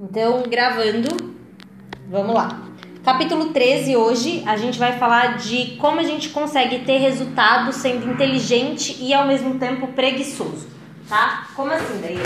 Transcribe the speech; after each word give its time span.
Então, 0.00 0.44
gravando, 0.48 1.08
vamos 2.08 2.32
lá. 2.32 2.62
Capítulo 3.04 3.46
13, 3.46 3.96
hoje 3.96 4.44
a 4.46 4.56
gente 4.56 4.78
vai 4.78 4.96
falar 4.96 5.38
de 5.38 5.76
como 5.76 5.98
a 5.98 6.04
gente 6.04 6.28
consegue 6.28 6.84
ter 6.84 6.98
resultado 6.98 7.72
sendo 7.72 8.08
inteligente 8.08 8.96
e 9.00 9.12
ao 9.12 9.26
mesmo 9.26 9.58
tempo 9.58 9.88
preguiçoso, 9.88 10.68
tá? 11.08 11.48
Como 11.56 11.72
assim, 11.72 12.00
daí? 12.00 12.16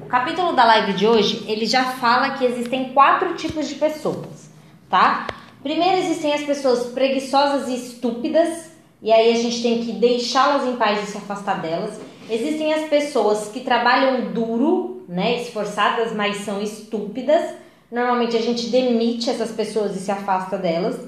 O 0.00 0.06
capítulo 0.06 0.54
da 0.54 0.64
live 0.64 0.94
de 0.94 1.06
hoje, 1.06 1.44
ele 1.46 1.66
já 1.66 1.84
fala 1.84 2.30
que 2.30 2.46
existem 2.46 2.94
quatro 2.94 3.34
tipos 3.34 3.68
de 3.68 3.74
pessoas, 3.74 4.50
tá? 4.88 5.26
Primeiro 5.62 5.98
existem 5.98 6.32
as 6.32 6.42
pessoas 6.44 6.86
preguiçosas 6.94 7.68
e 7.68 7.74
estúpidas, 7.74 8.70
e 9.02 9.12
aí 9.12 9.34
a 9.34 9.36
gente 9.36 9.62
tem 9.62 9.84
que 9.84 9.92
deixá-las 9.92 10.66
em 10.66 10.76
paz 10.76 11.02
e 11.02 11.12
se 11.12 11.18
afastar 11.18 11.60
delas. 11.60 12.00
Existem 12.30 12.72
as 12.72 12.88
pessoas 12.88 13.48
que 13.48 13.60
trabalham 13.60 14.32
duro, 14.32 15.01
né, 15.12 15.42
esforçadas, 15.42 16.12
mas 16.12 16.38
são 16.38 16.62
estúpidas. 16.62 17.54
Normalmente 17.90 18.34
a 18.34 18.40
gente 18.40 18.68
demite 18.68 19.28
essas 19.28 19.52
pessoas 19.52 19.94
e 19.94 20.00
se 20.00 20.10
afasta 20.10 20.56
delas. 20.56 20.98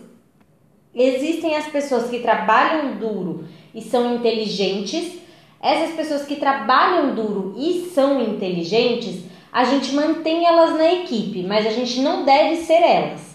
Existem 0.95 1.57
as 1.57 1.67
pessoas 1.67 2.11
que 2.11 2.19
trabalham 2.19 2.99
duro 2.99 3.47
e 3.75 3.81
são 3.81 4.15
inteligentes. 4.15 5.19
Essas 5.61 5.95
pessoas 5.95 6.27
que 6.27 6.37
trabalham 6.37 7.15
duro 7.15 7.55
e 7.57 7.91
são 7.95 8.21
inteligentes, 8.21 9.23
a 9.51 9.65
gente 9.65 9.95
mantém 9.95 10.45
elas 10.45 10.77
na 10.77 10.93
equipe, 10.93 11.43
mas 11.43 11.67
a 11.67 11.71
gente 11.71 12.01
não 12.01 12.25
deve 12.25 12.57
ser 12.57 12.83
elas. 12.83 13.35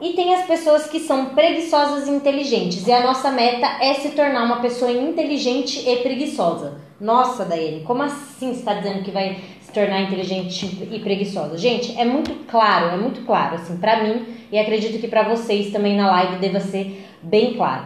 E 0.00 0.14
tem 0.14 0.34
as 0.34 0.46
pessoas 0.46 0.86
que 0.86 1.00
são 1.00 1.26
preguiçosas 1.34 2.08
e 2.08 2.10
inteligentes. 2.10 2.86
E 2.86 2.92
a 2.92 3.02
nossa 3.02 3.30
meta 3.30 3.66
é 3.82 3.92
se 3.94 4.10
tornar 4.10 4.44
uma 4.44 4.60
pessoa 4.60 4.90
inteligente 4.90 5.86
e 5.86 5.96
preguiçosa. 5.96 6.80
Nossa, 6.98 7.44
Daiane, 7.44 7.84
como 7.84 8.02
assim 8.02 8.52
você 8.52 8.60
está 8.60 8.74
dizendo 8.74 9.02
que 9.02 9.10
vai 9.10 9.38
se 9.68 9.72
tornar 9.72 10.00
inteligente 10.00 10.88
e 10.90 10.98
preguiçosa? 10.98 11.58
Gente, 11.58 11.96
é 11.98 12.04
muito 12.04 12.32
claro, 12.46 12.94
é 12.94 12.96
muito 12.96 13.20
claro, 13.26 13.56
assim, 13.56 13.76
para 13.76 14.02
mim 14.02 14.24
e 14.50 14.58
acredito 14.58 14.98
que 14.98 15.06
para 15.06 15.22
vocês 15.22 15.70
também 15.70 15.94
na 15.94 16.10
live 16.10 16.36
deva 16.36 16.58
ser 16.58 17.06
bem 17.22 17.54
claro. 17.54 17.84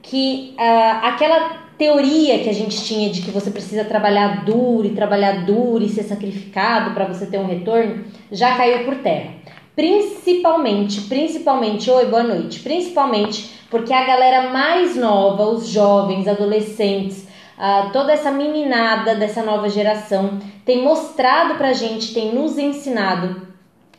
Que 0.00 0.54
uh, 0.56 1.06
aquela 1.06 1.68
teoria 1.76 2.38
que 2.38 2.48
a 2.48 2.54
gente 2.54 2.84
tinha 2.84 3.10
de 3.10 3.22
que 3.22 3.30
você 3.30 3.50
precisa 3.50 3.84
trabalhar 3.84 4.44
duro 4.44 4.86
e 4.86 4.90
trabalhar 4.94 5.44
duro 5.44 5.84
e 5.84 5.88
ser 5.88 6.04
sacrificado 6.04 6.92
para 6.92 7.04
você 7.04 7.26
ter 7.26 7.38
um 7.38 7.46
retorno 7.46 8.04
já 8.30 8.56
caiu 8.56 8.84
por 8.84 8.96
terra. 8.96 9.30
Principalmente, 9.74 11.02
principalmente, 11.02 11.90
oi, 11.90 12.06
boa 12.06 12.22
noite. 12.22 12.60
Principalmente 12.60 13.58
porque 13.70 13.92
a 13.92 14.04
galera 14.04 14.50
mais 14.50 14.96
nova, 14.96 15.44
os 15.44 15.68
jovens, 15.68 16.26
adolescentes, 16.26 17.27
uh, 17.58 17.92
toda 17.92 18.12
essa 18.12 18.30
meninada 18.30 19.14
dessa 19.14 19.42
nova 19.42 19.68
geração 19.68 20.38
tem 20.64 20.82
mostrado 20.82 21.56
pra 21.56 21.72
gente, 21.72 22.14
tem 22.14 22.34
nos 22.34 22.56
ensinado 22.56 23.48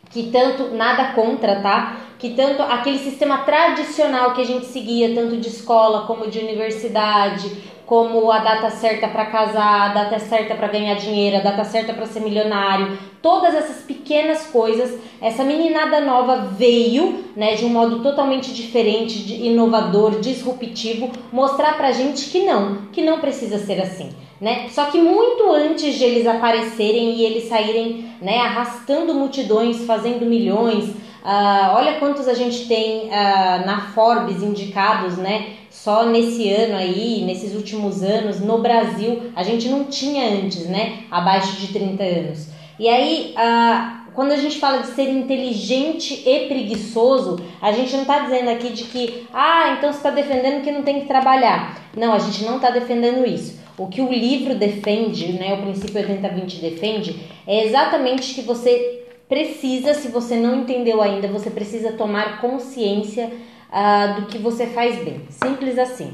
que 0.10 0.32
tanto 0.32 0.76
nada 0.76 1.14
contra, 1.14 1.62
tá? 1.62 1.98
Que 2.18 2.32
tanto 2.32 2.64
aquele 2.64 2.98
sistema 2.98 3.40
tradicional 3.40 4.34
que 4.34 4.42
a 4.42 4.46
gente 4.46 4.66
seguia, 4.66 5.14
tanto 5.14 5.38
de 5.38 5.48
escola 5.48 6.08
como 6.08 6.30
de 6.30 6.40
universidade, 6.40 7.50
como 7.90 8.32
a 8.32 8.38
data 8.38 8.70
certa 8.70 9.08
para 9.08 9.26
casar, 9.26 9.90
a 9.90 9.94
data 9.96 10.20
certa 10.20 10.54
para 10.54 10.68
ganhar 10.68 10.94
dinheiro, 10.94 11.38
a 11.38 11.40
data 11.40 11.64
certa 11.64 11.92
para 11.92 12.06
ser 12.06 12.20
milionário, 12.20 13.00
todas 13.20 13.56
essas 13.56 13.78
pequenas 13.78 14.46
coisas, 14.46 14.96
essa 15.20 15.44
meninada 15.44 16.00
nova 16.00 16.36
veio, 16.56 17.26
né, 17.36 17.56
de 17.56 17.66
um 17.66 17.70
modo 17.70 18.04
totalmente 18.04 18.54
diferente, 18.54 19.34
inovador, 19.44 20.20
disruptivo, 20.20 21.10
mostrar 21.34 21.78
pra 21.78 21.92
gente 21.92 22.30
que 22.30 22.46
não, 22.46 22.84
que 22.92 23.02
não 23.02 23.20
precisa 23.20 23.58
ser 23.58 23.82
assim. 23.82 24.12
Né? 24.40 24.70
Só 24.70 24.86
que 24.86 25.02
muito 25.02 25.52
antes 25.52 25.96
de 25.96 26.04
eles 26.04 26.26
aparecerem 26.26 27.16
e 27.16 27.26
eles 27.26 27.50
saírem 27.50 28.10
né, 28.22 28.38
arrastando 28.40 29.14
multidões, 29.14 29.84
fazendo 29.86 30.26
milhões, 30.26 30.86
uh, 30.86 31.76
olha 31.76 32.00
quantos 32.00 32.26
a 32.28 32.34
gente 32.34 32.66
tem 32.68 33.08
uh, 33.08 33.66
na 33.66 33.92
Forbes 33.94 34.42
indicados, 34.42 35.18
né? 35.18 35.56
Só 35.70 36.06
nesse 36.06 36.50
ano 36.50 36.76
aí, 36.78 37.24
nesses 37.26 37.54
últimos 37.54 38.02
anos, 38.02 38.40
no 38.40 38.60
Brasil, 38.60 39.32
a 39.36 39.44
gente 39.44 39.68
não 39.70 39.86
tinha 39.86 40.42
antes, 40.42 40.68
né? 40.68 41.04
Abaixo 41.12 41.58
de 41.58 41.68
30 41.68 42.04
anos. 42.04 42.48
E 42.80 42.88
aí, 42.88 43.36
uh, 43.38 44.00
quando 44.14 44.32
a 44.32 44.38
gente 44.38 44.58
fala 44.58 44.80
de 44.80 44.88
ser 44.88 45.10
inteligente 45.10 46.24
e 46.26 46.48
preguiçoso, 46.48 47.40
a 47.62 47.72
gente 47.72 47.94
não 47.94 48.02
está 48.02 48.20
dizendo 48.20 48.50
aqui 48.50 48.70
de 48.70 48.86
que, 48.86 49.28
ah, 49.34 49.76
então 49.78 49.92
você 49.92 49.98
está 49.98 50.10
defendendo 50.10 50.64
que 50.64 50.72
não 50.72 50.82
tem 50.82 51.02
que 51.02 51.08
trabalhar. 51.08 51.78
Não, 51.96 52.14
a 52.14 52.20
gente 52.20 52.44
não 52.44 52.56
está 52.56 52.70
defendendo 52.70 53.26
isso. 53.26 53.59
O 53.80 53.88
que 53.88 54.02
o 54.02 54.12
livro 54.12 54.56
defende, 54.56 55.32
né, 55.34 55.54
o 55.54 55.62
princípio 55.62 56.02
80-20 56.02 56.60
defende, 56.60 57.20
é 57.48 57.66
exatamente 57.66 58.36
que 58.36 58.42
você 58.42 59.06
precisa, 59.30 59.94
se 59.94 60.10
você 60.10 60.36
não 60.36 60.62
entendeu 60.62 61.02
ainda, 61.02 61.30
você 61.30 61.50
precisa 61.50 61.94
tomar 61.94 62.42
consciência 62.42 63.32
uh, 63.70 64.20
do 64.20 64.28
que 64.28 64.38
você 64.38 64.68
faz 64.68 65.02
bem. 65.04 65.22
Simples 65.30 65.78
assim. 65.78 66.14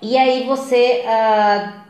E 0.00 0.16
aí 0.16 0.46
você, 0.46 1.04
uh, 1.04 1.82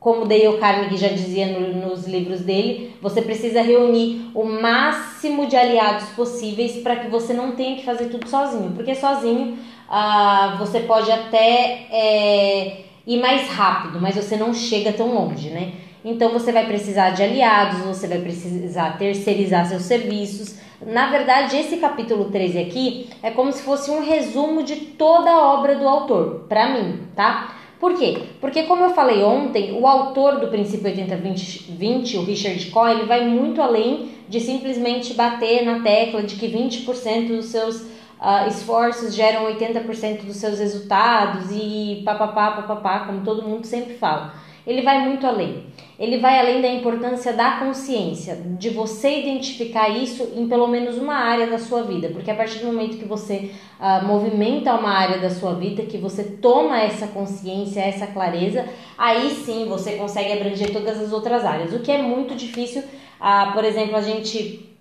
como 0.00 0.24
Dale 0.24 0.58
Carnegie 0.58 0.96
já 0.96 1.08
dizia 1.08 1.46
no, 1.46 1.88
nos 1.88 2.06
livros 2.06 2.40
dele, 2.40 2.96
você 3.00 3.22
precisa 3.22 3.62
reunir 3.62 4.30
o 4.34 4.44
máximo 4.44 5.46
de 5.46 5.56
aliados 5.56 6.08
possíveis 6.10 6.82
para 6.82 6.96
que 6.96 7.08
você 7.08 7.32
não 7.32 7.52
tenha 7.52 7.76
que 7.76 7.84
fazer 7.84 8.06
tudo 8.06 8.28
sozinho. 8.28 8.72
Porque 8.72 8.94
sozinho 8.94 9.58
uh, 9.88 10.58
você 10.58 10.80
pode 10.80 11.12
até 11.12 11.86
é, 11.92 12.85
ir 13.06 13.20
mais 13.20 13.48
rápido, 13.48 14.00
mas 14.00 14.16
você 14.16 14.36
não 14.36 14.52
chega 14.52 14.92
tão 14.92 15.14
longe, 15.14 15.50
né? 15.50 15.72
Então 16.04 16.30
você 16.30 16.52
vai 16.52 16.66
precisar 16.66 17.10
de 17.10 17.22
aliados, 17.22 17.80
você 17.80 18.06
vai 18.06 18.18
precisar 18.18 18.98
terceirizar 18.98 19.66
seus 19.66 19.82
serviços, 19.82 20.56
na 20.84 21.10
verdade, 21.10 21.56
esse 21.56 21.78
capítulo 21.78 22.26
13 22.26 22.58
aqui 22.58 23.08
é 23.22 23.30
como 23.30 23.50
se 23.50 23.62
fosse 23.62 23.90
um 23.90 24.04
resumo 24.04 24.62
de 24.62 24.76
toda 24.76 25.30
a 25.30 25.54
obra 25.54 25.74
do 25.74 25.88
autor, 25.88 26.44
para 26.48 26.68
mim, 26.68 27.00
tá? 27.14 27.54
Por 27.80 27.94
quê? 27.94 28.18
Porque 28.40 28.64
como 28.64 28.84
eu 28.84 28.90
falei 28.90 29.22
ontem, 29.22 29.72
o 29.72 29.86
autor 29.86 30.38
do 30.38 30.48
princípio 30.48 30.90
80-20, 30.90 32.18
o 32.18 32.24
Richard 32.24 32.66
Coe, 32.66 32.90
ele 32.90 33.04
vai 33.04 33.26
muito 33.26 33.60
além 33.60 34.10
de 34.28 34.40
simplesmente 34.40 35.14
bater 35.14 35.64
na 35.64 35.80
tecla 35.80 36.22
de 36.22 36.36
que 36.36 36.46
20% 36.46 37.28
dos 37.28 37.46
seus 37.46 37.86
uh, 38.20 38.48
esforços 38.48 39.14
geram 39.14 39.46
80% 39.46 40.24
dos 40.24 40.36
seus 40.36 40.58
resultados 40.58 41.50
e 41.50 42.02
papapá, 42.04 42.52
papapá, 42.52 43.00
como 43.00 43.22
todo 43.22 43.46
mundo 43.46 43.66
sempre 43.66 43.94
fala. 43.94 44.34
Ele 44.66 44.82
vai 44.82 45.06
muito 45.06 45.26
além 45.26 45.66
ele 45.98 46.18
vai 46.18 46.38
além 46.38 46.60
da 46.60 46.68
importância 46.68 47.32
da 47.32 47.52
consciência, 47.52 48.36
de 48.58 48.68
você 48.68 49.20
identificar 49.20 49.88
isso 49.88 50.30
em 50.36 50.46
pelo 50.46 50.66
menos 50.66 50.98
uma 50.98 51.14
área 51.14 51.46
da 51.46 51.58
sua 51.58 51.82
vida, 51.82 52.10
porque 52.10 52.30
a 52.30 52.34
partir 52.34 52.58
do 52.58 52.66
momento 52.66 52.98
que 52.98 53.06
você 53.06 53.50
uh, 53.80 54.04
movimenta 54.04 54.74
uma 54.74 54.90
área 54.90 55.18
da 55.18 55.30
sua 55.30 55.54
vida, 55.54 55.84
que 55.84 55.96
você 55.96 56.22
toma 56.22 56.78
essa 56.78 57.06
consciência, 57.06 57.80
essa 57.80 58.06
clareza, 58.06 58.66
aí 58.98 59.30
sim 59.30 59.64
você 59.66 59.92
consegue 59.92 60.34
abranger 60.34 60.70
todas 60.70 61.00
as 61.00 61.12
outras 61.12 61.44
áreas. 61.46 61.72
O 61.72 61.80
que 61.80 61.90
é 61.90 62.02
muito 62.02 62.34
difícil, 62.34 62.82
uh, 62.82 63.52
por 63.54 63.64
exemplo, 63.64 63.96
a 63.96 64.02
gente 64.02 64.75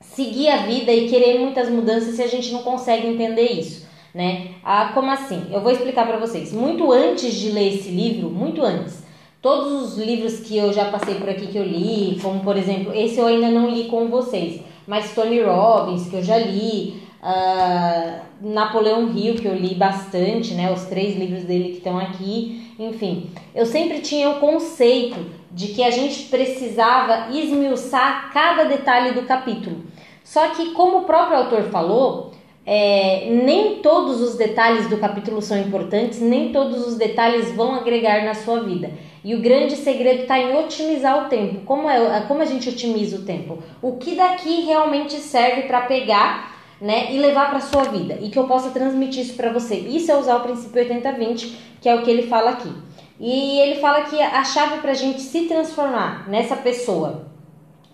seguir 0.00 0.48
a 0.48 0.58
vida 0.66 0.92
e 0.92 1.08
querer 1.08 1.38
muitas 1.38 1.68
mudanças 1.68 2.14
se 2.14 2.22
a 2.22 2.26
gente 2.26 2.52
não 2.52 2.62
consegue 2.62 3.06
entender 3.06 3.52
isso. 3.52 3.88
Né? 4.12 4.48
Ah, 4.64 4.90
como 4.92 5.10
assim? 5.10 5.46
Eu 5.52 5.60
vou 5.60 5.70
explicar 5.70 6.06
para 6.06 6.18
vocês. 6.18 6.52
Muito 6.52 6.90
antes 6.90 7.32
de 7.34 7.50
ler 7.50 7.74
esse 7.74 7.90
livro, 7.90 8.28
muito 8.28 8.60
antes, 8.62 9.04
Todos 9.42 9.94
os 9.94 9.98
livros 9.98 10.40
que 10.40 10.58
eu 10.58 10.70
já 10.70 10.90
passei 10.90 11.14
por 11.14 11.26
aqui 11.26 11.46
que 11.46 11.56
eu 11.56 11.64
li, 11.64 12.18
como 12.20 12.40
por 12.40 12.58
exemplo, 12.58 12.92
esse 12.94 13.18
eu 13.18 13.26
ainda 13.26 13.48
não 13.48 13.70
li 13.70 13.84
com 13.84 14.08
vocês, 14.08 14.60
mas 14.86 15.14
Tony 15.14 15.40
Robbins, 15.40 16.10
que 16.10 16.16
eu 16.16 16.22
já 16.22 16.36
li, 16.36 17.02
uh, 17.22 18.20
Napoleão 18.42 19.10
Hill, 19.16 19.36
que 19.36 19.46
eu 19.46 19.54
li 19.54 19.74
bastante, 19.74 20.52
né? 20.52 20.70
Os 20.70 20.84
três 20.84 21.16
livros 21.16 21.44
dele 21.44 21.70
que 21.70 21.78
estão 21.78 21.98
aqui, 21.98 22.74
enfim. 22.78 23.30
Eu 23.54 23.64
sempre 23.64 24.00
tinha 24.00 24.28
o 24.28 24.40
conceito 24.40 25.18
de 25.50 25.68
que 25.68 25.82
a 25.82 25.90
gente 25.90 26.24
precisava 26.24 27.28
esmiuçar 27.30 28.30
cada 28.32 28.64
detalhe 28.64 29.12
do 29.12 29.22
capítulo. 29.22 29.82
Só 30.22 30.48
que, 30.50 30.72
como 30.72 30.98
o 30.98 31.04
próprio 31.04 31.38
autor 31.38 31.64
falou, 31.64 32.32
é, 32.64 33.28
nem 33.30 33.76
todos 33.76 34.20
os 34.20 34.36
detalhes 34.36 34.88
do 34.88 34.98
capítulo 34.98 35.42
são 35.42 35.58
importantes, 35.58 36.20
nem 36.20 36.52
todos 36.52 36.86
os 36.86 36.96
detalhes 36.96 37.52
vão 37.52 37.74
agregar 37.74 38.24
na 38.24 38.34
sua 38.34 38.60
vida. 38.60 38.90
E 39.24 39.34
o 39.34 39.40
grande 39.40 39.76
segredo 39.76 40.22
está 40.22 40.38
em 40.38 40.56
otimizar 40.56 41.26
o 41.26 41.28
tempo. 41.28 41.60
Como, 41.64 41.90
é, 41.90 42.20
como 42.28 42.42
a 42.42 42.44
gente 42.44 42.68
otimiza 42.68 43.16
o 43.16 43.24
tempo? 43.24 43.58
O 43.82 43.96
que 43.96 44.14
daqui 44.14 44.62
realmente 44.62 45.14
serve 45.14 45.62
para 45.62 45.82
pegar 45.82 46.60
né, 46.80 47.12
e 47.12 47.18
levar 47.18 47.50
para 47.50 47.60
sua 47.60 47.84
vida 47.84 48.18
e 48.20 48.30
que 48.30 48.38
eu 48.38 48.44
possa 48.44 48.70
transmitir 48.70 49.22
isso 49.22 49.34
para 49.34 49.52
você. 49.52 49.74
Isso 49.74 50.10
é 50.10 50.16
usar 50.16 50.36
o 50.36 50.40
princípio 50.40 50.82
80-20, 50.82 51.52
que 51.80 51.88
é 51.88 51.94
o 51.94 52.02
que 52.02 52.10
ele 52.10 52.26
fala 52.28 52.50
aqui. 52.50 52.72
E 53.20 53.60
ele 53.60 53.80
fala 53.80 54.02
que 54.02 54.20
a 54.20 54.42
chave 54.42 54.78
para 54.78 54.92
a 54.92 54.94
gente 54.94 55.20
se 55.20 55.42
transformar 55.42 56.28
nessa 56.28 56.56
pessoa 56.56 57.28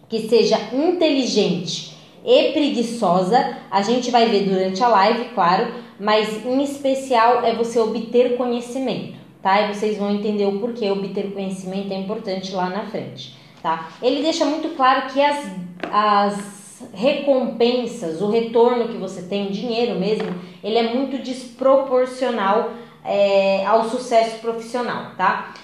que 0.08 0.28
seja 0.28 0.56
inteligente 0.72 1.96
e 2.24 2.52
preguiçosa, 2.52 3.58
a 3.70 3.82
gente 3.82 4.10
vai 4.10 4.26
ver 4.26 4.48
durante 4.48 4.82
a 4.82 4.88
live, 4.88 5.30
claro, 5.34 5.66
mas 5.98 6.46
em 6.46 6.62
especial 6.62 7.44
é 7.44 7.52
você 7.54 7.78
obter 7.78 8.36
conhecimento 8.36 9.26
tá? 9.46 9.60
E 9.60 9.72
vocês 9.72 9.96
vão 9.96 10.10
entender 10.10 10.44
o 10.44 10.58
porquê 10.58 10.90
obter 10.90 11.32
conhecimento 11.32 11.92
é 11.92 11.96
importante 11.96 12.52
lá 12.52 12.68
na 12.68 12.86
frente, 12.86 13.38
tá? 13.62 13.90
Ele 14.02 14.20
deixa 14.20 14.44
muito 14.44 14.70
claro 14.76 15.12
que 15.12 15.22
as 15.22 15.52
as 15.88 16.56
recompensas, 16.92 18.20
o 18.20 18.28
retorno 18.28 18.88
que 18.88 18.98
você 18.98 19.22
tem, 19.22 19.50
dinheiro 19.50 19.98
mesmo, 19.98 20.34
ele 20.62 20.76
é 20.76 20.94
muito 20.94 21.22
desproporcional 21.22 22.72
é, 23.06 23.64
ao 23.64 23.88
sucesso 23.88 24.38
profissional, 24.40 25.12
tá? 25.16 25.54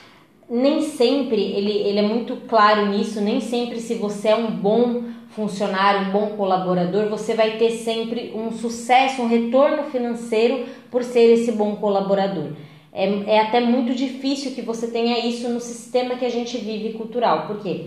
Nem 0.48 0.82
sempre, 0.82 1.40
ele, 1.40 1.72
ele 1.72 1.98
é 1.98 2.02
muito 2.02 2.36
claro 2.48 2.86
nisso, 2.86 3.20
nem 3.20 3.40
sempre 3.40 3.80
se 3.80 3.94
você 3.94 4.28
é 4.28 4.36
um 4.36 4.50
bom 4.50 5.04
funcionário, 5.30 6.08
um 6.08 6.12
bom 6.12 6.36
colaborador, 6.36 7.08
você 7.08 7.34
vai 7.34 7.56
ter 7.56 7.70
sempre 7.70 8.32
um 8.34 8.52
sucesso, 8.52 9.22
um 9.22 9.28
retorno 9.28 9.84
financeiro 9.84 10.66
por 10.90 11.02
ser 11.02 11.32
esse 11.32 11.52
bom 11.52 11.76
colaborador. 11.76 12.50
É, 12.92 13.06
é 13.26 13.40
até 13.40 13.60
muito 13.60 13.94
difícil 13.94 14.52
que 14.52 14.60
você 14.60 14.88
tenha 14.88 15.26
isso 15.26 15.48
no 15.48 15.60
sistema 15.60 16.16
que 16.16 16.26
a 16.26 16.30
gente 16.30 16.58
vive 16.58 16.92
cultural. 16.92 17.46
Por 17.46 17.60
quê? 17.60 17.86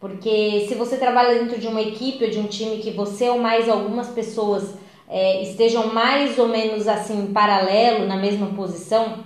Porque 0.00 0.64
se 0.66 0.74
você 0.74 0.96
trabalha 0.96 1.38
dentro 1.38 1.60
de 1.60 1.68
uma 1.68 1.80
equipe 1.80 2.24
ou 2.24 2.30
de 2.30 2.38
um 2.38 2.46
time 2.46 2.78
que 2.78 2.90
você 2.90 3.28
ou 3.28 3.38
mais 3.38 3.68
algumas 3.68 4.08
pessoas 4.08 4.74
é, 5.10 5.42
estejam 5.42 5.92
mais 5.92 6.38
ou 6.38 6.48
menos 6.48 6.86
assim 6.86 7.24
em 7.24 7.32
paralelo, 7.32 8.06
na 8.06 8.16
mesma 8.16 8.46
posição, 8.46 9.24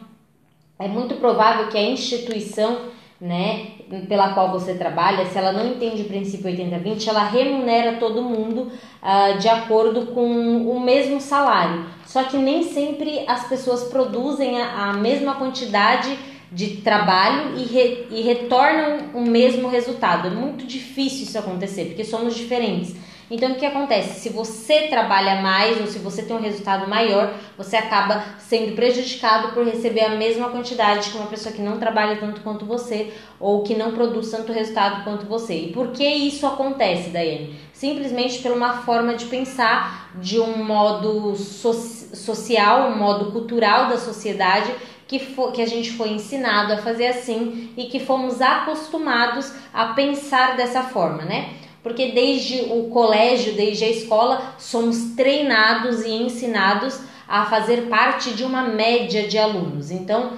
é 0.78 0.88
muito 0.88 1.16
provável 1.16 1.69
que 1.69 1.76
a 1.76 1.82
instituição 1.82 2.92
né, 3.20 3.69
pela 4.08 4.34
qual 4.34 4.50
você 4.50 4.75
trabalha, 4.75 5.26
se 5.26 5.38
ela 5.38 5.52
não 5.52 5.66
entende 5.66 6.02
o 6.02 6.06
princípio 6.06 6.50
80-20, 6.50 7.06
ela 7.06 7.25
remunera 7.25 7.96
todo 7.98 8.22
mundo 8.22 8.72
uh, 9.02 9.38
de 9.38 9.48
acordo 9.48 10.06
com 10.06 10.69
o 10.69 10.81
mesmo 10.81 11.20
salário. 11.20 11.87
Só 12.06 12.25
que 12.25 12.37
nem 12.37 12.64
sempre 12.64 13.25
as 13.26 13.48
pessoas 13.48 13.84
produzem 13.84 14.60
a, 14.60 14.90
a 14.90 14.92
mesma 14.94 15.37
quantidade 15.37 16.19
de 16.50 16.78
trabalho 16.78 17.56
e, 17.56 17.64
re, 17.64 18.06
e 18.10 18.22
retornam 18.22 18.98
o 19.14 19.22
mesmo 19.22 19.69
resultado. 19.69 20.28
É 20.28 20.30
muito 20.30 20.66
difícil 20.66 21.22
isso 21.22 21.38
acontecer, 21.38 21.87
porque 21.87 22.04
somos 22.04 22.34
diferentes. 22.34 22.94
Então 23.31 23.53
o 23.53 23.55
que 23.55 23.65
acontece? 23.65 24.21
Se 24.21 24.29
você 24.29 24.88
trabalha 24.88 25.41
mais 25.41 25.81
ou 25.81 25.87
se 25.87 25.99
você 25.99 26.23
tem 26.23 26.37
um 26.37 26.41
resultado 26.41 26.88
maior, 26.88 27.35
você 27.56 27.76
acaba 27.76 28.23
sendo 28.38 28.75
prejudicado 28.75 29.53
por 29.53 29.65
receber 29.65 30.05
a 30.05 30.11
mesma 30.11 30.50
quantidade 30.50 31.11
que 31.11 31.17
uma 31.17 31.26
pessoa 31.26 31.55
que 31.55 31.62
não 31.62 31.79
trabalha 31.79 32.17
tanto 32.17 32.43
quanto 32.43 32.67
você 32.67 33.12
ou 33.41 33.62
que 33.62 33.75
não 33.75 33.93
produz 33.93 34.31
tanto 34.31 34.53
resultado 34.53 35.05
quanto 35.05 35.26
você. 35.26 35.55
E 35.55 35.73
por 35.73 35.93
que 35.93 36.06
isso 36.06 36.47
acontece, 36.47 37.11
Daiane? 37.11 37.59
Simplesmente 37.73 38.41
por 38.41 38.53
uma 38.53 38.82
forma 38.82 39.15
de 39.15 39.25
pensar 39.26 40.11
de 40.17 40.38
um 40.38 40.62
modo 40.62 41.35
so 41.35 41.73
social, 41.73 42.91
um 42.91 42.97
modo 42.97 43.32
cultural 43.32 43.88
da 43.88 43.99
sociedade 43.99 44.73
que, 45.06 45.19
for, 45.19 45.53
que 45.53 45.61
a 45.61 45.67
gente 45.67 45.93
foi 45.93 46.11
ensinado 46.11 46.73
a 46.73 46.79
fazer 46.79 47.09
assim 47.09 47.73
e 47.76 47.87
que 47.87 48.00
fomos 48.00 48.41
acostumados 48.41 49.53
a 49.73 49.87
pensar 49.87 50.56
dessa 50.56 50.82
forma, 50.82 51.23
né? 51.25 51.55
Porque 51.84 52.12
desde 52.12 52.62
o 52.72 52.88
colégio, 52.88 53.52
desde 53.52 53.84
a 53.84 53.90
escola, 53.90 54.54
somos 54.58 55.14
treinados 55.14 56.02
e 56.02 56.10
ensinados 56.10 56.98
a 57.28 57.44
fazer 57.44 57.82
parte 57.82 58.32
de 58.32 58.42
uma 58.42 58.62
média 58.62 59.28
de 59.28 59.36
alunos. 59.38 59.90
Então, 59.90 60.32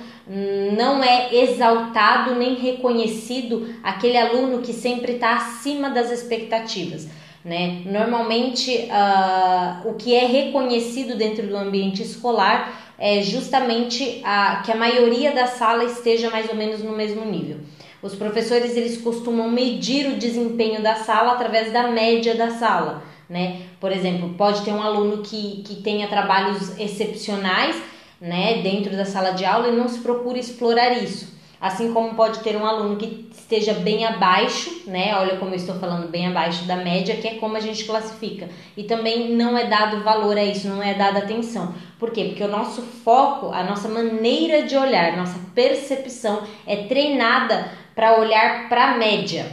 não 0.76 1.04
é 1.04 1.32
exaltado 1.32 2.34
nem 2.34 2.56
reconhecido 2.56 3.72
aquele 3.82 4.18
aluno 4.18 4.60
que 4.60 4.72
sempre 4.72 5.12
está 5.12 5.36
acima 5.36 5.88
das 5.88 6.10
expectativas. 6.10 7.08
Né? 7.44 7.82
Normalmente, 7.86 8.88
uh, 8.90 9.88
o 9.88 9.94
que 9.94 10.16
é 10.16 10.26
reconhecido 10.26 11.16
dentro 11.16 11.46
do 11.46 11.56
ambiente 11.56 12.02
escolar 12.02 12.92
é 12.98 13.22
justamente 13.22 14.20
a, 14.24 14.62
que 14.64 14.72
a 14.72 14.76
maioria 14.76 15.30
da 15.30 15.46
sala 15.46 15.84
esteja 15.84 16.28
mais 16.28 16.48
ou 16.48 16.56
menos 16.56 16.82
no 16.82 16.96
mesmo 16.96 17.24
nível. 17.24 17.58
Os 18.02 18.14
professores 18.14 18.76
eles 18.76 19.00
costumam 19.00 19.50
medir 19.50 20.06
o 20.08 20.16
desempenho 20.16 20.82
da 20.82 20.96
sala 20.96 21.32
através 21.32 21.72
da 21.72 21.88
média 21.88 22.34
da 22.34 22.50
sala, 22.50 23.02
né? 23.28 23.62
Por 23.80 23.90
exemplo, 23.90 24.34
pode 24.34 24.62
ter 24.62 24.72
um 24.72 24.82
aluno 24.82 25.22
que, 25.22 25.62
que 25.62 25.76
tenha 25.76 26.08
trabalhos 26.08 26.78
excepcionais, 26.78 27.76
né, 28.20 28.62
dentro 28.62 28.96
da 28.96 29.04
sala 29.04 29.32
de 29.32 29.44
aula 29.44 29.68
e 29.68 29.76
não 29.76 29.88
se 29.88 29.98
procura 29.98 30.38
explorar 30.38 30.92
isso. 30.92 31.36
Assim 31.60 31.92
como 31.92 32.14
pode 32.14 32.40
ter 32.40 32.54
um 32.54 32.66
aluno 32.66 32.96
que 32.96 33.28
esteja 33.32 33.72
bem 33.72 34.04
abaixo, 34.04 34.82
né? 34.86 35.16
Olha 35.16 35.36
como 35.36 35.52
eu 35.52 35.56
estou 35.56 35.74
falando, 35.76 36.08
bem 36.08 36.26
abaixo 36.26 36.64
da 36.64 36.76
média, 36.76 37.16
que 37.16 37.26
é 37.26 37.34
como 37.36 37.56
a 37.56 37.60
gente 37.60 37.84
classifica. 37.84 38.48
E 38.76 38.84
também 38.84 39.30
não 39.34 39.56
é 39.56 39.64
dado 39.64 40.02
valor 40.02 40.36
a 40.36 40.44
isso, 40.44 40.68
não 40.68 40.82
é 40.82 40.92
dada 40.92 41.20
atenção. 41.20 41.74
Por 41.98 42.10
quê? 42.10 42.24
Porque 42.24 42.44
o 42.44 42.48
nosso 42.48 42.82
foco, 42.82 43.52
a 43.52 43.64
nossa 43.64 43.88
maneira 43.88 44.64
de 44.64 44.76
olhar, 44.76 45.16
nossa 45.16 45.38
percepção 45.54 46.42
é 46.66 46.76
treinada 46.84 47.70
para 47.96 48.20
olhar 48.20 48.68
para 48.68 48.92
a 48.92 48.98
média. 48.98 49.46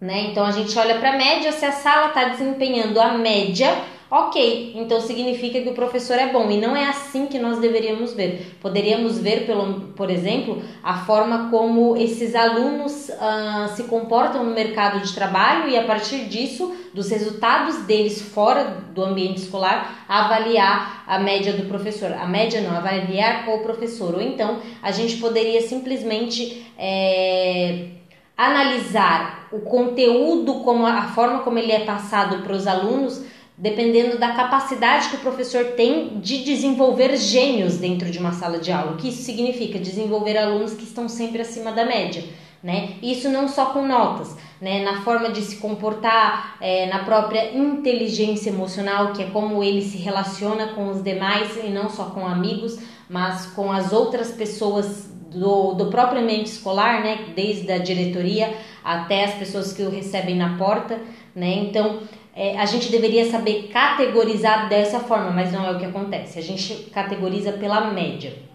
Né? 0.00 0.28
Então 0.30 0.46
a 0.46 0.52
gente 0.52 0.78
olha 0.78 0.98
para 0.98 1.14
a 1.14 1.16
média, 1.16 1.50
se 1.50 1.66
a 1.66 1.72
sala 1.72 2.08
está 2.08 2.28
desempenhando 2.28 3.00
a 3.00 3.18
média, 3.18 3.76
ok, 4.08 4.74
então 4.76 5.00
significa 5.00 5.60
que 5.60 5.68
o 5.68 5.74
professor 5.74 6.16
é 6.16 6.28
bom. 6.28 6.48
E 6.48 6.60
não 6.60 6.76
é 6.76 6.84
assim 6.84 7.26
que 7.26 7.40
nós 7.40 7.58
deveríamos 7.58 8.12
ver. 8.12 8.56
Poderíamos 8.60 9.18
ver, 9.18 9.46
pelo, 9.46 9.80
por 9.96 10.10
exemplo, 10.10 10.62
a 10.80 10.98
forma 10.98 11.50
como 11.50 11.96
esses 11.96 12.36
alunos 12.36 13.08
uh, 13.08 13.74
se 13.74 13.84
comportam 13.84 14.44
no 14.44 14.54
mercado 14.54 15.00
de 15.00 15.12
trabalho 15.12 15.68
e 15.68 15.76
a 15.76 15.82
partir 15.82 16.26
disso, 16.26 16.72
dos 16.96 17.10
resultados 17.10 17.84
deles 17.84 18.20
fora 18.20 18.82
do 18.92 19.04
ambiente 19.04 19.42
escolar, 19.42 20.04
avaliar 20.08 21.04
a 21.06 21.20
média 21.20 21.52
do 21.52 21.68
professor. 21.68 22.12
A 22.12 22.26
média 22.26 22.60
não, 22.60 22.76
avaliar 22.76 23.48
o 23.48 23.58
professor. 23.60 24.14
Ou 24.14 24.20
então 24.20 24.58
a 24.82 24.90
gente 24.90 25.18
poderia 25.18 25.60
simplesmente. 25.60 26.66
É, 26.76 27.90
analisar 28.36 29.48
o 29.50 29.60
conteúdo, 29.60 30.56
como 30.56 30.86
a 30.86 31.04
forma 31.08 31.38
como 31.38 31.58
ele 31.58 31.72
é 31.72 31.80
passado 31.86 32.42
para 32.42 32.52
os 32.52 32.66
alunos, 32.66 33.24
dependendo 33.56 34.18
da 34.18 34.34
capacidade 34.34 35.08
que 35.08 35.16
o 35.16 35.20
professor 35.20 35.64
tem 35.72 36.20
de 36.20 36.44
desenvolver 36.44 37.16
gênios 37.16 37.78
dentro 37.78 38.10
de 38.10 38.18
uma 38.18 38.32
sala 38.32 38.58
de 38.58 38.70
aula. 38.70 38.92
O 38.92 38.96
que 38.96 39.08
isso 39.08 39.22
significa? 39.22 39.78
Desenvolver 39.78 40.36
alunos 40.36 40.74
que 40.74 40.84
estão 40.84 41.08
sempre 41.08 41.40
acima 41.40 41.72
da 41.72 41.86
média. 41.86 42.22
Né? 42.62 42.94
Isso 43.02 43.30
não 43.30 43.48
só 43.48 43.66
com 43.66 43.86
notas, 43.86 44.36
né? 44.60 44.82
na 44.82 45.02
forma 45.02 45.30
de 45.30 45.42
se 45.42 45.56
comportar, 45.56 46.56
é, 46.60 46.86
na 46.86 47.00
própria 47.00 47.56
inteligência 47.56 48.50
emocional, 48.50 49.12
que 49.12 49.22
é 49.22 49.26
como 49.26 49.62
ele 49.62 49.82
se 49.82 49.98
relaciona 49.98 50.68
com 50.68 50.88
os 50.88 51.02
demais 51.02 51.56
e 51.62 51.68
não 51.68 51.88
só 51.88 52.06
com 52.06 52.26
amigos, 52.26 52.78
mas 53.08 53.46
com 53.46 53.70
as 53.70 53.92
outras 53.92 54.32
pessoas 54.32 55.10
do, 55.30 55.74
do 55.74 55.86
próprio 55.86 56.22
ambiente 56.22 56.46
escolar, 56.46 57.02
né? 57.02 57.26
desde 57.34 57.70
a 57.70 57.78
diretoria 57.78 58.54
até 58.82 59.24
as 59.24 59.34
pessoas 59.34 59.72
que 59.72 59.82
o 59.82 59.90
recebem 59.90 60.36
na 60.36 60.56
porta. 60.56 60.98
Né? 61.34 61.54
Então, 61.54 62.00
é, 62.34 62.58
a 62.58 62.66
gente 62.66 62.90
deveria 62.90 63.30
saber 63.30 63.68
categorizar 63.72 64.68
dessa 64.68 65.00
forma, 65.00 65.30
mas 65.30 65.52
não 65.52 65.66
é 65.66 65.72
o 65.72 65.78
que 65.78 65.84
acontece. 65.84 66.38
A 66.38 66.42
gente 66.42 66.90
categoriza 66.90 67.52
pela 67.52 67.92
média. 67.92 68.45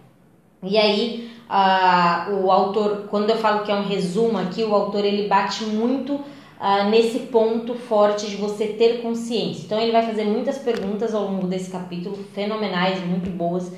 E 0.64 0.78
aí, 0.78 1.32
o 2.44 2.52
autor, 2.52 3.08
quando 3.10 3.30
eu 3.30 3.38
falo 3.38 3.64
que 3.64 3.72
é 3.72 3.76
um 3.76 3.88
resumo 3.88 4.38
aqui, 4.38 4.64
o 4.64 4.74
autor 4.74 5.04
ele 5.04 5.28
bate 5.28 5.64
muito 5.64 6.20
nesse 6.90 7.20
ponto 7.20 7.74
forte 7.74 8.28
de 8.28 8.36
você 8.36 8.68
ter 8.68 9.02
consciência. 9.02 9.64
Então, 9.66 9.80
ele 9.80 9.92
vai 9.92 10.06
fazer 10.06 10.26
muitas 10.26 10.58
perguntas 10.60 11.16
ao 11.16 11.24
longo 11.24 11.48
desse 11.48 11.72
capítulo, 11.72 12.18
fenomenais, 12.34 13.04
muito 13.06 13.30
boas 13.30 13.72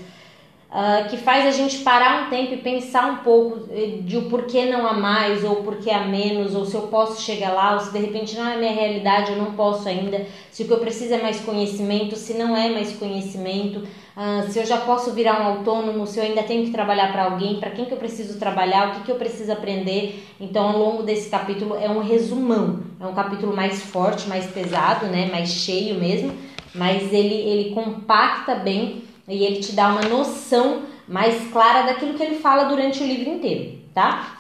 uh, 0.74 1.08
que 1.08 1.18
faz 1.18 1.46
a 1.46 1.52
gente 1.52 1.80
parar 1.80 2.26
um 2.26 2.30
tempo 2.30 2.56
e 2.56 2.58
pensar 2.58 3.06
um 3.06 3.18
pouco 3.18 3.70
eh, 3.72 4.00
de 4.02 4.18
o 4.18 4.24
porquê 4.24 4.66
não 4.66 4.88
há 4.88 4.94
mais, 4.94 5.44
ou 5.44 5.58
porquê 5.58 5.92
há 5.92 6.06
menos, 6.06 6.56
ou 6.56 6.66
se 6.66 6.74
eu 6.74 6.84
posso 6.84 7.22
chegar 7.22 7.54
lá, 7.54 7.74
ou 7.74 7.80
se 7.80 7.94
de 7.94 8.00
repente 8.00 8.36
não 8.36 8.50
é 8.50 8.58
minha 8.58 8.72
realidade, 8.72 9.32
eu 9.32 9.38
não 9.38 9.54
posso 9.54 9.88
ainda, 9.88 10.26
se 10.52 10.64
o 10.64 10.66
que 10.66 10.74
eu 10.74 10.80
preciso 10.80 11.14
é 11.14 11.22
mais 11.22 11.40
conhecimento, 11.42 12.16
se 12.16 12.34
não 12.34 12.58
é 12.58 12.70
mais 12.70 12.94
conhecimento, 12.94 13.80
uh, 14.18 14.52
se 14.52 14.58
eu 14.58 14.66
já 14.66 14.78
posso 14.78 15.12
virar 15.12 15.42
um 15.42 15.58
autônomo, 15.58 16.08
se 16.08 16.18
eu 16.18 16.24
ainda 16.24 16.42
tenho 16.42 16.66
que 16.66 16.72
trabalhar 16.72 17.12
para 17.12 17.26
alguém, 17.26 17.60
para 17.60 17.70
quem 17.70 17.86
que 17.86 17.92
eu 17.92 17.98
preciso 17.98 18.40
trabalhar, 18.40 18.90
o 18.90 18.92
que, 18.96 19.04
que 19.04 19.12
eu 19.12 19.16
preciso 19.16 19.52
aprender. 19.52 20.26
Então, 20.42 20.70
ao 20.70 20.78
longo 20.78 21.04
desse 21.04 21.30
capítulo 21.30 21.78
é 21.80 21.90
um 21.90 22.00
resumão, 22.00 22.80
é 23.00 23.06
um 23.06 23.14
capítulo 23.14 23.56
mais 23.56 23.84
forte, 23.84 24.28
mais 24.28 24.48
pesado, 24.48 25.06
né, 25.06 25.30
mais 25.32 25.50
cheio 25.50 26.00
mesmo, 26.00 26.34
mas 26.74 27.14
ele, 27.14 27.36
ele 27.36 27.76
compacta 27.76 28.56
bem 28.56 29.04
e 29.28 29.44
ele 29.44 29.60
te 29.60 29.74
dá 29.74 29.90
uma 29.90 30.02
noção 30.02 30.84
mais 31.08 31.52
clara 31.52 31.86
daquilo 31.86 32.14
que 32.14 32.24
ele 32.24 32.36
fala 32.36 32.66
durante 32.66 33.02
o 33.04 33.08
livro 33.08 33.30
inteiro, 33.30 33.80
tá? 33.94 34.38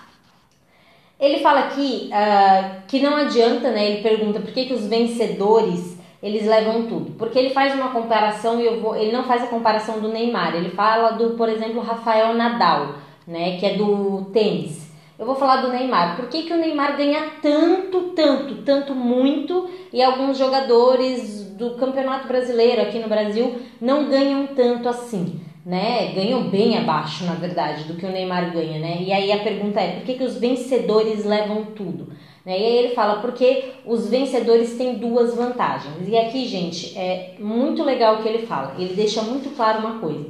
Ele 1.19 1.39
fala 1.39 1.61
aqui 1.61 2.09
uh, 2.09 2.81
que 2.87 2.99
não 2.99 3.15
adianta, 3.15 3.71
né? 3.71 3.91
Ele 3.91 4.01
pergunta 4.01 4.39
por 4.39 4.51
que, 4.51 4.65
que 4.65 4.73
os 4.73 4.87
vencedores 4.87 5.97
eles 6.21 6.45
levam 6.45 6.87
tudo, 6.87 7.11
porque 7.17 7.37
ele 7.37 7.49
faz 7.49 7.73
uma 7.73 7.89
comparação 7.89 8.59
e 8.59 8.65
eu 8.65 8.79
vou, 8.79 8.95
ele 8.95 9.11
não 9.11 9.25
faz 9.25 9.43
a 9.43 9.47
comparação 9.47 9.99
do 9.99 10.07
Neymar, 10.07 10.55
ele 10.55 10.69
fala 10.69 11.11
do, 11.11 11.31
por 11.31 11.49
exemplo, 11.49 11.81
Rafael 11.81 12.33
Nadal, 12.33 12.95
né? 13.27 13.57
Que 13.57 13.65
é 13.65 13.73
do 13.75 14.29
tênis. 14.31 14.82
Eu 15.17 15.27
vou 15.27 15.35
falar 15.35 15.57
do 15.57 15.71
Neymar. 15.71 16.15
Por 16.15 16.27
que, 16.27 16.43
que 16.43 16.53
o 16.53 16.57
Neymar 16.57 16.97
ganha 16.97 17.33
tanto, 17.41 18.13
tanto, 18.15 18.55
tanto, 18.63 18.95
muito 18.95 19.69
e 19.91 20.01
alguns 20.01 20.37
jogadores 20.37 21.51
do 21.51 21.75
Campeonato 21.75 22.27
Brasileiro 22.27 22.81
aqui 22.81 22.97
no 22.97 23.07
Brasil 23.07 23.61
não 23.79 24.09
ganham 24.09 24.47
tanto 24.47 24.89
assim? 24.89 25.39
Né? 25.63 26.11
Ganham 26.13 26.49
bem 26.49 26.77
abaixo, 26.77 27.25
na 27.25 27.35
verdade, 27.35 27.83
do 27.83 27.93
que 27.93 28.05
o 28.05 28.11
Neymar 28.11 28.51
ganha, 28.51 28.79
né? 28.79 28.97
E 29.01 29.13
aí 29.13 29.31
a 29.31 29.43
pergunta 29.43 29.79
é: 29.79 29.97
por 29.97 30.03
que, 30.03 30.15
que 30.15 30.23
os 30.23 30.35
vencedores 30.35 31.23
levam 31.23 31.63
tudo? 31.65 32.11
Né? 32.43 32.59
E 32.59 32.63
aí 32.65 32.77
ele 32.77 32.95
fala 32.95 33.21
porque 33.21 33.71
os 33.85 34.09
vencedores 34.09 34.75
têm 34.75 34.95
duas 34.95 35.35
vantagens. 35.35 36.07
E 36.07 36.17
aqui, 36.17 36.47
gente, 36.47 36.97
é 36.97 37.35
muito 37.39 37.83
legal 37.83 38.15
o 38.15 38.23
que 38.23 38.27
ele 38.27 38.45
fala. 38.45 38.75
Ele 38.77 38.93
deixa 38.93 39.21
muito 39.21 39.55
claro 39.55 39.79
uma 39.79 39.99
coisa. 39.99 40.25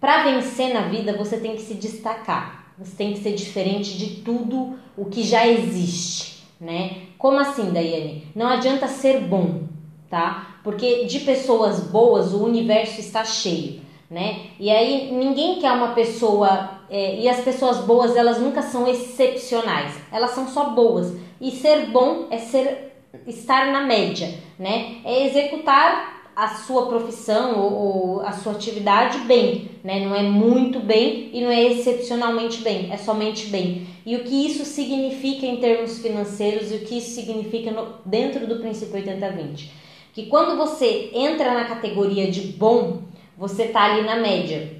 Para 0.00 0.24
vencer 0.24 0.74
na 0.74 0.82
vida, 0.82 1.16
você 1.16 1.38
tem 1.38 1.54
que 1.54 1.62
se 1.62 1.74
destacar. 1.74 2.57
Você 2.78 2.96
tem 2.96 3.12
que 3.12 3.18
ser 3.18 3.34
diferente 3.34 3.98
de 3.98 4.22
tudo 4.22 4.78
o 4.96 5.06
que 5.06 5.22
já 5.22 5.46
existe, 5.46 6.44
né? 6.60 7.08
Como 7.18 7.38
assim, 7.38 7.70
Daiane? 7.70 8.26
Não 8.34 8.46
adianta 8.46 8.86
ser 8.86 9.20
bom, 9.22 9.62
tá? 10.08 10.60
Porque 10.62 11.04
de 11.06 11.20
pessoas 11.20 11.80
boas 11.80 12.32
o 12.32 12.44
universo 12.44 13.00
está 13.00 13.24
cheio, 13.24 13.80
né? 14.08 14.46
E 14.60 14.70
aí 14.70 15.12
ninguém 15.12 15.58
quer 15.58 15.72
uma 15.72 15.88
pessoa 15.88 16.78
é, 16.88 17.20
e 17.20 17.28
as 17.28 17.40
pessoas 17.40 17.78
boas 17.78 18.16
elas 18.16 18.40
nunca 18.40 18.62
são 18.62 18.86
excepcionais, 18.86 19.94
elas 20.12 20.30
são 20.30 20.46
só 20.48 20.70
boas. 20.70 21.12
E 21.40 21.50
ser 21.50 21.86
bom 21.90 22.26
é 22.30 22.38
ser 22.38 22.92
estar 23.26 23.72
na 23.72 23.80
média, 23.82 24.38
né? 24.58 24.98
É 25.04 25.26
executar 25.26 26.17
a 26.38 26.48
sua 26.48 26.86
profissão 26.86 27.58
ou, 27.58 27.72
ou, 27.72 28.20
a 28.20 28.30
sua 28.30 28.52
atividade 28.52 29.18
bem, 29.20 29.70
né? 29.82 30.04
Não 30.04 30.14
é 30.14 30.22
muito 30.22 30.78
bem 30.78 31.30
e 31.32 31.40
não 31.40 31.50
é 31.50 31.64
excepcionalmente 31.64 32.62
bem, 32.62 32.92
é 32.92 32.96
somente 32.96 33.48
bem. 33.48 33.88
E 34.06 34.14
o 34.14 34.22
que 34.22 34.46
isso 34.46 34.64
significa 34.64 35.44
em 35.44 35.56
termos 35.56 35.98
financeiros 35.98 36.70
e 36.70 36.76
o 36.76 36.80
que 36.80 36.98
isso 36.98 37.10
significa 37.10 37.72
no, 37.72 37.94
dentro 38.04 38.46
do 38.46 38.60
princípio 38.60 39.02
80-20? 39.02 39.68
Que 40.12 40.26
quando 40.26 40.56
você 40.56 41.10
entra 41.12 41.52
na 41.52 41.64
categoria 41.64 42.30
de 42.30 42.42
bom, 42.42 43.02
você 43.36 43.66
tá 43.66 43.86
ali 43.86 44.02
na 44.02 44.16
média. 44.16 44.76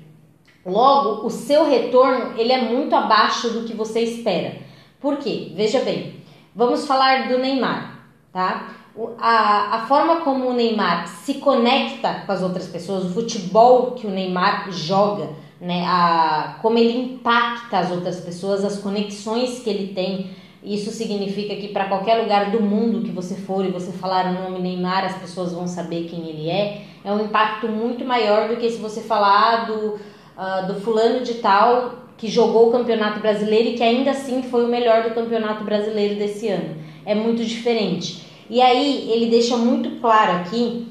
Logo, 0.65 1.27
o 1.27 1.31
seu 1.31 1.69
retorno 1.69 2.39
ele 2.39 2.53
é 2.53 2.63
muito 2.63 2.95
abaixo 2.95 3.51
do 3.51 3.65
que 3.65 3.75
você 3.75 4.01
espera. 4.01 4.59
Por 5.01 5.17
quê? 5.17 5.53
Veja 5.57 5.81
bem, 5.81 6.19
Vamos 6.59 6.89
falar 6.89 7.29
do 7.29 7.39
Neymar, 7.39 8.01
tá? 8.33 8.75
A, 9.19 9.77
a 9.77 9.87
forma 9.87 10.23
como 10.23 10.49
o 10.49 10.53
Neymar 10.53 11.07
se 11.07 11.35
conecta 11.35 12.23
com 12.27 12.33
as 12.33 12.43
outras 12.43 12.67
pessoas, 12.67 13.05
o 13.05 13.15
futebol 13.15 13.93
que 13.93 14.07
o 14.07 14.11
Neymar 14.11 14.73
joga, 14.73 15.31
né? 15.61 15.85
A, 15.87 16.59
como 16.61 16.79
ele 16.79 16.99
impacta 16.99 17.79
as 17.79 17.91
outras 17.91 18.21
pessoas, 18.21 18.65
as 18.65 18.79
conexões 18.79 19.61
que 19.61 19.71
ele 19.71 19.93
tem. 19.95 20.31
Isso 20.63 20.91
significa 20.91 21.55
que 21.55 21.69
para 21.69 21.85
qualquer 21.85 22.21
lugar 22.21 22.51
do 22.51 22.61
mundo 22.61 23.03
que 23.03 23.13
você 23.13 23.37
for 23.37 23.65
e 23.65 23.71
você 23.71 23.93
falar 23.93 24.27
o 24.27 24.33
nome 24.33 24.59
Neymar, 24.59 25.05
as 25.05 25.17
pessoas 25.17 25.53
vão 25.53 25.67
saber 25.67 26.09
quem 26.09 26.29
ele 26.29 26.51
é. 26.51 26.83
É 27.05 27.13
um 27.13 27.25
impacto 27.25 27.69
muito 27.69 28.05
maior 28.05 28.49
do 28.49 28.57
que 28.57 28.69
se 28.69 28.79
você 28.79 29.01
falar 29.01 29.67
do, 29.67 29.95
uh, 30.37 30.67
do 30.67 30.75
fulano 30.81 31.23
de 31.23 31.35
tal 31.35 32.09
que 32.17 32.29
jogou 32.29 32.69
o 32.69 32.73
Campeonato 32.73 33.21
Brasileiro 33.21 33.69
e 33.69 33.75
que 33.75 33.83
ainda 33.83 34.11
assim 34.11 34.43
foi 34.43 34.65
o 34.65 34.69
melhor 34.69 35.05
do 35.05 35.15
Campeonato 35.15 35.63
Brasileiro 35.63 36.17
desse 36.17 36.49
ano. 36.49 36.77
É 37.07 37.15
muito 37.15 37.45
diferente. 37.45 38.28
E 38.49 38.61
aí 38.61 39.11
ele 39.11 39.31
deixa 39.31 39.57
muito 39.57 40.01
claro 40.01 40.39
aqui 40.39 40.87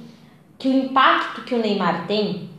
que 0.58 0.68
o 0.68 0.74
impacto 0.74 1.44
que 1.44 1.56
o 1.56 1.60
Neymar 1.60 2.08
tem 2.08 2.50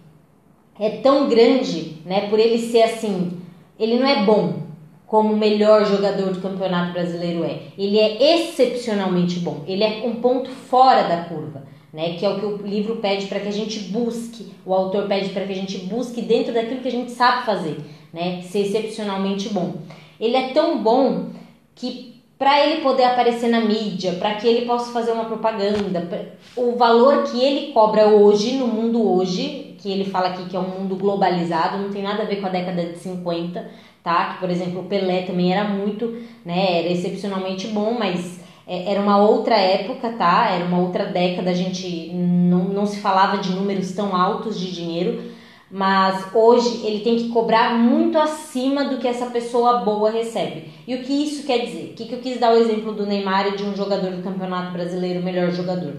é 0.78 0.90
tão 0.90 1.28
grande, 1.28 1.96
né, 2.04 2.28
por 2.28 2.38
ele 2.38 2.58
ser 2.58 2.82
assim, 2.82 3.32
ele 3.78 3.98
não 3.98 4.06
é 4.06 4.24
bom 4.24 4.62
como 5.06 5.32
o 5.32 5.36
melhor 5.36 5.84
jogador 5.84 6.32
do 6.32 6.40
Campeonato 6.40 6.92
Brasileiro 6.92 7.42
é. 7.42 7.60
Ele 7.76 7.98
é 7.98 8.36
excepcionalmente 8.36 9.40
bom. 9.40 9.64
Ele 9.66 9.82
é 9.82 10.02
um 10.04 10.16
ponto 10.16 10.50
fora 10.50 11.08
da 11.08 11.24
curva, 11.24 11.64
né, 11.92 12.14
que 12.14 12.24
é 12.24 12.28
o 12.28 12.38
que 12.38 12.46
o 12.46 12.66
livro 12.66 12.96
pede 12.96 13.26
para 13.26 13.40
que 13.40 13.48
a 13.48 13.52
gente 13.52 13.80
busque, 13.90 14.52
o 14.64 14.74
autor 14.74 15.08
pede 15.08 15.30
para 15.30 15.46
que 15.46 15.52
a 15.52 15.56
gente 15.56 15.78
busque 15.78 16.20
dentro 16.20 16.52
daquilo 16.52 16.80
que 16.80 16.88
a 16.88 16.92
gente 16.92 17.10
sabe 17.10 17.46
fazer 17.46 17.78
né? 18.12 18.42
Ser 18.42 18.60
excepcionalmente 18.60 19.48
bom. 19.50 19.74
Ele 20.18 20.36
é 20.36 20.52
tão 20.52 20.82
bom 20.82 21.30
que 21.74 22.17
para 22.38 22.64
ele 22.64 22.82
poder 22.82 23.04
aparecer 23.04 23.48
na 23.48 23.60
mídia, 23.60 24.12
para 24.12 24.34
que 24.34 24.46
ele 24.46 24.64
possa 24.64 24.92
fazer 24.92 25.10
uma 25.10 25.24
propaganda, 25.24 26.28
o 26.56 26.76
valor 26.76 27.24
que 27.24 27.42
ele 27.42 27.72
cobra 27.72 28.06
hoje 28.06 28.52
no 28.52 28.68
mundo 28.68 29.02
hoje, 29.12 29.74
que 29.78 29.90
ele 29.90 30.04
fala 30.04 30.28
aqui 30.28 30.44
que 30.44 30.56
é 30.56 30.60
um 30.60 30.80
mundo 30.80 30.94
globalizado, 30.94 31.78
não 31.78 31.90
tem 31.90 32.02
nada 32.02 32.22
a 32.22 32.26
ver 32.26 32.36
com 32.36 32.46
a 32.46 32.50
década 32.50 32.84
de 32.84 32.98
50, 32.98 33.68
tá? 34.04 34.34
Que 34.34 34.40
por 34.40 34.50
exemplo, 34.50 34.80
o 34.80 34.84
Pelé 34.84 35.22
também 35.22 35.52
era 35.52 35.64
muito, 35.64 36.16
né, 36.44 36.78
era 36.78 36.88
excepcionalmente 36.88 37.66
bom, 37.68 37.96
mas 37.98 38.40
é, 38.68 38.92
era 38.92 39.00
uma 39.00 39.18
outra 39.18 39.56
época, 39.56 40.10
tá? 40.12 40.50
Era 40.50 40.64
uma 40.64 40.78
outra 40.78 41.06
década, 41.06 41.50
a 41.50 41.54
gente 41.54 42.12
não, 42.14 42.64
não 42.64 42.86
se 42.86 43.00
falava 43.00 43.38
de 43.38 43.50
números 43.50 43.92
tão 43.92 44.14
altos 44.14 44.60
de 44.60 44.72
dinheiro, 44.72 45.22
mas 45.70 46.34
hoje 46.34 46.86
ele 46.86 47.00
tem 47.00 47.16
que 47.16 47.28
cobrar 47.28 47.74
muito 47.74 48.18
acima 48.18 48.84
do 48.84 48.98
que 48.98 49.06
essa 49.06 49.26
pessoa 49.26 49.78
boa 49.78 50.10
recebe. 50.10 50.70
E 50.86 50.94
o 50.94 51.02
que 51.02 51.12
isso 51.12 51.46
quer 51.46 51.58
dizer? 51.66 51.90
O 51.90 51.94
que, 51.94 52.06
que 52.06 52.14
eu 52.14 52.20
quis 52.20 52.40
dar 52.40 52.52
o 52.52 52.56
exemplo 52.56 52.92
do 52.92 53.06
Neymar 53.06 53.48
e 53.48 53.56
de 53.56 53.64
um 53.64 53.76
jogador 53.76 54.10
do 54.10 54.22
Campeonato 54.22 54.72
Brasileiro, 54.72 55.22
melhor 55.22 55.50
jogador? 55.50 55.96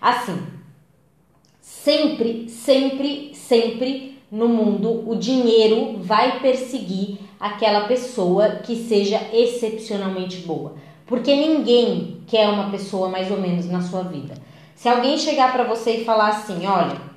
Assim, 0.00 0.38
sempre, 1.60 2.48
sempre, 2.48 3.34
sempre 3.34 4.18
no 4.30 4.48
mundo 4.48 5.08
o 5.10 5.16
dinheiro 5.16 5.98
vai 5.98 6.40
perseguir 6.40 7.18
aquela 7.38 7.86
pessoa 7.86 8.56
que 8.56 8.76
seja 8.76 9.20
excepcionalmente 9.32 10.38
boa. 10.38 10.74
Porque 11.06 11.34
ninguém 11.34 12.18
quer 12.26 12.48
uma 12.48 12.70
pessoa 12.70 13.08
mais 13.08 13.30
ou 13.30 13.40
menos 13.40 13.66
na 13.66 13.82
sua 13.82 14.04
vida. 14.04 14.34
Se 14.76 14.88
alguém 14.88 15.18
chegar 15.18 15.52
para 15.52 15.64
você 15.64 15.96
e 15.96 16.04
falar 16.04 16.28
assim, 16.28 16.66
olha, 16.66 17.09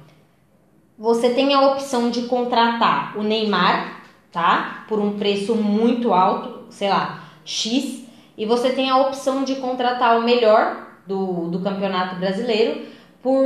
você 0.97 1.29
tem 1.29 1.53
a 1.53 1.71
opção 1.71 2.09
de 2.09 2.23
contratar 2.23 3.17
o 3.17 3.23
Neymar, 3.23 4.01
tá? 4.31 4.85
Por 4.87 4.99
um 4.99 5.17
preço 5.17 5.55
muito 5.55 6.13
alto, 6.13 6.65
sei 6.69 6.89
lá, 6.89 7.23
X, 7.43 8.03
e 8.37 8.45
você 8.45 8.71
tem 8.71 8.89
a 8.89 8.95
opção 8.97 9.43
de 9.43 9.55
contratar 9.55 10.17
o 10.17 10.23
melhor 10.23 10.87
do, 11.05 11.49
do 11.49 11.59
campeonato 11.59 12.15
brasileiro 12.15 12.85
por 13.21 13.43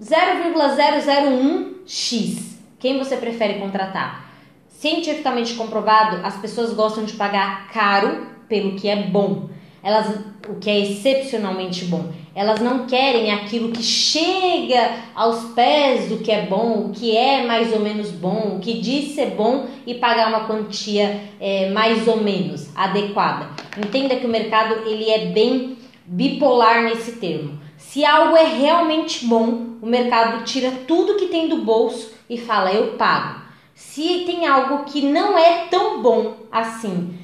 0,001x. 0.00 2.58
Quem 2.78 2.98
você 2.98 3.16
prefere 3.16 3.58
contratar? 3.58 4.28
Cientificamente 4.68 5.54
comprovado, 5.54 6.20
as 6.24 6.36
pessoas 6.38 6.72
gostam 6.72 7.04
de 7.04 7.14
pagar 7.14 7.68
caro 7.68 8.28
pelo 8.48 8.76
que 8.76 8.88
é 8.88 8.96
bom. 8.96 9.50
Elas, 9.82 10.14
o 10.48 10.56
que 10.56 10.68
é 10.68 10.78
excepcionalmente 10.78 11.86
bom. 11.86 12.12
Elas 12.34 12.60
não 12.60 12.86
querem 12.86 13.32
aquilo 13.32 13.72
que 13.72 13.82
chega 13.82 14.92
aos 15.14 15.52
pés 15.52 16.08
do 16.08 16.18
que 16.18 16.30
é 16.30 16.42
bom, 16.42 16.86
o 16.86 16.90
que 16.90 17.16
é 17.16 17.46
mais 17.46 17.72
ou 17.72 17.80
menos 17.80 18.10
bom, 18.10 18.56
o 18.56 18.60
que 18.60 18.80
diz 18.80 19.14
ser 19.14 19.30
bom 19.30 19.66
e 19.86 19.94
pagar 19.94 20.28
uma 20.28 20.46
quantia 20.46 21.20
é, 21.40 21.70
mais 21.70 22.06
ou 22.06 22.18
menos 22.18 22.68
adequada. 22.76 23.48
Entenda 23.78 24.16
que 24.16 24.26
o 24.26 24.30
mercado 24.30 24.86
ele 24.86 25.10
é 25.10 25.26
bem 25.26 25.78
bipolar 26.04 26.84
nesse 26.84 27.12
termo. 27.12 27.58
Se 27.76 28.04
algo 28.04 28.36
é 28.36 28.44
realmente 28.44 29.24
bom, 29.26 29.76
o 29.80 29.86
mercado 29.86 30.44
tira 30.44 30.70
tudo 30.86 31.16
que 31.16 31.26
tem 31.26 31.48
do 31.48 31.58
bolso 31.58 32.12
e 32.28 32.36
fala 32.36 32.72
eu 32.72 32.92
pago. 32.92 33.40
Se 33.74 34.24
tem 34.26 34.46
algo 34.46 34.84
que 34.84 35.00
não 35.00 35.38
é 35.38 35.66
tão 35.70 36.02
bom 36.02 36.36
assim, 36.52 37.18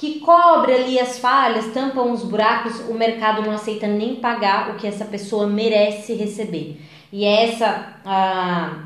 que 0.00 0.18
cobre 0.18 0.72
ali 0.72 0.98
as 0.98 1.18
falhas, 1.18 1.74
tampa 1.74 2.00
uns 2.00 2.24
buracos, 2.24 2.80
o 2.88 2.94
mercado 2.94 3.42
não 3.42 3.52
aceita 3.52 3.86
nem 3.86 4.14
pagar 4.14 4.70
o 4.70 4.76
que 4.76 4.86
essa 4.86 5.04
pessoa 5.04 5.46
merece 5.46 6.14
receber. 6.14 6.80
E 7.12 7.22
é 7.22 7.50
essa 7.50 7.96
a, 8.02 8.78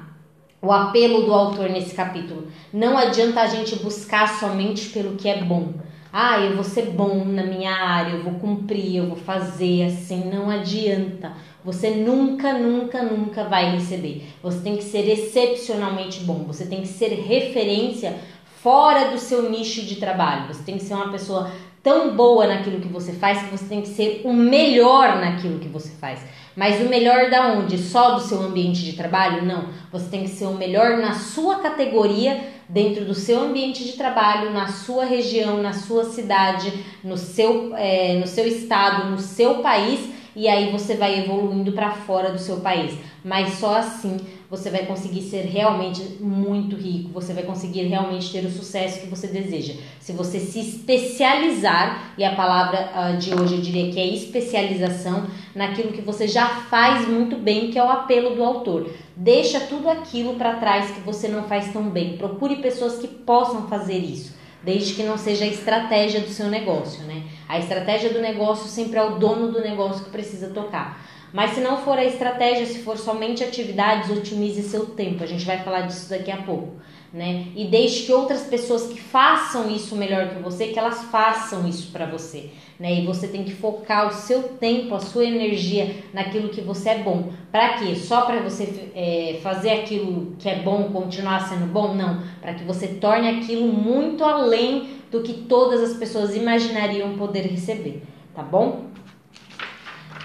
o 0.60 0.72
apelo 0.72 1.22
do 1.22 1.32
autor 1.32 1.70
nesse 1.70 1.94
capítulo. 1.94 2.48
Não 2.72 2.98
adianta 2.98 3.42
a 3.42 3.46
gente 3.46 3.76
buscar 3.76 4.40
somente 4.40 4.88
pelo 4.88 5.14
que 5.14 5.28
é 5.28 5.40
bom. 5.40 5.74
Ah, 6.12 6.40
eu 6.40 6.56
vou 6.56 6.64
ser 6.64 6.86
bom 6.86 7.24
na 7.24 7.44
minha 7.44 7.72
área, 7.72 8.14
eu 8.14 8.24
vou 8.24 8.34
cumprir, 8.34 8.96
eu 8.96 9.06
vou 9.06 9.16
fazer 9.16 9.84
assim. 9.84 10.28
Não 10.28 10.50
adianta. 10.50 11.32
Você 11.64 11.90
nunca, 11.90 12.58
nunca, 12.58 13.02
nunca 13.02 13.44
vai 13.44 13.70
receber. 13.70 14.26
Você 14.42 14.58
tem 14.58 14.76
que 14.76 14.82
ser 14.82 15.08
excepcionalmente 15.08 16.24
bom. 16.24 16.42
Você 16.44 16.66
tem 16.66 16.80
que 16.82 16.88
ser 16.88 17.10
referência 17.10 18.16
fora 18.64 19.10
do 19.10 19.18
seu 19.18 19.50
nicho 19.50 19.82
de 19.82 19.96
trabalho. 19.96 20.48
Você 20.48 20.62
tem 20.62 20.78
que 20.78 20.84
ser 20.84 20.94
uma 20.94 21.10
pessoa 21.10 21.50
tão 21.82 22.16
boa 22.16 22.46
naquilo 22.46 22.80
que 22.80 22.88
você 22.88 23.12
faz 23.12 23.42
que 23.42 23.50
você 23.50 23.66
tem 23.66 23.82
que 23.82 23.88
ser 23.88 24.22
o 24.24 24.32
melhor 24.32 25.20
naquilo 25.20 25.58
que 25.58 25.68
você 25.68 25.90
faz. 25.90 26.20
Mas 26.56 26.80
o 26.80 26.88
melhor 26.88 27.28
da 27.28 27.48
onde? 27.48 27.76
Só 27.76 28.12
do 28.12 28.22
seu 28.22 28.40
ambiente 28.40 28.82
de 28.82 28.94
trabalho? 28.94 29.44
Não. 29.44 29.66
Você 29.92 30.08
tem 30.08 30.22
que 30.22 30.30
ser 30.30 30.46
o 30.46 30.54
melhor 30.54 30.96
na 30.96 31.12
sua 31.12 31.56
categoria, 31.56 32.40
dentro 32.66 33.04
do 33.04 33.12
seu 33.12 33.42
ambiente 33.42 33.84
de 33.84 33.92
trabalho, 33.98 34.50
na 34.50 34.68
sua 34.68 35.04
região, 35.04 35.60
na 35.62 35.74
sua 35.74 36.04
cidade, 36.04 36.72
no 37.04 37.18
seu, 37.18 37.76
é, 37.76 38.14
no 38.14 38.26
seu 38.26 38.46
estado, 38.46 39.10
no 39.10 39.18
seu 39.18 39.56
país, 39.56 40.08
e 40.34 40.48
aí 40.48 40.72
você 40.72 40.94
vai 40.94 41.18
evoluindo 41.20 41.72
para 41.72 41.90
fora 41.90 42.30
do 42.30 42.38
seu 42.38 42.56
país. 42.60 42.96
Mas 43.22 43.58
só 43.58 43.76
assim 43.76 44.16
você 44.56 44.70
vai 44.70 44.86
conseguir 44.86 45.22
ser 45.22 45.42
realmente 45.42 46.00
muito 46.20 46.76
rico, 46.76 47.10
você 47.12 47.32
vai 47.32 47.42
conseguir 47.42 47.82
realmente 47.82 48.30
ter 48.30 48.44
o 48.44 48.50
sucesso 48.50 49.00
que 49.00 49.06
você 49.06 49.26
deseja. 49.26 49.74
Se 50.00 50.12
você 50.12 50.38
se 50.38 50.60
especializar, 50.60 52.14
e 52.16 52.24
a 52.24 52.34
palavra 52.34 52.90
uh, 52.94 53.16
de 53.18 53.34
hoje 53.34 53.54
eu 53.56 53.60
diria 53.60 53.92
que 53.92 53.98
é 53.98 54.06
especialização, 54.06 55.26
naquilo 55.54 55.92
que 55.92 56.02
você 56.02 56.28
já 56.28 56.46
faz 56.70 57.08
muito 57.08 57.36
bem, 57.36 57.70
que 57.70 57.78
é 57.78 57.84
o 57.84 57.90
apelo 57.90 58.34
do 58.36 58.44
autor. 58.44 58.90
Deixa 59.16 59.60
tudo 59.60 59.88
aquilo 59.88 60.34
para 60.34 60.56
trás 60.56 60.90
que 60.90 61.00
você 61.00 61.28
não 61.28 61.44
faz 61.44 61.72
tão 61.72 61.84
bem. 61.90 62.16
Procure 62.16 62.56
pessoas 62.56 62.98
que 62.98 63.08
possam 63.08 63.68
fazer 63.68 63.98
isso. 63.98 64.34
desde 64.64 64.94
que 64.94 65.02
não 65.02 65.18
seja 65.18 65.44
a 65.44 65.48
estratégia 65.48 66.20
do 66.20 66.30
seu 66.30 66.48
negócio, 66.48 67.04
né? 67.04 67.24
A 67.46 67.58
estratégia 67.58 68.10
do 68.10 68.20
negócio 68.20 68.66
sempre 68.66 68.98
é 68.98 69.02
o 69.02 69.18
dono 69.18 69.52
do 69.52 69.60
negócio 69.60 70.04
que 70.04 70.10
precisa 70.10 70.48
tocar. 70.48 71.04
Mas 71.34 71.50
se 71.50 71.60
não 71.60 71.76
for 71.82 71.98
a 71.98 72.04
estratégia, 72.04 72.64
se 72.64 72.78
for 72.78 72.96
somente 72.96 73.44
atividades, 73.44 74.08
otimize 74.08 74.62
seu 74.62 74.86
tempo. 74.86 75.22
A 75.22 75.26
gente 75.26 75.44
vai 75.44 75.58
falar 75.58 75.82
disso 75.82 76.08
daqui 76.08 76.30
a 76.30 76.38
pouco 76.38 76.78
né? 77.14 77.46
E 77.54 77.64
deixe 77.66 78.06
que 78.06 78.12
outras 78.12 78.42
pessoas 78.42 78.88
que 78.88 79.00
façam 79.00 79.70
isso 79.70 79.94
melhor 79.94 80.30
que 80.30 80.42
você, 80.42 80.66
que 80.66 80.78
elas 80.78 81.04
façam 81.04 81.66
isso 81.68 81.92
para 81.92 82.06
você, 82.06 82.50
né? 82.78 82.92
E 82.92 83.06
você 83.06 83.28
tem 83.28 83.44
que 83.44 83.54
focar 83.54 84.08
o 84.08 84.12
seu 84.12 84.42
tempo, 84.42 84.92
a 84.96 84.98
sua 84.98 85.24
energia 85.24 85.94
naquilo 86.12 86.48
que 86.48 86.60
você 86.60 86.88
é 86.88 86.98
bom. 86.98 87.32
Para 87.52 87.74
quê? 87.74 87.94
Só 87.94 88.22
para 88.22 88.40
você 88.40 88.90
é, 88.96 89.38
fazer 89.44 89.70
aquilo 89.70 90.34
que 90.40 90.48
é 90.48 90.56
bom 90.56 90.90
continuar 90.92 91.48
sendo 91.48 91.72
bom? 91.72 91.94
Não, 91.94 92.20
para 92.40 92.54
que 92.54 92.64
você 92.64 92.88
torne 92.88 93.28
aquilo 93.28 93.68
muito 93.68 94.24
além 94.24 94.88
do 95.08 95.22
que 95.22 95.34
todas 95.34 95.88
as 95.88 95.96
pessoas 95.96 96.34
imaginariam 96.34 97.16
poder 97.16 97.42
receber, 97.42 98.02
tá 98.34 98.42
bom? 98.42 98.93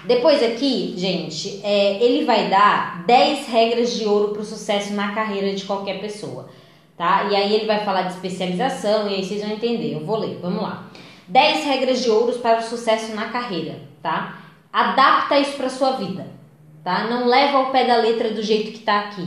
Depois 0.04 0.42
aqui, 0.42 0.94
gente, 0.96 1.60
é, 1.62 2.02
ele 2.02 2.24
vai 2.24 2.48
dar 2.48 3.04
10 3.06 3.48
regras 3.48 3.94
de 3.94 4.04
ouro 4.04 4.32
para 4.32 4.42
o 4.42 4.44
sucesso 4.44 4.92
na 4.94 5.12
carreira 5.12 5.54
de 5.54 5.64
qualquer 5.64 6.00
pessoa 6.00 6.48
tá? 7.00 7.28
E 7.30 7.34
aí 7.34 7.54
ele 7.54 7.64
vai 7.64 7.82
falar 7.82 8.02
de 8.02 8.12
especialização 8.12 9.08
e 9.08 9.14
aí 9.14 9.24
vocês 9.24 9.40
vão 9.40 9.52
entender. 9.52 9.94
Eu 9.94 10.04
vou 10.04 10.18
ler, 10.18 10.38
vamos 10.42 10.60
lá. 10.60 10.90
10 11.26 11.64
regras 11.64 12.02
de 12.02 12.10
ouros 12.10 12.36
para 12.36 12.58
o 12.58 12.62
sucesso 12.62 13.14
na 13.14 13.30
carreira, 13.30 13.80
tá? 14.02 14.38
Adapta 14.70 15.38
isso 15.38 15.56
para 15.56 15.70
sua 15.70 15.92
vida, 15.92 16.26
tá? 16.84 17.08
Não 17.08 17.26
leva 17.26 17.56
ao 17.56 17.70
pé 17.70 17.86
da 17.86 17.96
letra 17.96 18.34
do 18.34 18.42
jeito 18.42 18.72
que 18.72 18.80
tá 18.80 19.00
aqui. 19.00 19.26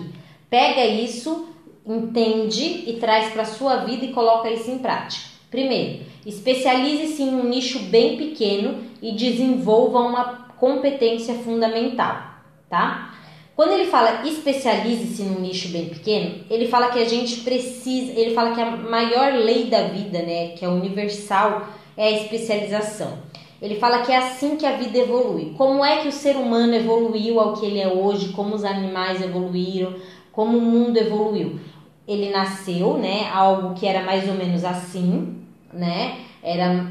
Pega 0.52 0.86
isso, 0.86 1.48
entende 1.84 2.84
e 2.86 2.98
traz 3.00 3.34
para 3.34 3.44
sua 3.44 3.78
vida 3.78 4.06
e 4.06 4.14
coloca 4.14 4.52
isso 4.52 4.70
em 4.70 4.78
prática. 4.78 5.30
Primeiro, 5.50 6.04
especialize-se 6.28 7.24
em 7.24 7.34
um 7.34 7.50
nicho 7.50 7.80
bem 7.80 8.18
pequeno 8.18 8.84
e 9.02 9.14
desenvolva 9.14 9.98
uma 9.98 10.43
competência 10.64 11.34
fundamental, 11.34 12.24
tá? 12.70 13.14
Quando 13.54 13.74
ele 13.74 13.84
fala 13.88 14.26
especialize-se 14.26 15.24
num 15.24 15.42
nicho 15.42 15.68
bem 15.68 15.90
pequeno, 15.90 16.46
ele 16.50 16.70
fala 16.70 16.90
que 16.90 17.00
a 17.00 17.04
gente 17.04 17.42
precisa, 17.42 18.18
ele 18.18 18.34
fala 18.34 18.56
que 18.56 18.62
a 18.62 18.72
maior 18.72 19.34
lei 19.34 19.66
da 19.66 19.82
vida, 19.90 20.20
né, 20.20 20.54
que 20.56 20.64
é 20.64 20.70
universal, 20.70 21.68
é 21.98 22.08
a 22.08 22.12
especialização. 22.12 23.18
Ele 23.62 23.76
fala 23.76 24.04
que 24.04 24.14
é 24.14 24.16
assim 24.16 24.56
que 24.56 24.66
a 24.66 24.78
vida 24.78 25.00
evolui. 25.00 25.54
Como 25.58 25.84
é 25.84 25.98
que 25.98 26.08
o 26.08 26.14
ser 26.14 26.38
humano 26.38 26.74
evoluiu 26.74 27.42
ao 27.42 27.58
que 27.58 27.66
ele 27.66 27.82
é 27.82 27.90
hoje, 27.90 28.32
como 28.32 28.56
os 28.56 28.64
animais 28.64 29.22
evoluíram, 29.22 29.94
como 30.32 30.58
o 30.58 30.62
mundo 30.62 30.96
evoluiu. 30.96 31.60
Ele 32.08 32.30
nasceu, 32.30 32.98
né, 32.98 33.30
algo 33.34 33.74
que 33.74 33.86
era 33.86 34.02
mais 34.04 34.30
ou 34.30 34.36
menos 34.36 34.64
assim, 34.64 35.44
né? 35.74 36.20
Era 36.42 36.90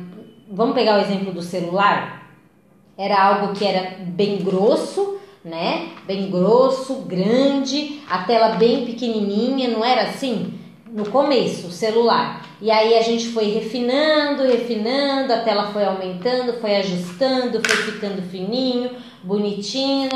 Vamos 0.54 0.74
pegar 0.74 0.98
o 0.98 1.00
exemplo 1.00 1.32
do 1.32 1.40
celular? 1.40 2.21
Era 2.96 3.22
algo 3.22 3.54
que 3.54 3.64
era 3.64 3.96
bem 4.00 4.38
grosso, 4.38 5.18
né? 5.44 5.88
Bem 6.06 6.30
grosso, 6.30 6.96
grande, 7.06 8.00
a 8.08 8.18
tela 8.18 8.56
bem 8.56 8.84
pequenininha, 8.84 9.68
não 9.68 9.84
era 9.84 10.02
assim? 10.02 10.54
No 10.90 11.08
começo, 11.08 11.68
o 11.68 11.70
celular. 11.70 12.46
E 12.60 12.70
aí 12.70 12.96
a 12.96 13.02
gente 13.02 13.28
foi 13.28 13.46
refinando, 13.46 14.44
refinando, 14.44 15.32
a 15.32 15.38
tela 15.38 15.72
foi 15.72 15.84
aumentando, 15.84 16.60
foi 16.60 16.76
ajustando, 16.76 17.60
foi 17.66 17.92
ficando 17.92 18.22
fininho, 18.30 18.90
bonitinho, 19.22 20.10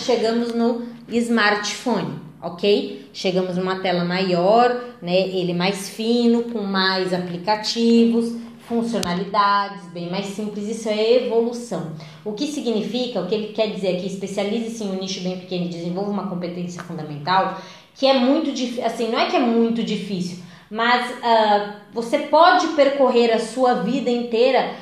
chegamos 0.00 0.52
no 0.52 0.88
smartphone, 1.08 2.18
ok? 2.42 3.08
Chegamos 3.12 3.56
numa 3.56 3.76
tela 3.76 4.04
maior, 4.04 4.76
né? 5.00 5.16
Ele 5.16 5.54
mais 5.54 5.88
fino, 5.88 6.42
com 6.42 6.62
mais 6.62 7.14
aplicativos 7.14 8.47
funcionalidades, 8.68 9.86
bem 9.86 10.10
mais 10.10 10.26
simples, 10.26 10.68
isso 10.68 10.88
é 10.88 11.24
evolução. 11.24 11.92
O 12.24 12.32
que 12.32 12.46
significa, 12.46 13.20
o 13.20 13.26
que 13.26 13.34
ele 13.34 13.52
quer 13.54 13.68
dizer 13.70 13.96
aqui, 13.96 14.06
especialize-se 14.06 14.84
em 14.84 14.90
um 14.90 15.00
nicho 15.00 15.22
bem 15.22 15.38
pequeno 15.38 15.68
desenvolva 15.68 16.10
uma 16.10 16.28
competência 16.28 16.82
fundamental, 16.82 17.58
que 17.94 18.06
é 18.06 18.14
muito 18.14 18.52
difícil, 18.52 18.84
assim, 18.84 19.10
não 19.10 19.18
é 19.18 19.26
que 19.26 19.36
é 19.36 19.40
muito 19.40 19.82
difícil, 19.82 20.44
mas 20.70 21.10
uh, 21.10 21.72
você 21.92 22.18
pode 22.18 22.68
percorrer 22.68 23.32
a 23.32 23.40
sua 23.40 23.74
vida 23.74 24.10
inteira 24.10 24.74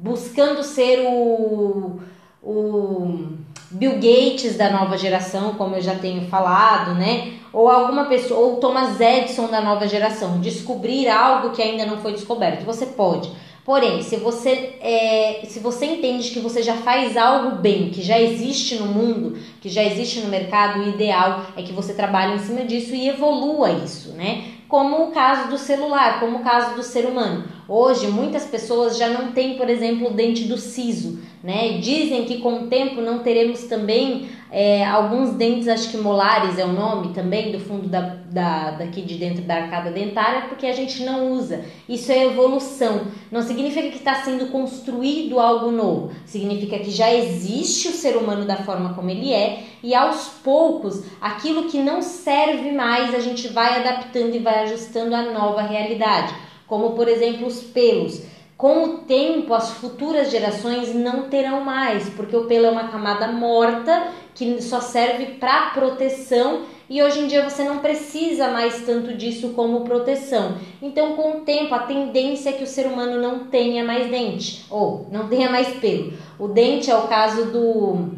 buscando 0.00 0.62
ser 0.62 1.04
o, 1.06 2.00
o 2.42 3.28
Bill 3.70 3.94
Gates 3.94 4.56
da 4.56 4.70
nova 4.70 4.96
geração, 4.96 5.54
como 5.54 5.74
eu 5.74 5.82
já 5.82 5.96
tenho 5.96 6.28
falado, 6.28 6.94
né? 6.94 7.41
Ou 7.52 7.68
alguma 7.68 8.06
pessoa, 8.06 8.40
ou 8.40 8.56
Thomas 8.56 9.00
Edison 9.00 9.48
da 9.48 9.60
nova 9.60 9.86
geração, 9.86 10.40
descobrir 10.40 11.08
algo 11.08 11.50
que 11.50 11.60
ainda 11.60 11.84
não 11.84 11.98
foi 11.98 12.12
descoberto. 12.12 12.64
Você 12.64 12.86
pode. 12.86 13.30
Porém, 13.64 14.02
se 14.02 14.16
você, 14.16 14.74
é, 14.80 15.42
se 15.46 15.60
você 15.60 15.86
entende 15.86 16.30
que 16.30 16.40
você 16.40 16.62
já 16.62 16.74
faz 16.78 17.16
algo 17.16 17.56
bem, 17.56 17.90
que 17.90 18.02
já 18.02 18.20
existe 18.20 18.74
no 18.74 18.86
mundo, 18.86 19.38
que 19.60 19.68
já 19.68 19.84
existe 19.84 20.20
no 20.20 20.28
mercado, 20.28 20.80
o 20.80 20.88
ideal 20.88 21.46
é 21.56 21.62
que 21.62 21.72
você 21.72 21.94
trabalhe 21.94 22.34
em 22.34 22.38
cima 22.40 22.64
disso 22.64 22.92
e 22.92 23.08
evolua 23.08 23.70
isso, 23.70 24.14
né? 24.14 24.46
Como 24.68 25.04
o 25.04 25.10
caso 25.12 25.48
do 25.48 25.58
celular, 25.58 26.18
como 26.18 26.38
o 26.38 26.42
caso 26.42 26.74
do 26.74 26.82
ser 26.82 27.06
humano. 27.06 27.44
Hoje, 27.68 28.08
muitas 28.08 28.44
pessoas 28.44 28.96
já 28.96 29.08
não 29.08 29.30
têm, 29.30 29.56
por 29.56 29.70
exemplo, 29.70 30.08
o 30.08 30.14
dente 30.14 30.44
do 30.44 30.58
siso, 30.58 31.20
né? 31.42 31.78
Dizem 31.78 32.24
que 32.24 32.38
com 32.38 32.64
o 32.64 32.66
tempo 32.68 33.00
não 33.00 33.20
teremos 33.20 33.64
também 33.64 34.28
é, 34.50 34.84
alguns 34.84 35.34
dentes, 35.34 35.66
acho 35.66 35.90
que 35.90 35.96
molares 35.96 36.58
é 36.58 36.64
o 36.64 36.72
nome 36.72 37.12
também, 37.14 37.50
do 37.50 37.58
fundo 37.58 37.88
da, 37.88 38.00
da, 38.00 38.70
daqui 38.72 39.02
de 39.02 39.14
dentro 39.14 39.42
da 39.42 39.54
arcada 39.54 39.90
dentária, 39.90 40.42
porque 40.48 40.66
a 40.66 40.72
gente 40.72 41.02
não 41.04 41.32
usa. 41.32 41.64
Isso 41.88 42.12
é 42.12 42.26
evolução. 42.26 43.06
Não 43.30 43.42
significa 43.42 43.88
que 43.88 43.96
está 43.96 44.16
sendo 44.16 44.46
construído 44.52 45.40
algo 45.40 45.70
novo. 45.70 46.12
Significa 46.26 46.78
que 46.78 46.90
já 46.90 47.12
existe 47.12 47.88
o 47.88 47.92
ser 47.92 48.16
humano 48.16 48.44
da 48.44 48.56
forma 48.56 48.94
como 48.94 49.10
ele 49.10 49.32
é 49.32 49.64
e 49.82 49.94
aos 49.94 50.28
poucos 50.44 51.02
aquilo 51.20 51.64
que 51.64 51.78
não 51.78 52.02
serve 52.02 52.72
mais 52.72 53.14
a 53.14 53.20
gente 53.20 53.48
vai 53.48 53.80
adaptando 53.80 54.34
e 54.34 54.38
vai 54.38 54.64
ajustando 54.64 55.14
à 55.14 55.32
nova 55.32 55.62
realidade 55.62 56.34
como 56.72 56.92
por 56.92 57.06
exemplo 57.06 57.46
os 57.46 57.60
pelos. 57.60 58.22
Com 58.62 58.84
o 58.84 58.98
tempo, 58.98 59.52
as 59.54 59.72
futuras 59.72 60.30
gerações 60.30 60.94
não 60.94 61.28
terão 61.28 61.64
mais, 61.64 62.08
porque 62.10 62.36
o 62.36 62.44
pelo 62.46 62.66
é 62.66 62.70
uma 62.70 62.86
camada 62.92 63.26
morta 63.26 64.06
que 64.36 64.62
só 64.62 64.80
serve 64.80 65.34
para 65.40 65.70
proteção 65.70 66.62
e 66.88 67.02
hoje 67.02 67.18
em 67.18 67.26
dia 67.26 67.42
você 67.42 67.64
não 67.64 67.78
precisa 67.78 68.52
mais 68.52 68.86
tanto 68.86 69.16
disso 69.16 69.48
como 69.54 69.80
proteção. 69.80 70.58
Então, 70.80 71.16
com 71.16 71.38
o 71.38 71.40
tempo, 71.40 71.74
a 71.74 71.80
tendência 71.80 72.50
é 72.50 72.52
que 72.52 72.62
o 72.62 72.66
ser 72.68 72.86
humano 72.86 73.20
não 73.20 73.46
tenha 73.46 73.82
mais 73.82 74.08
dente 74.08 74.64
ou 74.70 75.08
não 75.10 75.26
tenha 75.26 75.50
mais 75.50 75.66
pelo. 75.80 76.12
O 76.38 76.46
dente 76.46 76.88
é 76.88 76.96
o 76.96 77.08
caso 77.08 77.46
do 77.46 78.10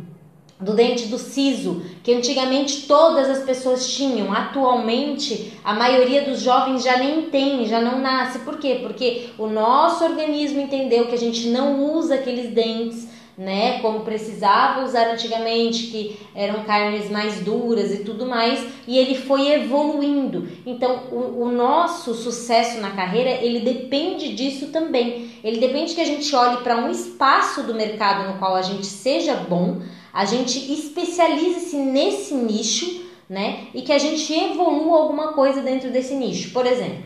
do 0.60 0.72
dente 0.72 1.06
do 1.08 1.18
siso, 1.18 1.82
que 2.02 2.14
antigamente 2.14 2.86
todas 2.86 3.28
as 3.28 3.44
pessoas 3.44 3.92
tinham, 3.92 4.32
atualmente 4.32 5.52
a 5.64 5.74
maioria 5.74 6.22
dos 6.22 6.40
jovens 6.40 6.82
já 6.82 6.96
nem 6.96 7.22
tem, 7.22 7.66
já 7.66 7.80
não 7.80 8.00
nasce. 8.00 8.38
Por 8.40 8.58
quê? 8.58 8.78
Porque 8.82 9.30
o 9.36 9.46
nosso 9.46 10.04
organismo 10.04 10.60
entendeu 10.60 11.06
que 11.06 11.14
a 11.14 11.18
gente 11.18 11.48
não 11.48 11.84
usa 11.94 12.14
aqueles 12.14 12.54
dentes, 12.54 13.08
né, 13.36 13.80
como 13.80 14.00
precisava 14.00 14.84
usar 14.84 15.10
antigamente, 15.10 15.88
que 15.88 16.16
eram 16.36 16.62
carnes 16.62 17.10
mais 17.10 17.40
duras 17.40 17.92
e 17.92 18.04
tudo 18.04 18.26
mais, 18.26 18.64
e 18.86 18.96
ele 18.96 19.16
foi 19.16 19.48
evoluindo. 19.48 20.48
Então, 20.64 21.00
o, 21.10 21.42
o 21.42 21.50
nosso 21.50 22.14
sucesso 22.14 22.80
na 22.80 22.92
carreira, 22.92 23.30
ele 23.30 23.60
depende 23.60 24.34
disso 24.34 24.68
também. 24.68 25.32
Ele 25.42 25.58
depende 25.58 25.94
que 25.94 26.00
a 26.00 26.06
gente 26.06 26.32
olhe 26.34 26.58
para 26.58 26.76
um 26.76 26.90
espaço 26.90 27.64
do 27.64 27.74
mercado 27.74 28.28
no 28.28 28.38
qual 28.38 28.54
a 28.54 28.62
gente 28.62 28.86
seja 28.86 29.34
bom, 29.34 29.82
a 30.14 30.24
gente 30.24 30.72
especialize-se 30.72 31.76
nesse 31.76 32.34
nicho, 32.34 33.04
né? 33.28 33.66
E 33.74 33.82
que 33.82 33.92
a 33.92 33.98
gente 33.98 34.32
evolua 34.32 34.98
alguma 34.98 35.32
coisa 35.32 35.60
dentro 35.60 35.90
desse 35.90 36.14
nicho. 36.14 36.52
Por 36.52 36.64
exemplo, 36.64 37.02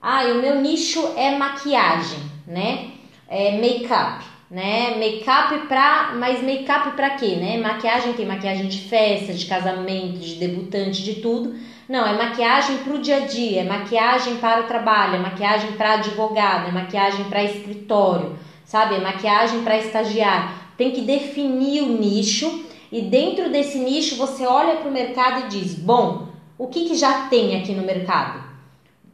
ah, 0.00 0.24
o 0.24 0.40
meu 0.40 0.62
nicho 0.62 1.06
é 1.16 1.36
maquiagem, 1.36 2.18
né? 2.46 2.92
É 3.28 3.58
make-up, 3.58 4.24
né? 4.50 4.96
Make-up 4.96 5.66
pra. 5.66 6.14
Mas 6.18 6.42
make-up 6.42 6.92
pra 6.92 7.10
quê, 7.10 7.36
né? 7.36 7.58
Maquiagem 7.58 8.14
tem 8.14 8.24
maquiagem 8.24 8.68
de 8.68 8.88
festa, 8.88 9.34
de 9.34 9.44
casamento, 9.44 10.18
de 10.18 10.36
debutante, 10.36 11.02
de 11.02 11.16
tudo. 11.16 11.54
Não, 11.86 12.06
é 12.06 12.14
maquiagem 12.14 12.78
para 12.78 12.94
o 12.94 12.98
dia 12.98 13.16
a 13.16 13.26
dia, 13.26 13.60
é 13.60 13.64
maquiagem 13.64 14.36
para 14.36 14.62
o 14.62 14.64
trabalho, 14.64 15.16
é 15.16 15.18
maquiagem 15.18 15.72
para 15.72 15.94
advogado, 15.94 16.68
é 16.68 16.72
maquiagem 16.72 17.26
para 17.26 17.44
escritório, 17.44 18.36
sabe? 18.64 18.94
É 18.94 19.00
maquiagem 19.00 19.62
para 19.62 19.76
estagiário 19.76 20.65
tem 20.76 20.90
que 20.90 21.00
definir 21.00 21.82
o 21.82 21.98
nicho 21.98 22.64
e 22.90 23.02
dentro 23.02 23.50
desse 23.50 23.78
nicho 23.78 24.16
você 24.16 24.46
olha 24.46 24.76
para 24.76 24.88
o 24.88 24.92
mercado 24.92 25.46
e 25.46 25.48
diz: 25.48 25.74
bom, 25.74 26.28
o 26.58 26.68
que, 26.68 26.88
que 26.88 26.94
já 26.94 27.26
tem 27.28 27.56
aqui 27.56 27.72
no 27.72 27.82
mercado? 27.82 28.44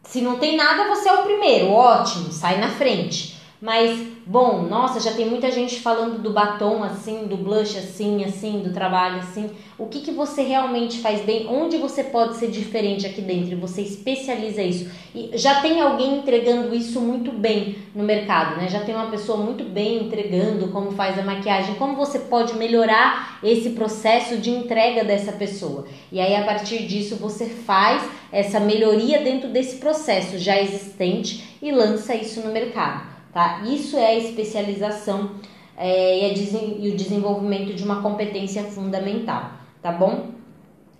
Se 0.03 0.21
não 0.21 0.39
tem 0.39 0.57
nada, 0.57 0.89
você 0.89 1.09
é 1.09 1.15
o 1.15 1.23
primeiro, 1.23 1.71
ótimo, 1.71 2.33
sai 2.33 2.59
na 2.59 2.69
frente. 2.69 3.41
Mas 3.63 3.97
bom, 4.27 4.63
nossa, 4.63 4.99
já 4.99 5.13
tem 5.13 5.25
muita 5.25 5.49
gente 5.53 5.79
falando 5.79 6.21
do 6.21 6.31
batom 6.31 6.83
assim, 6.83 7.29
do 7.29 7.37
blush 7.37 7.79
assim, 7.79 8.25
assim, 8.25 8.59
do 8.59 8.73
trabalho 8.73 9.19
assim. 9.19 9.51
O 9.79 9.87
que, 9.87 10.01
que 10.01 10.11
você 10.11 10.43
realmente 10.43 10.99
faz 10.99 11.21
bem? 11.21 11.47
Onde 11.47 11.77
você 11.77 12.03
pode 12.03 12.39
ser 12.39 12.51
diferente 12.51 13.07
aqui 13.07 13.21
dentro? 13.21 13.57
Você 13.59 13.83
especializa 13.83 14.61
isso. 14.65 14.91
E 15.15 15.31
já 15.35 15.61
tem 15.61 15.81
alguém 15.81 16.19
entregando 16.19 16.75
isso 16.75 17.01
muito 17.01 17.31
bem 17.31 17.77
no 17.95 18.03
mercado, 18.03 18.57
né? 18.57 18.67
Já 18.69 18.81
tem 18.81 18.97
uma 18.97 19.13
pessoa 19.13 19.39
muito 19.39 19.63
bem 19.63 20.07
entregando 20.07 20.73
como 20.73 20.91
faz 20.91 21.17
a 21.17 21.23
maquiagem. 21.23 21.77
Como 21.77 21.95
você 21.95 22.19
pode 22.19 22.57
melhorar 22.57 23.39
esse 23.45 23.71
processo 23.71 24.39
de 24.39 24.51
entrega 24.51 25.05
dessa 25.05 25.31
pessoa? 25.31 25.87
E 26.11 26.21
aí 26.21 26.35
a 26.35 26.45
partir 26.45 26.85
disso 26.89 27.15
você 27.15 27.47
faz 27.47 28.03
essa 28.33 28.59
melhoria 28.59 29.21
dentro 29.21 29.49
desse 29.51 29.77
processo 29.77 30.37
já 30.37 30.61
existente 30.61 31.59
e 31.63 31.71
lança 31.71 32.13
isso 32.13 32.41
no 32.41 32.53
mercado 32.53 33.12
tá? 33.33 33.63
Isso 33.65 33.97
é 33.97 34.07
a 34.07 34.19
especialização 34.19 35.33
é, 35.77 36.33
e, 36.33 36.91
o 36.91 36.97
desenvolvimento 36.97 37.75
de 37.75 37.83
uma 37.83 38.03
competência 38.03 38.65
fundamental, 38.65 39.53
tá 39.81 39.91
bom? 39.91 40.33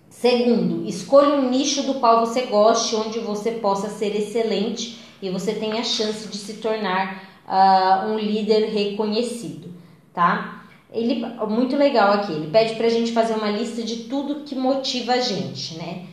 Segundo, 0.09 0.87
escolha 0.87 1.35
um 1.35 1.49
nicho 1.49 1.83
do 1.83 1.95
qual 1.95 2.19
você 2.19 2.43
goste, 2.43 2.95
onde 2.95 3.19
você 3.19 3.51
possa 3.51 3.89
ser 3.89 4.15
excelente 4.15 4.99
e 5.21 5.29
você 5.29 5.53
tenha 5.53 5.79
a 5.79 5.83
chance 5.83 6.27
de 6.27 6.37
se 6.37 6.55
tornar 6.55 7.23
uh, 7.47 8.11
um 8.11 8.19
líder 8.19 8.69
reconhecido, 8.69 9.73
tá? 10.13 10.65
Ele, 10.91 11.25
muito 11.49 11.75
legal 11.75 12.11
aqui, 12.13 12.31
ele 12.31 12.51
pede 12.51 12.75
pra 12.75 12.89
gente 12.89 13.11
fazer 13.11 13.33
uma 13.33 13.49
lista 13.49 13.81
de 13.81 14.03
tudo 14.03 14.41
que 14.41 14.53
motiva 14.53 15.13
a 15.13 15.19
gente, 15.19 15.75
né? 15.77 16.05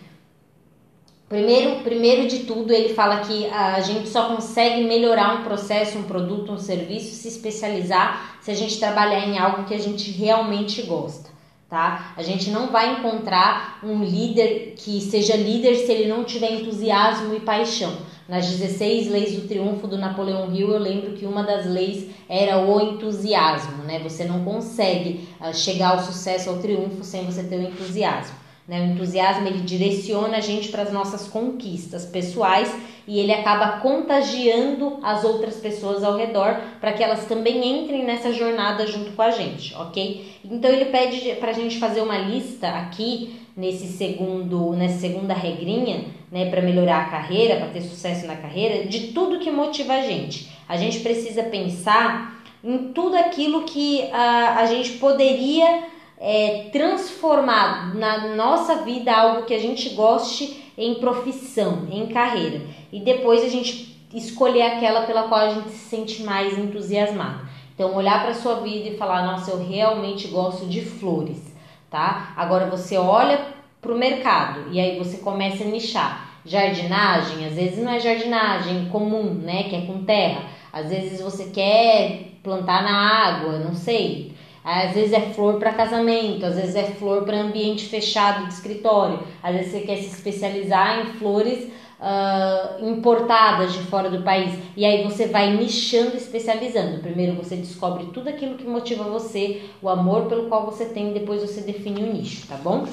Primeiro, 1.31 1.85
primeiro 1.85 2.27
de 2.27 2.41
tudo, 2.41 2.73
ele 2.73 2.93
fala 2.93 3.21
que 3.21 3.47
a 3.51 3.79
gente 3.83 4.09
só 4.09 4.35
consegue 4.35 4.83
melhorar 4.83 5.39
um 5.39 5.45
processo, 5.45 5.97
um 5.97 6.03
produto, 6.03 6.51
um 6.51 6.59
serviço, 6.59 7.15
se 7.15 7.29
especializar 7.29 8.37
se 8.41 8.51
a 8.51 8.55
gente 8.55 8.81
trabalhar 8.81 9.29
em 9.29 9.39
algo 9.39 9.63
que 9.63 9.73
a 9.73 9.79
gente 9.79 10.11
realmente 10.11 10.83
gosta, 10.83 11.31
tá? 11.69 12.15
A 12.17 12.23
gente 12.25 12.51
não 12.51 12.73
vai 12.73 12.99
encontrar 12.99 13.79
um 13.81 14.03
líder 14.03 14.75
que 14.77 15.01
seja 15.01 15.37
líder 15.37 15.77
se 15.77 15.93
ele 15.93 16.09
não 16.09 16.25
tiver 16.25 16.51
entusiasmo 16.51 17.33
e 17.33 17.39
paixão. 17.39 17.97
Nas 18.29 18.47
16 18.49 19.09
leis 19.09 19.33
do 19.37 19.47
triunfo 19.47 19.87
do 19.87 19.97
Napoleão 19.97 20.53
Hill, 20.53 20.73
eu 20.73 20.81
lembro 20.81 21.13
que 21.13 21.27
uma 21.27 21.45
das 21.45 21.65
leis 21.65 22.11
era 22.29 22.59
o 22.59 22.81
entusiasmo, 22.81 23.85
né? 23.85 24.01
Você 24.01 24.25
não 24.25 24.45
consegue 24.45 25.29
uh, 25.41 25.55
chegar 25.55 25.91
ao 25.91 26.01
sucesso, 26.01 26.51
ao 26.51 26.59
triunfo, 26.59 27.05
sem 27.05 27.25
você 27.25 27.45
ter 27.45 27.55
o 27.55 27.63
entusiasmo. 27.63 28.40
Né? 28.71 28.83
O 28.83 28.85
entusiasmo 28.93 29.49
ele 29.49 29.63
direciona 29.63 30.37
a 30.37 30.41
gente 30.41 30.69
para 30.69 30.83
as 30.83 30.93
nossas 30.93 31.27
conquistas 31.27 32.07
pessoais 32.07 32.73
e 33.05 33.19
ele 33.19 33.33
acaba 33.33 33.81
contagiando 33.81 35.01
as 35.03 35.25
outras 35.25 35.57
pessoas 35.57 36.05
ao 36.05 36.17
redor 36.17 36.57
para 36.81 36.93
que 36.93 37.03
elas 37.03 37.27
também 37.27 37.83
entrem 37.83 38.05
nessa 38.05 38.33
jornada 38.33 38.87
junto 38.87 39.11
com 39.11 39.23
a 39.23 39.33
gente, 39.33 39.75
ok? 39.75 40.37
Então 40.45 40.71
ele 40.71 40.85
pede 40.85 41.35
para 41.41 41.51
a 41.51 41.53
gente 41.53 41.81
fazer 41.81 42.01
uma 42.01 42.17
lista 42.17 42.69
aqui 42.69 43.41
nesse 43.57 43.89
segundo, 43.89 44.73
nessa 44.75 45.01
segunda 45.01 45.35
regrinha, 45.35 46.05
né, 46.31 46.49
para 46.49 46.63
melhorar 46.63 47.01
a 47.01 47.11
carreira, 47.11 47.57
para 47.57 47.71
ter 47.71 47.81
sucesso 47.81 48.25
na 48.25 48.37
carreira, 48.37 48.87
de 48.87 49.09
tudo 49.09 49.41
que 49.41 49.51
motiva 49.51 49.95
a 49.95 50.03
gente. 50.03 50.49
A 50.69 50.77
gente 50.77 51.01
precisa 51.01 51.43
pensar 51.43 52.41
em 52.63 52.93
tudo 52.93 53.17
aquilo 53.17 53.65
que 53.65 54.09
a, 54.13 54.61
a 54.61 54.67
gente 54.67 54.93
poderia 54.93 55.89
é, 56.21 56.69
transformar 56.71 57.95
na 57.95 58.35
nossa 58.37 58.83
vida 58.83 59.11
algo 59.11 59.47
que 59.47 59.55
a 59.55 59.59
gente 59.59 59.89
goste 59.91 60.63
em 60.77 60.97
profissão, 60.97 61.89
em 61.91 62.07
carreira. 62.09 62.61
E 62.93 63.01
depois 63.01 63.43
a 63.43 63.49
gente 63.49 63.99
escolher 64.15 64.63
aquela 64.63 65.03
pela 65.03 65.25
qual 65.25 65.41
a 65.41 65.55
gente 65.55 65.71
se 65.71 65.89
sente 65.89 66.23
mais 66.23 66.59
entusiasmado. 66.59 67.49
Então, 67.75 67.97
olhar 67.97 68.23
para 68.23 68.35
sua 68.35 68.57
vida 68.57 68.91
e 68.91 68.97
falar: 68.99 69.25
nossa, 69.25 69.51
eu 69.53 69.67
realmente 69.67 70.29
gosto 70.29 70.67
de 70.67 70.83
flores, 70.83 71.55
tá? 71.89 72.35
Agora 72.37 72.67
você 72.67 72.99
olha 72.99 73.41
para 73.81 73.93
o 73.93 73.99
mercado 73.99 74.67
e 74.71 74.79
aí 74.79 74.99
você 74.99 75.19
começa 75.19 75.65
a 75.65 75.67
nichar. 75.67 76.29
Jardinagem, 76.45 77.47
às 77.47 77.55
vezes 77.55 77.79
não 77.83 77.93
é 77.93 78.01
jardinagem 78.01 78.89
comum, 78.91 79.35
né? 79.35 79.65
Que 79.65 79.77
é 79.77 79.81
com 79.83 80.05
terra. 80.05 80.43
Às 80.73 80.89
vezes 80.91 81.21
você 81.21 81.45
quer 81.51 82.33
plantar 82.43 82.83
na 82.83 82.93
água, 82.93 83.59
não 83.59 83.75
sei. 83.75 84.35
Às 84.63 84.93
vezes 84.93 85.13
é 85.13 85.21
flor 85.21 85.59
para 85.59 85.73
casamento, 85.73 86.45
às 86.45 86.57
vezes 86.57 86.77
é 86.77 86.85
flor 86.85 87.25
para 87.25 87.41
ambiente 87.41 87.87
fechado 87.87 88.47
de 88.47 88.53
escritório, 88.53 89.21
às 89.43 89.55
vezes 89.55 89.73
você 89.73 89.81
quer 89.81 89.97
se 89.97 90.09
especializar 90.09 91.01
em 91.01 91.13
flores 91.15 91.71
uh, 91.99 92.87
importadas 92.87 93.73
de 93.73 93.79
fora 93.85 94.11
do 94.11 94.23
país 94.23 94.59
e 94.77 94.85
aí 94.85 95.03
você 95.03 95.27
vai 95.27 95.57
nichando, 95.57 96.15
especializando. 96.15 97.01
Primeiro 97.01 97.37
você 97.37 97.57
descobre 97.57 98.07
tudo 98.13 98.29
aquilo 98.29 98.57
que 98.57 98.67
motiva 98.67 99.05
você, 99.05 99.63
o 99.81 99.89
amor 99.89 100.27
pelo 100.27 100.49
qual 100.49 100.67
você 100.67 100.85
tem, 100.85 101.15
depois 101.15 101.41
você 101.41 101.63
define 101.63 102.03
o 102.03 102.13
nicho, 102.13 102.47
tá 102.47 102.57
bom? 102.57 102.87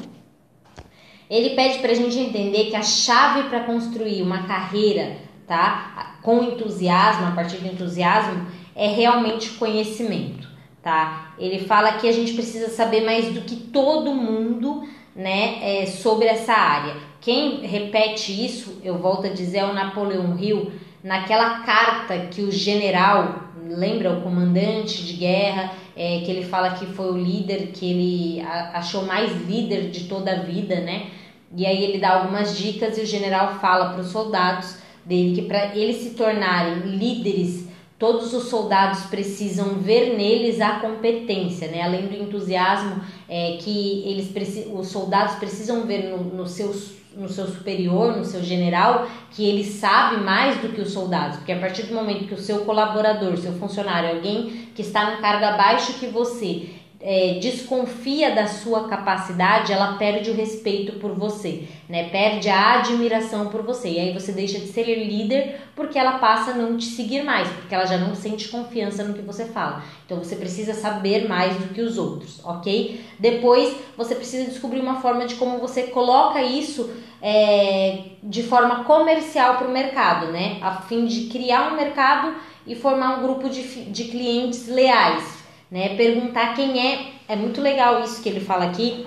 Ele 1.29 1.49
pede 1.49 1.79
para 1.79 1.91
a 1.91 1.95
gente 1.95 2.17
entender 2.17 2.69
que 2.69 2.75
a 2.77 2.81
chave 2.81 3.49
para 3.49 3.65
construir 3.65 4.21
uma 4.21 4.43
carreira, 4.43 5.17
tá, 5.45 6.17
com 6.21 6.41
entusiasmo, 6.41 7.27
a 7.27 7.31
partir 7.31 7.57
do 7.57 7.67
entusiasmo, 7.67 8.47
é 8.73 8.87
realmente 8.87 9.49
conhecimento 9.51 10.46
tá? 10.87 11.33
Ele 11.37 11.59
fala 11.59 11.97
que 11.97 12.07
a 12.07 12.13
gente 12.13 12.31
precisa 12.31 12.69
saber 12.69 13.03
mais 13.03 13.33
do 13.33 13.41
que 13.41 13.57
todo 13.57 14.13
mundo, 14.13 14.87
né, 15.13 15.57
é, 15.61 15.85
sobre 15.85 16.27
essa 16.27 16.53
área. 16.53 16.95
Quem 17.19 17.59
repete 17.65 18.31
isso, 18.45 18.79
eu 18.81 18.97
volto 18.97 19.27
a 19.27 19.29
dizer, 19.29 19.57
é 19.57 19.65
o 19.65 19.73
Napoleão 19.73 20.39
Hill, 20.39 20.71
naquela 21.03 21.59
carta 21.59 22.17
que 22.31 22.41
o 22.41 22.49
general, 22.49 23.49
lembra, 23.67 24.13
o 24.13 24.21
comandante 24.21 25.03
de 25.03 25.13
guerra, 25.13 25.73
é, 25.93 26.21
que 26.23 26.31
ele 26.31 26.45
fala 26.45 26.75
que 26.75 26.85
foi 26.85 27.11
o 27.11 27.17
líder, 27.17 27.71
que 27.73 27.85
ele 27.91 28.41
achou 28.73 29.05
mais 29.05 29.29
líder 29.45 29.89
de 29.89 30.05
toda 30.05 30.31
a 30.31 30.39
vida, 30.43 30.79
né? 30.79 31.07
E 31.53 31.65
aí 31.65 31.83
ele 31.83 31.97
dá 31.97 32.21
algumas 32.21 32.57
dicas 32.57 32.97
e 32.97 33.01
o 33.01 33.05
general 33.05 33.55
fala 33.55 33.89
para 33.89 34.01
os 34.01 34.07
soldados 34.07 34.77
dele 35.03 35.35
que 35.35 35.47
para 35.47 35.75
eles 35.75 35.97
se 35.97 36.11
tornarem 36.11 36.79
líderes 36.97 37.66
Todos 37.97 38.31
os 38.31 38.43
soldados 38.43 39.07
precisam 39.07 39.79
ver 39.79 40.15
neles 40.15 40.61
a 40.61 40.79
competência, 40.79 41.67
né? 41.67 41.81
além 41.81 42.05
do 42.05 42.15
entusiasmo 42.15 43.01
é, 43.27 43.57
que 43.59 44.03
eles 44.05 44.31
os 44.71 44.89
soldados 44.89 45.35
precisam 45.35 45.81
ver 45.87 46.11
no, 46.11 46.23
no, 46.23 46.45
seu, 46.45 46.75
no 47.15 47.27
seu 47.27 47.47
superior, 47.47 48.15
no 48.15 48.23
seu 48.23 48.43
general, 48.43 49.07
que 49.31 49.43
ele 49.43 49.63
sabe 49.63 50.23
mais 50.23 50.61
do 50.61 50.69
que 50.69 50.81
os 50.81 50.91
soldados, 50.91 51.37
porque 51.37 51.51
a 51.51 51.59
partir 51.59 51.87
do 51.87 51.95
momento 51.95 52.27
que 52.27 52.35
o 52.35 52.39
seu 52.39 52.65
colaborador, 52.65 53.35
seu 53.37 53.53
funcionário, 53.53 54.11
alguém 54.11 54.69
que 54.75 54.83
está 54.83 55.15
no 55.15 55.17
cargo 55.19 55.45
abaixo 55.45 55.93
que 55.93 56.05
você, 56.05 56.69
é, 56.99 57.37
desconfia 57.39 58.33
da 58.33 58.47
sua 58.47 58.87
capacidade, 58.87 59.71
ela 59.71 59.97
perde 59.97 60.31
o 60.31 60.33
respeito 60.33 60.93
por 60.93 61.13
você, 61.13 61.67
né? 61.87 62.09
Perde 62.09 62.49
a 62.49 62.79
admiração 62.79 63.49
por 63.49 63.61
você. 63.61 63.89
E 63.89 63.99
aí 63.99 64.13
você 64.13 64.31
deixa 64.31 64.59
de 64.59 64.67
ser 64.67 64.83
líder 64.83 65.61
porque 65.75 65.99
ela 65.99 66.17
passa 66.17 66.51
a 66.51 66.53
não 66.55 66.75
te 66.75 66.85
seguir 66.85 67.23
mais, 67.23 67.47
porque 67.49 67.75
ela 67.75 67.85
já 67.85 67.97
não 67.97 68.15
sente 68.15 68.47
confiança 68.49 69.03
no 69.03 69.13
que 69.13 69.21
você 69.21 69.45
fala. 69.45 69.83
Então 70.05 70.17
você 70.17 70.35
precisa 70.35 70.73
saber 70.73 71.27
mais 71.27 71.55
do 71.57 71.73
que 71.73 71.81
os 71.81 71.97
outros, 71.99 72.43
ok? 72.43 72.99
Depois 73.19 73.75
você 73.95 74.15
precisa 74.15 74.49
descobrir 74.49 74.79
uma 74.79 74.99
forma 74.99 75.27
de 75.27 75.35
como 75.35 75.59
você 75.59 75.83
coloca 75.83 76.41
isso 76.41 76.89
é, 77.21 78.05
de 78.23 78.41
forma 78.41 78.83
comercial 78.85 79.57
para 79.57 79.67
o 79.67 79.71
mercado, 79.71 80.31
né? 80.31 80.57
A 80.61 80.81
fim 80.81 81.05
de 81.05 81.27
criar 81.27 81.71
um 81.71 81.75
mercado 81.75 82.33
e 82.65 82.75
formar 82.75 83.19
um 83.19 83.21
grupo 83.21 83.49
de, 83.49 83.85
de 83.85 84.05
clientes 84.05 84.67
leais 84.67 85.36
né? 85.69 85.95
Perguntar 85.95 86.55
quem 86.55 86.79
é, 86.79 87.11
é 87.27 87.35
muito 87.35 87.61
legal 87.61 88.03
isso 88.03 88.21
que 88.21 88.29
ele 88.29 88.39
fala 88.39 88.65
aqui, 88.65 89.05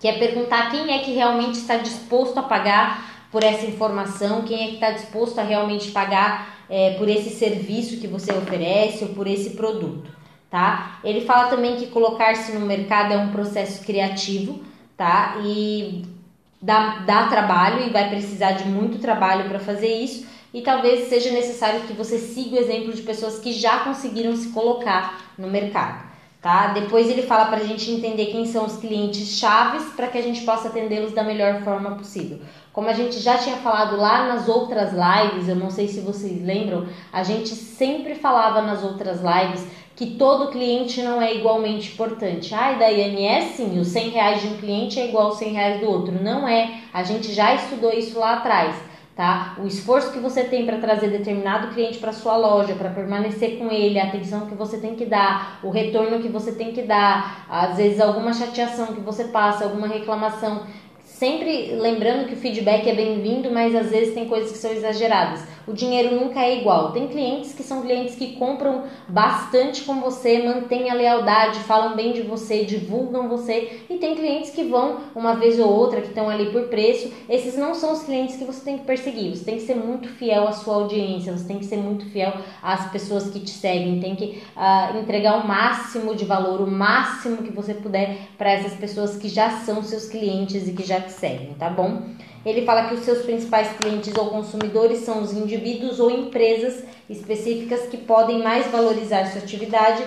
que 0.00 0.08
é 0.08 0.18
perguntar 0.18 0.70
quem 0.70 0.92
é 0.92 1.00
que 1.00 1.12
realmente 1.12 1.54
está 1.58 1.76
disposto 1.76 2.38
a 2.38 2.42
pagar 2.42 3.28
por 3.30 3.42
essa 3.42 3.66
informação, 3.66 4.42
quem 4.42 4.62
é 4.62 4.66
que 4.68 4.74
está 4.74 4.90
disposto 4.90 5.38
a 5.38 5.42
realmente 5.42 5.90
pagar 5.90 6.58
é, 6.70 6.94
por 6.94 7.08
esse 7.08 7.30
serviço 7.30 8.00
que 8.00 8.06
você 8.06 8.32
oferece 8.32 9.04
ou 9.04 9.10
por 9.10 9.26
esse 9.26 9.50
produto, 9.50 10.10
tá? 10.50 11.00
Ele 11.04 11.22
fala 11.22 11.48
também 11.48 11.76
que 11.76 11.86
colocar-se 11.86 12.52
no 12.52 12.66
mercado 12.66 13.12
é 13.12 13.18
um 13.18 13.32
processo 13.32 13.84
criativo, 13.84 14.62
tá? 14.96 15.36
E 15.44 16.04
dá, 16.60 17.00
dá 17.06 17.26
trabalho 17.28 17.86
e 17.86 17.90
vai 17.90 18.08
precisar 18.08 18.52
de 18.52 18.68
muito 18.68 18.98
trabalho 18.98 19.48
para 19.48 19.58
fazer 19.58 19.94
isso 19.94 20.26
e 20.52 20.62
talvez 20.62 21.08
seja 21.08 21.30
necessário 21.30 21.82
que 21.82 21.92
você 21.92 22.18
siga 22.18 22.56
o 22.56 22.58
exemplo 22.58 22.92
de 22.92 23.02
pessoas 23.02 23.38
que 23.38 23.52
já 23.52 23.80
conseguiram 23.80 24.34
se 24.36 24.48
colocar 24.50 25.32
no 25.36 25.48
mercado. 25.48 26.08
Tá? 26.40 26.68
Depois 26.68 27.10
ele 27.10 27.22
fala 27.22 27.46
para 27.46 27.58
a 27.58 27.64
gente 27.64 27.90
entender 27.90 28.26
quem 28.26 28.46
são 28.46 28.64
os 28.64 28.76
clientes 28.76 29.38
chaves 29.38 29.82
para 29.96 30.06
que 30.06 30.16
a 30.16 30.22
gente 30.22 30.42
possa 30.42 30.68
atendê-los 30.68 31.12
da 31.12 31.24
melhor 31.24 31.62
forma 31.62 31.96
possível. 31.96 32.38
Como 32.72 32.88
a 32.88 32.92
gente 32.92 33.18
já 33.18 33.36
tinha 33.36 33.56
falado 33.56 33.96
lá 33.96 34.28
nas 34.28 34.48
outras 34.48 34.92
lives, 34.92 35.48
eu 35.48 35.56
não 35.56 35.68
sei 35.68 35.88
se 35.88 36.00
vocês 36.00 36.40
lembram, 36.40 36.86
a 37.12 37.24
gente 37.24 37.48
sempre 37.48 38.14
falava 38.14 38.62
nas 38.62 38.84
outras 38.84 39.20
lives 39.20 39.66
que 39.96 40.14
todo 40.14 40.52
cliente 40.52 41.02
não 41.02 41.20
é 41.20 41.34
igualmente 41.34 41.92
importante. 41.92 42.54
Ai, 42.54 42.78
Daiane, 42.78 43.24
é 43.26 43.40
sim, 43.40 43.80
os 43.80 43.88
100 43.88 44.10
reais 44.10 44.40
de 44.40 44.46
um 44.46 44.56
cliente 44.58 45.00
é 45.00 45.08
igual 45.08 45.26
aos 45.26 45.38
100 45.38 45.52
reais 45.52 45.80
do 45.80 45.90
outro. 45.90 46.22
Não 46.22 46.46
é, 46.46 46.82
a 46.94 47.02
gente 47.02 47.34
já 47.34 47.52
estudou 47.52 47.92
isso 47.92 48.16
lá 48.16 48.34
atrás 48.34 48.87
tá? 49.18 49.56
O 49.58 49.66
esforço 49.66 50.12
que 50.12 50.20
você 50.20 50.44
tem 50.44 50.64
para 50.64 50.78
trazer 50.78 51.08
determinado 51.08 51.74
cliente 51.74 51.98
para 51.98 52.12
sua 52.12 52.36
loja, 52.36 52.76
para 52.76 52.88
permanecer 52.88 53.58
com 53.58 53.68
ele, 53.68 53.98
a 53.98 54.04
atenção 54.04 54.46
que 54.46 54.54
você 54.54 54.78
tem 54.78 54.94
que 54.94 55.04
dar, 55.04 55.58
o 55.60 55.70
retorno 55.70 56.20
que 56.20 56.28
você 56.28 56.52
tem 56.52 56.72
que 56.72 56.82
dar, 56.82 57.44
às 57.50 57.76
vezes 57.76 57.98
alguma 57.98 58.32
chateação 58.32 58.94
que 58.94 59.00
você 59.00 59.24
passa, 59.24 59.64
alguma 59.64 59.88
reclamação. 59.88 60.62
Sempre 61.04 61.72
lembrando 61.72 62.28
que 62.28 62.34
o 62.34 62.36
feedback 62.36 62.88
é 62.88 62.94
bem-vindo, 62.94 63.50
mas 63.50 63.74
às 63.74 63.90
vezes 63.90 64.14
tem 64.14 64.28
coisas 64.28 64.52
que 64.52 64.58
são 64.58 64.70
exageradas 64.70 65.57
o 65.68 65.72
dinheiro 65.72 66.14
nunca 66.14 66.40
é 66.40 66.58
igual. 66.58 66.92
Tem 66.92 67.06
clientes 67.06 67.52
que 67.52 67.62
são 67.62 67.82
clientes 67.82 68.14
que 68.14 68.36
compram 68.36 68.84
bastante 69.06 69.82
com 69.82 70.00
você, 70.00 70.42
mantêm 70.42 70.90
a 70.90 70.94
lealdade, 70.94 71.60
falam 71.60 71.94
bem 71.94 72.12
de 72.12 72.22
você, 72.22 72.64
divulgam 72.64 73.28
você, 73.28 73.82
e 73.88 73.98
tem 73.98 74.14
clientes 74.14 74.50
que 74.50 74.64
vão 74.64 74.98
uma 75.14 75.34
vez 75.34 75.58
ou 75.60 75.70
outra, 75.70 76.00
que 76.00 76.08
estão 76.08 76.28
ali 76.28 76.50
por 76.50 76.64
preço. 76.64 77.12
Esses 77.28 77.56
não 77.56 77.74
são 77.74 77.92
os 77.92 78.02
clientes 78.02 78.36
que 78.36 78.44
você 78.44 78.64
tem 78.64 78.78
que 78.78 78.84
perseguir. 78.84 79.36
Você 79.36 79.44
tem 79.44 79.56
que 79.56 79.62
ser 79.62 79.76
muito 79.76 80.08
fiel 80.08 80.48
à 80.48 80.52
sua 80.52 80.76
audiência, 80.76 81.36
você 81.36 81.46
tem 81.46 81.58
que 81.58 81.66
ser 81.66 81.76
muito 81.76 82.06
fiel 82.06 82.32
às 82.62 82.90
pessoas 82.90 83.30
que 83.30 83.40
te 83.40 83.50
seguem, 83.50 84.00
tem 84.00 84.16
que 84.16 84.42
uh, 84.56 84.98
entregar 84.98 85.44
o 85.44 85.46
máximo 85.46 86.14
de 86.14 86.24
valor, 86.24 86.60
o 86.60 86.70
máximo 86.70 87.38
que 87.38 87.52
você 87.52 87.74
puder 87.74 88.28
para 88.38 88.50
essas 88.50 88.74
pessoas 88.74 89.16
que 89.16 89.28
já 89.28 89.50
são 89.50 89.82
seus 89.82 90.08
clientes 90.08 90.66
e 90.66 90.72
que 90.72 90.84
já 90.84 91.00
te 91.00 91.12
seguem, 91.12 91.54
tá 91.54 91.68
bom? 91.68 92.02
Ele 92.44 92.64
fala 92.64 92.88
que 92.88 92.94
os 92.94 93.00
seus 93.00 93.22
principais 93.22 93.76
clientes 93.76 94.14
ou 94.16 94.30
consumidores 94.30 95.00
são 95.00 95.20
os 95.22 95.32
indivíduos 95.32 95.98
ou 96.00 96.10
empresas 96.10 96.84
específicas 97.08 97.86
que 97.88 97.96
podem 97.96 98.42
mais 98.42 98.70
valorizar 98.70 99.26
sua 99.26 99.42
atividade 99.42 100.04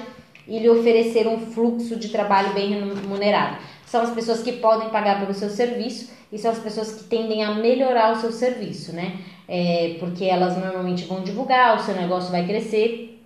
e 0.47 0.59
lhe 0.59 0.69
oferecer 0.69 1.27
um 1.27 1.39
fluxo 1.39 1.95
de 1.95 2.09
trabalho 2.09 2.53
bem 2.53 2.69
remunerado. 2.69 3.57
São 3.85 4.01
as 4.01 4.11
pessoas 4.11 4.41
que 4.41 4.53
podem 4.53 4.89
pagar 4.89 5.19
pelo 5.19 5.33
seu 5.33 5.49
serviço 5.49 6.11
e 6.31 6.37
são 6.37 6.51
as 6.51 6.59
pessoas 6.59 6.93
que 6.93 7.03
tendem 7.03 7.43
a 7.43 7.55
melhorar 7.55 8.13
o 8.13 8.21
seu 8.21 8.31
serviço, 8.31 8.93
né? 8.93 9.19
É, 9.47 9.97
porque 9.99 10.23
elas 10.23 10.57
normalmente 10.57 11.03
vão 11.05 11.21
divulgar, 11.21 11.75
o 11.75 11.83
seu 11.83 11.93
negócio 11.93 12.31
vai 12.31 12.47
crescer, 12.47 13.21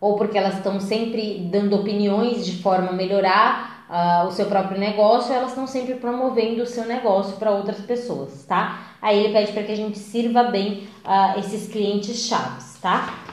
ou 0.00 0.16
porque 0.16 0.36
elas 0.36 0.56
estão 0.56 0.80
sempre 0.80 1.48
dando 1.50 1.76
opiniões 1.76 2.44
de 2.44 2.60
forma 2.60 2.90
a 2.90 2.92
melhorar 2.92 3.75
uh, 3.88 4.26
o 4.26 4.30
seu 4.30 4.46
próprio 4.46 4.78
negócio, 4.78 5.32
elas 5.32 5.50
estão 5.50 5.66
sempre 5.66 5.94
promovendo 5.94 6.62
o 6.62 6.66
seu 6.66 6.84
negócio 6.84 7.36
para 7.36 7.50
outras 7.50 7.80
pessoas, 7.80 8.44
tá? 8.44 8.96
Aí 9.00 9.18
ele 9.18 9.32
pede 9.32 9.52
para 9.52 9.62
que 9.62 9.72
a 9.72 9.76
gente 9.76 9.98
sirva 9.98 10.44
bem 10.44 10.88
uh, 11.04 11.38
esses 11.38 11.68
clientes 11.68 12.26
chaves, 12.26 12.78
tá? 12.80 13.25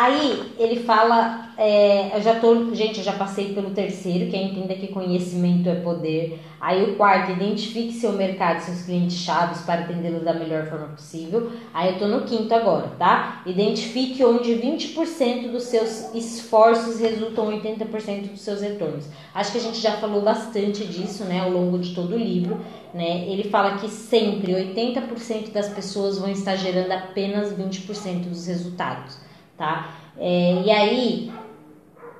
Aí 0.00 0.52
ele 0.60 0.84
fala, 0.84 1.50
é, 1.58 2.16
eu 2.16 2.22
já 2.22 2.38
tô, 2.38 2.72
gente, 2.72 2.98
eu 2.98 3.04
já 3.04 3.14
passei 3.14 3.52
pelo 3.52 3.70
terceiro, 3.70 4.30
que 4.30 4.36
é 4.36 4.44
entenda 4.44 4.72
que 4.76 4.86
conhecimento 4.86 5.68
é 5.68 5.74
poder. 5.74 6.40
Aí 6.60 6.84
o 6.84 6.94
quarto, 6.94 7.32
identifique 7.32 7.94
seu 7.94 8.12
mercado, 8.12 8.60
seus 8.60 8.82
clientes 8.82 9.16
chaves 9.16 9.62
para 9.62 9.80
atendê-los 9.80 10.22
da 10.22 10.32
melhor 10.32 10.66
forma 10.66 10.86
possível. 10.86 11.50
Aí 11.74 11.94
eu 11.94 11.98
tô 11.98 12.06
no 12.06 12.20
quinto 12.20 12.54
agora, 12.54 12.92
tá? 12.96 13.42
Identifique 13.44 14.24
onde 14.24 14.52
20% 14.52 15.50
dos 15.50 15.64
seus 15.64 16.14
esforços 16.14 17.00
resultam 17.00 17.50
80% 17.60 18.30
dos 18.30 18.42
seus 18.42 18.60
retornos. 18.60 19.06
Acho 19.34 19.50
que 19.50 19.58
a 19.58 19.62
gente 19.62 19.80
já 19.80 19.96
falou 19.96 20.22
bastante 20.22 20.84
disso, 20.84 21.24
né, 21.24 21.40
ao 21.40 21.50
longo 21.50 21.76
de 21.76 21.92
todo 21.92 22.14
o 22.14 22.16
livro, 22.18 22.60
né? 22.94 23.26
Ele 23.26 23.50
fala 23.50 23.78
que 23.78 23.88
sempre 23.88 24.52
80% 24.52 25.50
das 25.50 25.70
pessoas 25.70 26.18
vão 26.18 26.30
estar 26.30 26.54
gerando 26.54 26.92
apenas 26.92 27.52
20% 27.52 28.28
dos 28.28 28.46
resultados 28.46 29.26
tá? 29.58 29.94
É, 30.16 30.62
e 30.64 30.70
aí 30.70 31.32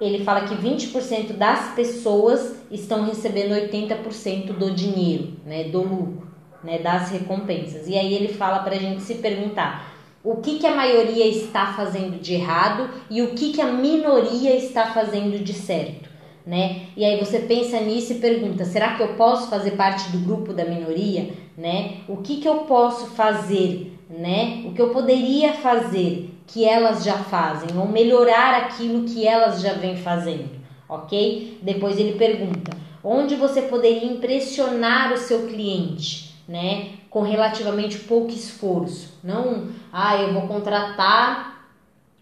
ele 0.00 0.22
fala 0.24 0.42
que 0.42 0.54
20% 0.54 1.32
das 1.32 1.74
pessoas 1.74 2.56
estão 2.70 3.04
recebendo 3.04 3.54
80% 3.54 4.52
do 4.52 4.70
dinheiro, 4.72 5.32
né, 5.44 5.64
do 5.64 5.80
lucro, 5.80 6.28
né, 6.62 6.78
das 6.78 7.10
recompensas. 7.10 7.88
E 7.88 7.96
aí 7.96 8.12
ele 8.14 8.28
fala 8.28 8.60
para 8.60 8.76
a 8.76 8.78
gente 8.78 9.02
se 9.02 9.14
perguntar 9.14 9.94
o 10.22 10.36
que, 10.36 10.58
que 10.58 10.66
a 10.66 10.74
maioria 10.74 11.26
está 11.26 11.72
fazendo 11.72 12.20
de 12.20 12.34
errado 12.34 12.90
e 13.08 13.22
o 13.22 13.34
que, 13.34 13.52
que 13.52 13.60
a 13.60 13.72
minoria 13.72 14.54
está 14.54 14.86
fazendo 14.86 15.42
de 15.42 15.52
certo. 15.52 16.08
Né? 16.46 16.86
E 16.96 17.04
aí 17.04 17.18
você 17.18 17.40
pensa 17.40 17.78
nisso 17.80 18.12
e 18.12 18.18
pergunta: 18.20 18.64
será 18.64 18.96
que 18.96 19.02
eu 19.02 19.14
posso 19.14 19.50
fazer 19.50 19.72
parte 19.72 20.10
do 20.10 20.18
grupo 20.18 20.54
da 20.54 20.64
minoria? 20.64 21.30
Né? 21.56 21.98
O 22.08 22.18
que, 22.18 22.38
que 22.38 22.48
eu 22.48 22.60
posso 22.60 23.08
fazer? 23.08 23.92
Né? 24.08 24.62
O 24.64 24.72
que 24.72 24.80
eu 24.80 24.88
poderia 24.88 25.52
fazer 25.52 26.30
que 26.48 26.64
elas 26.64 27.04
já 27.04 27.18
fazem, 27.18 27.78
ou 27.78 27.86
melhorar 27.86 28.54
aquilo 28.54 29.04
que 29.04 29.26
elas 29.26 29.60
já 29.60 29.74
vêm 29.74 29.96
fazendo, 29.96 30.50
ok? 30.88 31.60
Depois 31.62 31.98
ele 31.98 32.18
pergunta: 32.18 32.76
onde 33.04 33.36
você 33.36 33.62
poderia 33.62 34.04
impressionar 34.04 35.12
o 35.12 35.18
seu 35.18 35.46
cliente, 35.46 36.34
né? 36.48 36.90
Com 37.10 37.22
relativamente 37.22 37.98
pouco 38.00 38.30
esforço. 38.30 39.18
Não, 39.22 39.68
ah, 39.92 40.16
eu 40.16 40.32
vou 40.32 40.42
contratar 40.42 41.70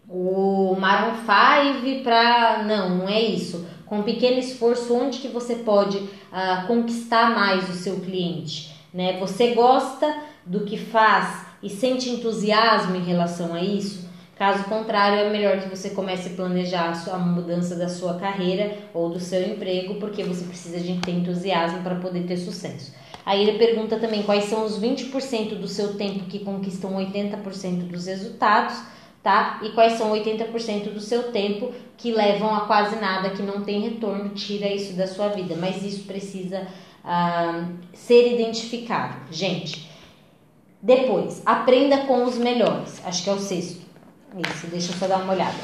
o 0.09 0.75
Maroon 0.79 1.15
5 1.15 2.03
para. 2.03 2.63
Não, 2.63 2.97
não 2.97 3.09
é 3.09 3.21
isso. 3.21 3.65
Com 3.85 4.03
pequeno 4.03 4.37
esforço, 4.37 4.93
onde 4.93 5.19
que 5.19 5.27
você 5.29 5.55
pode 5.55 5.97
uh, 5.97 6.67
conquistar 6.67 7.33
mais 7.33 7.69
o 7.69 7.73
seu 7.73 8.01
cliente? 8.01 8.75
Né? 8.93 9.17
Você 9.19 9.53
gosta 9.53 10.13
do 10.45 10.61
que 10.61 10.77
faz 10.77 11.45
e 11.63 11.69
sente 11.69 12.09
entusiasmo 12.09 12.95
em 12.95 13.03
relação 13.03 13.53
a 13.53 13.61
isso? 13.61 14.06
Caso 14.37 14.65
contrário, 14.65 15.19
é 15.19 15.29
melhor 15.31 15.59
que 15.59 15.67
você 15.67 15.89
comece 15.89 16.29
a 16.29 16.35
planejar 16.35 16.93
a 17.11 17.17
mudança 17.17 17.75
da 17.75 17.89
sua 17.89 18.19
carreira 18.19 18.77
ou 18.93 19.09
do 19.09 19.19
seu 19.19 19.41
emprego, 19.41 19.95
porque 19.95 20.23
você 20.23 20.45
precisa 20.45 20.79
de 20.79 20.99
ter 20.99 21.11
entusiasmo 21.11 21.81
para 21.81 21.95
poder 21.95 22.27
ter 22.27 22.37
sucesso. 22.37 22.93
Aí 23.25 23.41
ele 23.41 23.57
pergunta 23.57 23.97
também 23.97 24.21
quais 24.23 24.45
são 24.45 24.63
os 24.63 24.79
20% 24.79 25.55
do 25.55 25.67
seu 25.67 25.95
tempo 25.95 26.25
que 26.25 26.39
conquistam 26.39 26.93
80% 26.93 27.87
dos 27.87 28.05
resultados, 28.05 28.79
tá? 29.23 29.59
E 29.63 29.69
quais 29.71 29.93
são 29.93 30.11
80% 30.11 30.93
do 30.93 31.01
seu 31.01 31.31
tempo 31.31 31.73
que 31.97 32.11
levam 32.11 32.55
a 32.55 32.61
quase 32.61 32.95
nada, 32.97 33.31
que 33.31 33.41
não 33.41 33.63
tem 33.63 33.81
retorno, 33.81 34.29
tira 34.29 34.67
isso 34.67 34.93
da 34.93 35.07
sua 35.07 35.29
vida. 35.29 35.55
Mas 35.59 35.83
isso 35.83 36.03
precisa 36.03 36.67
ah, 37.03 37.65
ser 37.91 38.35
identificado. 38.35 39.15
Gente, 39.31 39.89
depois, 40.81 41.41
aprenda 41.43 41.97
com 42.05 42.23
os 42.23 42.37
melhores. 42.37 43.01
Acho 43.03 43.23
que 43.23 43.29
é 43.29 43.33
o 43.33 43.39
sexto. 43.39 43.86
Isso, 44.37 44.67
deixa 44.67 44.91
eu 44.91 44.97
só 44.97 45.07
dar 45.07 45.17
uma 45.17 45.33
olhada. 45.33 45.55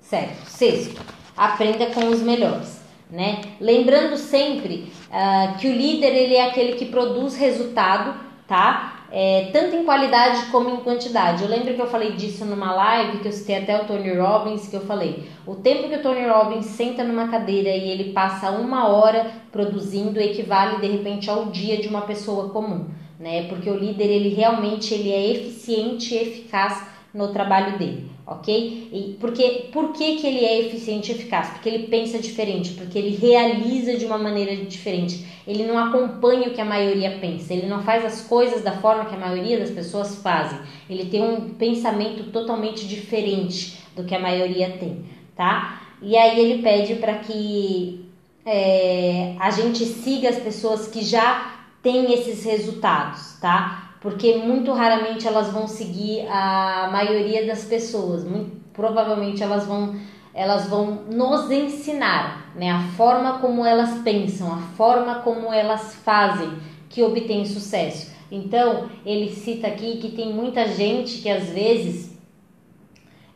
Certo. 0.00 0.46
Sexto, 0.46 1.00
aprenda 1.36 1.86
com 1.86 2.08
os 2.08 2.20
melhores. 2.20 2.80
Né? 3.08 3.40
Lembrando 3.60 4.16
sempre 4.16 4.92
uh, 5.08 5.56
que 5.58 5.68
o 5.68 5.72
líder 5.72 6.12
ele 6.12 6.34
é 6.34 6.48
aquele 6.48 6.72
que 6.72 6.86
produz 6.86 7.36
resultado, 7.36 8.18
tá? 8.48 8.94
É, 9.12 9.50
tanto 9.52 9.76
em 9.76 9.84
qualidade 9.84 10.46
como 10.46 10.68
em 10.68 10.78
quantidade. 10.78 11.44
Eu 11.44 11.48
lembro 11.48 11.72
que 11.72 11.80
eu 11.80 11.86
falei 11.86 12.12
disso 12.12 12.44
numa 12.44 12.74
live 12.74 13.18
que 13.18 13.28
eu 13.28 13.32
citei 13.32 13.58
até 13.58 13.80
o 13.80 13.84
Tony 13.84 14.12
Robbins, 14.12 14.66
que 14.66 14.74
eu 14.74 14.80
falei: 14.80 15.30
o 15.46 15.54
tempo 15.54 15.88
que 15.88 15.94
o 15.94 16.02
Tony 16.02 16.26
Robbins 16.26 16.66
senta 16.66 17.04
numa 17.04 17.28
cadeira 17.28 17.68
e 17.68 17.88
ele 17.88 18.12
passa 18.12 18.50
uma 18.50 18.88
hora 18.88 19.30
produzindo 19.52 20.18
equivale 20.18 20.80
de 20.80 20.88
repente 20.88 21.30
ao 21.30 21.46
dia 21.46 21.76
de 21.76 21.86
uma 21.86 22.00
pessoa 22.00 22.48
comum 22.48 22.86
né? 23.18 23.46
Porque 23.48 23.68
o 23.70 23.76
líder 23.76 24.06
ele 24.06 24.28
realmente 24.30 24.92
ele 24.94 25.10
é 25.10 25.30
eficiente 25.32 26.14
e 26.14 26.18
eficaz 26.18 26.95
no 27.16 27.28
trabalho 27.28 27.78
dele, 27.78 28.10
ok? 28.26 28.90
E 28.92 29.16
porque 29.18 29.70
por 29.72 29.92
que, 29.94 30.16
que 30.16 30.26
ele 30.26 30.44
é 30.44 30.66
eficiente 30.66 31.10
e 31.10 31.14
eficaz? 31.14 31.48
Porque 31.48 31.68
ele 31.68 31.86
pensa 31.86 32.18
diferente, 32.18 32.74
porque 32.74 32.98
ele 32.98 33.16
realiza 33.16 33.96
de 33.96 34.04
uma 34.04 34.18
maneira 34.18 34.54
diferente. 34.56 35.24
Ele 35.46 35.64
não 35.64 35.78
acompanha 35.78 36.48
o 36.48 36.50
que 36.52 36.60
a 36.60 36.64
maioria 36.64 37.18
pensa, 37.18 37.54
ele 37.54 37.66
não 37.66 37.82
faz 37.82 38.04
as 38.04 38.20
coisas 38.20 38.62
da 38.62 38.72
forma 38.72 39.06
que 39.06 39.14
a 39.14 39.18
maioria 39.18 39.58
das 39.58 39.70
pessoas 39.70 40.16
fazem. 40.16 40.58
Ele 40.90 41.06
tem 41.06 41.22
um 41.22 41.54
pensamento 41.54 42.30
totalmente 42.30 42.86
diferente 42.86 43.78
do 43.96 44.04
que 44.04 44.14
a 44.14 44.20
maioria 44.20 44.76
tem, 44.78 45.06
tá? 45.34 45.80
E 46.02 46.16
aí 46.18 46.38
ele 46.38 46.62
pede 46.62 46.96
para 46.96 47.14
que 47.14 48.04
é, 48.44 49.34
a 49.40 49.50
gente 49.50 49.86
siga 49.86 50.28
as 50.28 50.38
pessoas 50.38 50.86
que 50.86 51.02
já 51.02 51.54
tem 51.82 52.12
esses 52.12 52.44
resultados, 52.44 53.38
tá? 53.40 53.85
Porque 54.00 54.36
muito 54.36 54.72
raramente 54.72 55.26
elas 55.26 55.48
vão 55.50 55.66
seguir 55.66 56.26
a 56.28 56.88
maioria 56.92 57.46
das 57.46 57.64
pessoas, 57.64 58.24
muito 58.24 58.56
provavelmente 58.72 59.42
elas 59.42 59.66
vão 59.66 59.96
elas 60.34 60.68
vão 60.68 61.04
nos 61.10 61.50
ensinar, 61.50 62.52
né, 62.54 62.70
a 62.70 62.80
forma 62.94 63.38
como 63.38 63.64
elas 63.64 64.02
pensam, 64.02 64.52
a 64.52 64.58
forma 64.76 65.20
como 65.20 65.50
elas 65.50 65.94
fazem 65.94 66.50
que 66.90 67.02
obtém 67.02 67.46
sucesso. 67.46 68.14
Então, 68.30 68.90
ele 69.06 69.30
cita 69.34 69.66
aqui 69.66 69.96
que 69.96 70.10
tem 70.10 70.34
muita 70.34 70.68
gente 70.68 71.22
que 71.22 71.30
às 71.30 71.48
vezes 71.48 72.18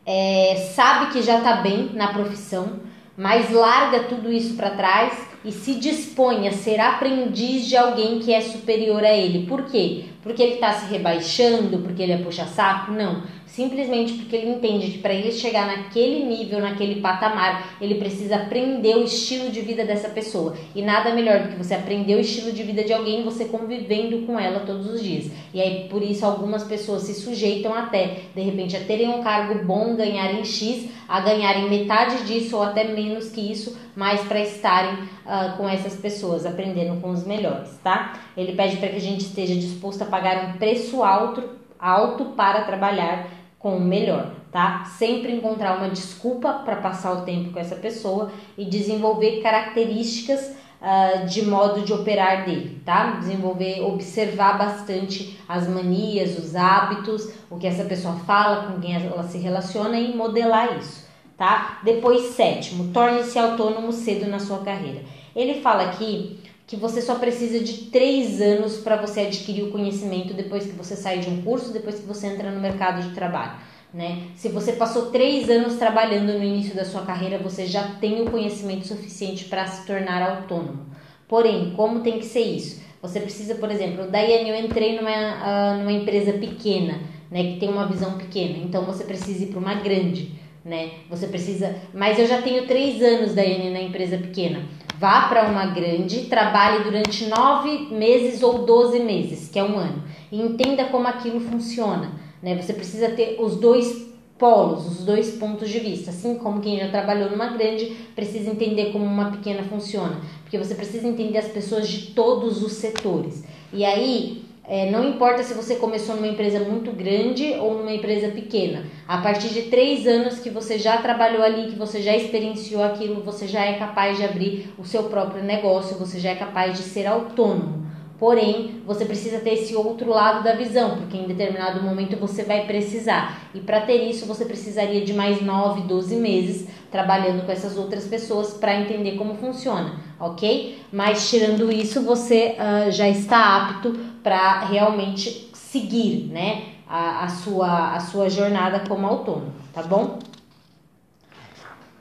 é, 0.05 0.55
sabe 0.75 1.11
que 1.11 1.23
já 1.23 1.39
está 1.39 1.55
bem 1.57 1.89
na 1.93 2.13
profissão, 2.13 2.81
mas 3.17 3.51
larga 3.51 4.03
tudo 4.03 4.31
isso 4.31 4.55
para 4.55 4.71
trás 4.71 5.13
e 5.43 5.51
se 5.51 5.75
dispõe 5.75 6.47
a 6.47 6.51
ser 6.51 6.79
aprendiz 6.79 7.67
de 7.67 7.75
alguém 7.75 8.19
que 8.19 8.33
é 8.33 8.41
superior 8.41 9.03
a 9.03 9.11
ele. 9.11 9.47
Por 9.47 9.65
quê? 9.65 10.05
Porque 10.21 10.41
ele 10.41 10.53
está 10.55 10.71
se 10.73 10.91
rebaixando, 10.91 11.79
porque 11.79 12.03
ele 12.03 12.13
é 12.13 12.17
puxa-saco? 12.17 12.91
Não. 12.91 13.23
Simplesmente 13.51 14.13
porque 14.13 14.35
ele 14.35 14.51
entende 14.51 14.91
que 14.91 14.97
para 14.99 15.13
ele 15.13 15.31
chegar 15.31 15.67
naquele 15.67 16.25
nível, 16.25 16.59
naquele 16.59 17.01
patamar, 17.01 17.75
ele 17.81 17.95
precisa 17.95 18.37
aprender 18.37 18.95
o 18.95 19.03
estilo 19.03 19.49
de 19.49 19.61
vida 19.61 19.83
dessa 19.83 20.09
pessoa. 20.09 20.55
E 20.73 20.81
nada 20.81 21.13
melhor 21.13 21.41
do 21.41 21.49
que 21.49 21.57
você 21.57 21.73
aprender 21.73 22.15
o 22.15 22.19
estilo 22.19 22.51
de 22.51 22.63
vida 22.63 22.83
de 22.83 22.93
alguém 22.93 23.23
você 23.23 23.45
convivendo 23.45 24.25
com 24.25 24.39
ela 24.39 24.61
todos 24.61 24.87
os 24.87 25.03
dias. 25.03 25.29
E 25.53 25.61
aí 25.61 25.87
por 25.89 26.01
isso 26.01 26.25
algumas 26.25 26.63
pessoas 26.63 27.03
se 27.03 27.13
sujeitam 27.13 27.73
até, 27.73 28.21
de 28.33 28.41
repente, 28.41 28.77
a 28.77 28.79
terem 28.79 29.09
um 29.09 29.21
cargo 29.21 29.65
bom, 29.65 29.95
ganharem 29.95 30.45
X, 30.45 30.89
a 31.07 31.19
ganharem 31.19 31.69
metade 31.69 32.23
disso 32.23 32.55
ou 32.55 32.63
até 32.63 32.85
menos 32.85 33.29
que 33.31 33.51
isso, 33.51 33.77
mas 33.93 34.21
para 34.21 34.39
estarem 34.39 34.93
uh, 34.93 35.57
com 35.57 35.67
essas 35.67 35.95
pessoas, 35.95 36.45
aprendendo 36.45 37.01
com 37.01 37.09
os 37.09 37.25
melhores, 37.25 37.77
tá? 37.83 38.13
Ele 38.37 38.53
pede 38.53 38.77
para 38.77 38.87
que 38.87 38.95
a 38.95 39.01
gente 39.01 39.25
esteja 39.25 39.53
disposto 39.53 40.03
a 40.03 40.05
pagar 40.05 40.45
um 40.45 40.57
preço 40.57 41.03
alto, 41.03 41.43
alto 41.77 42.25
para 42.37 42.61
trabalhar 42.61 43.40
com 43.61 43.77
o 43.77 43.81
melhor, 43.81 44.31
tá? 44.51 44.85
Sempre 44.85 45.33
encontrar 45.33 45.77
uma 45.77 45.89
desculpa 45.89 46.51
para 46.65 46.77
passar 46.77 47.13
o 47.13 47.21
tempo 47.21 47.51
com 47.51 47.59
essa 47.59 47.75
pessoa 47.75 48.31
e 48.57 48.65
desenvolver 48.65 49.41
características 49.41 50.55
uh, 50.81 51.27
de 51.27 51.43
modo 51.43 51.81
de 51.81 51.93
operar 51.93 52.43
dele, 52.45 52.81
tá? 52.83 53.11
Desenvolver, 53.19 53.81
observar 53.81 54.57
bastante 54.57 55.39
as 55.47 55.67
manias, 55.67 56.39
os 56.39 56.55
hábitos, 56.55 57.31
o 57.49 57.57
que 57.57 57.67
essa 57.67 57.83
pessoa 57.83 58.15
fala, 58.25 58.71
com 58.71 58.81
quem 58.81 58.95
ela 58.95 59.23
se 59.23 59.37
relaciona 59.37 59.99
e 59.99 60.15
modelar 60.15 60.79
isso, 60.79 61.07
tá? 61.37 61.79
Depois, 61.83 62.31
sétimo, 62.31 62.91
torne-se 62.91 63.37
autônomo 63.37 63.91
cedo 63.91 64.27
na 64.27 64.39
sua 64.39 64.59
carreira. 64.59 65.01
Ele 65.35 65.61
fala 65.61 65.83
aqui 65.83 66.39
que 66.71 66.77
você 66.77 67.01
só 67.01 67.15
precisa 67.15 67.59
de 67.59 67.87
três 67.87 68.39
anos 68.39 68.77
para 68.77 68.95
você 68.95 69.19
adquirir 69.19 69.63
o 69.63 69.71
conhecimento 69.71 70.33
depois 70.33 70.63
que 70.65 70.71
você 70.71 70.95
sai 70.95 71.19
de 71.19 71.29
um 71.29 71.41
curso, 71.41 71.73
depois 71.73 71.99
que 71.99 72.05
você 72.05 72.27
entra 72.27 72.49
no 72.49 72.61
mercado 72.61 73.05
de 73.05 73.13
trabalho. 73.13 73.59
Né? 73.93 74.27
Se 74.37 74.47
você 74.47 74.71
passou 74.71 75.07
três 75.07 75.49
anos 75.49 75.75
trabalhando 75.75 76.31
no 76.31 76.41
início 76.41 76.73
da 76.73 76.85
sua 76.85 77.01
carreira, 77.01 77.37
você 77.37 77.65
já 77.65 77.95
tem 77.99 78.21
o 78.21 78.31
conhecimento 78.31 78.87
suficiente 78.87 79.43
para 79.49 79.67
se 79.67 79.85
tornar 79.85 80.21
autônomo. 80.21 80.85
Porém, 81.27 81.73
como 81.75 81.99
tem 81.99 82.19
que 82.19 82.25
ser 82.25 82.39
isso? 82.39 82.81
Você 83.01 83.19
precisa, 83.19 83.55
por 83.55 83.69
exemplo, 83.69 84.09
Daiane, 84.09 84.51
eu 84.51 84.55
entrei 84.55 84.95
numa, 84.95 85.11
uh, 85.11 85.77
numa 85.77 85.91
empresa 85.91 86.31
pequena, 86.31 87.01
né, 87.29 87.51
que 87.51 87.59
tem 87.59 87.67
uma 87.67 87.85
visão 87.85 88.17
pequena, 88.17 88.59
então 88.59 88.85
você 88.85 89.03
precisa 89.03 89.43
ir 89.43 89.47
para 89.47 89.59
uma 89.59 89.73
grande, 89.73 90.39
né? 90.63 90.91
Você 91.09 91.27
precisa, 91.27 91.75
mas 91.93 92.19
eu 92.19 92.27
já 92.27 92.41
tenho 92.41 92.67
três 92.67 93.01
anos, 93.01 93.33
Daiane, 93.33 93.71
na 93.71 93.81
empresa 93.81 94.17
pequena. 94.17 94.63
Vá 94.99 95.27
para 95.27 95.49
uma 95.49 95.65
grande, 95.67 96.25
trabalhe 96.25 96.83
durante 96.83 97.25
nove 97.25 97.87
meses 97.91 98.43
ou 98.43 98.65
doze 98.65 98.99
meses, 98.99 99.49
que 99.49 99.57
é 99.57 99.63
um 99.63 99.77
ano, 99.77 100.03
e 100.31 100.39
entenda 100.39 100.85
como 100.85 101.07
aquilo 101.07 101.39
funciona. 101.39 102.11
Né? 102.41 102.61
Você 102.61 102.73
precisa 102.73 103.09
ter 103.09 103.37
os 103.39 103.55
dois 103.55 104.11
polos, 104.37 104.87
os 104.87 105.05
dois 105.05 105.31
pontos 105.37 105.69
de 105.69 105.79
vista. 105.79 106.09
Assim 106.09 106.35
como 106.35 106.61
quem 106.61 106.79
já 106.79 106.89
trabalhou 106.89 107.29
numa 107.29 107.47
grande 107.47 107.95
precisa 108.15 108.49
entender 108.49 108.91
como 108.91 109.05
uma 109.05 109.31
pequena 109.31 109.63
funciona, 109.63 110.19
porque 110.43 110.57
você 110.57 110.75
precisa 110.75 111.07
entender 111.07 111.37
as 111.37 111.47
pessoas 111.47 111.87
de 111.87 112.07
todos 112.13 112.63
os 112.63 112.73
setores. 112.73 113.43
E 113.73 113.85
aí 113.85 114.43
é, 114.71 114.89
não 114.89 115.03
importa 115.03 115.43
se 115.43 115.53
você 115.53 115.75
começou 115.75 116.15
numa 116.15 116.29
empresa 116.29 116.61
muito 116.61 116.93
grande 116.93 117.55
ou 117.59 117.77
numa 117.77 117.91
empresa 117.91 118.29
pequena. 118.29 118.85
A 119.05 119.17
partir 119.17 119.49
de 119.49 119.63
três 119.63 120.07
anos 120.07 120.39
que 120.39 120.49
você 120.49 120.79
já 120.79 120.95
trabalhou 120.95 121.43
ali, 121.43 121.71
que 121.71 121.77
você 121.77 122.01
já 122.01 122.15
experienciou 122.15 122.81
aquilo, 122.81 123.21
você 123.21 123.49
já 123.49 123.65
é 123.65 123.73
capaz 123.73 124.15
de 124.15 124.23
abrir 124.23 124.73
o 124.77 124.85
seu 124.85 125.03
próprio 125.03 125.43
negócio, 125.43 125.97
você 125.97 126.21
já 126.21 126.29
é 126.29 126.35
capaz 126.35 126.77
de 126.77 126.83
ser 126.83 127.05
autônomo. 127.05 127.85
Porém, 128.17 128.81
você 128.85 129.03
precisa 129.03 129.39
ter 129.39 129.55
esse 129.55 129.75
outro 129.75 130.09
lado 130.09 130.41
da 130.41 130.53
visão, 130.53 130.95
porque 130.95 131.17
em 131.17 131.25
determinado 131.25 131.83
momento 131.83 132.15
você 132.15 132.43
vai 132.43 132.65
precisar. 132.65 133.41
E 133.53 133.59
para 133.59 133.81
ter 133.81 134.03
isso, 134.03 134.25
você 134.25 134.45
precisaria 134.45 135.03
de 135.03 135.11
mais 135.11 135.41
9, 135.41 135.81
12 135.81 136.15
meses 136.17 136.67
trabalhando 136.91 137.45
com 137.45 137.51
essas 137.51 137.77
outras 137.77 138.05
pessoas 138.05 138.53
para 138.53 138.79
entender 138.79 139.17
como 139.17 139.35
funciona, 139.35 139.95
ok? 140.19 140.79
Mas 140.93 141.29
tirando 141.29 141.71
isso, 141.71 142.03
você 142.03 142.55
uh, 142.59 142.91
já 142.91 143.09
está 143.09 143.57
apto 143.57 144.10
para 144.23 144.65
realmente 144.65 145.49
seguir, 145.53 146.29
né? 146.31 146.63
A, 146.87 147.23
a, 147.23 147.29
sua, 147.29 147.95
a 147.95 147.99
sua 147.99 148.29
jornada 148.29 148.81
como 148.87 149.07
autônomo, 149.07 149.53
tá 149.73 149.81
bom? 149.81 150.19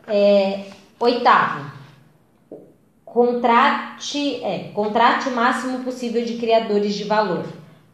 É, 0.06 0.64
oitavo, 0.98 1.70
contrate, 3.04 4.42
é, 4.42 4.70
contrate 4.74 5.28
o 5.28 5.36
máximo 5.36 5.84
possível 5.84 6.24
de 6.24 6.38
criadores 6.38 6.94
de 6.94 7.04
valor, 7.04 7.44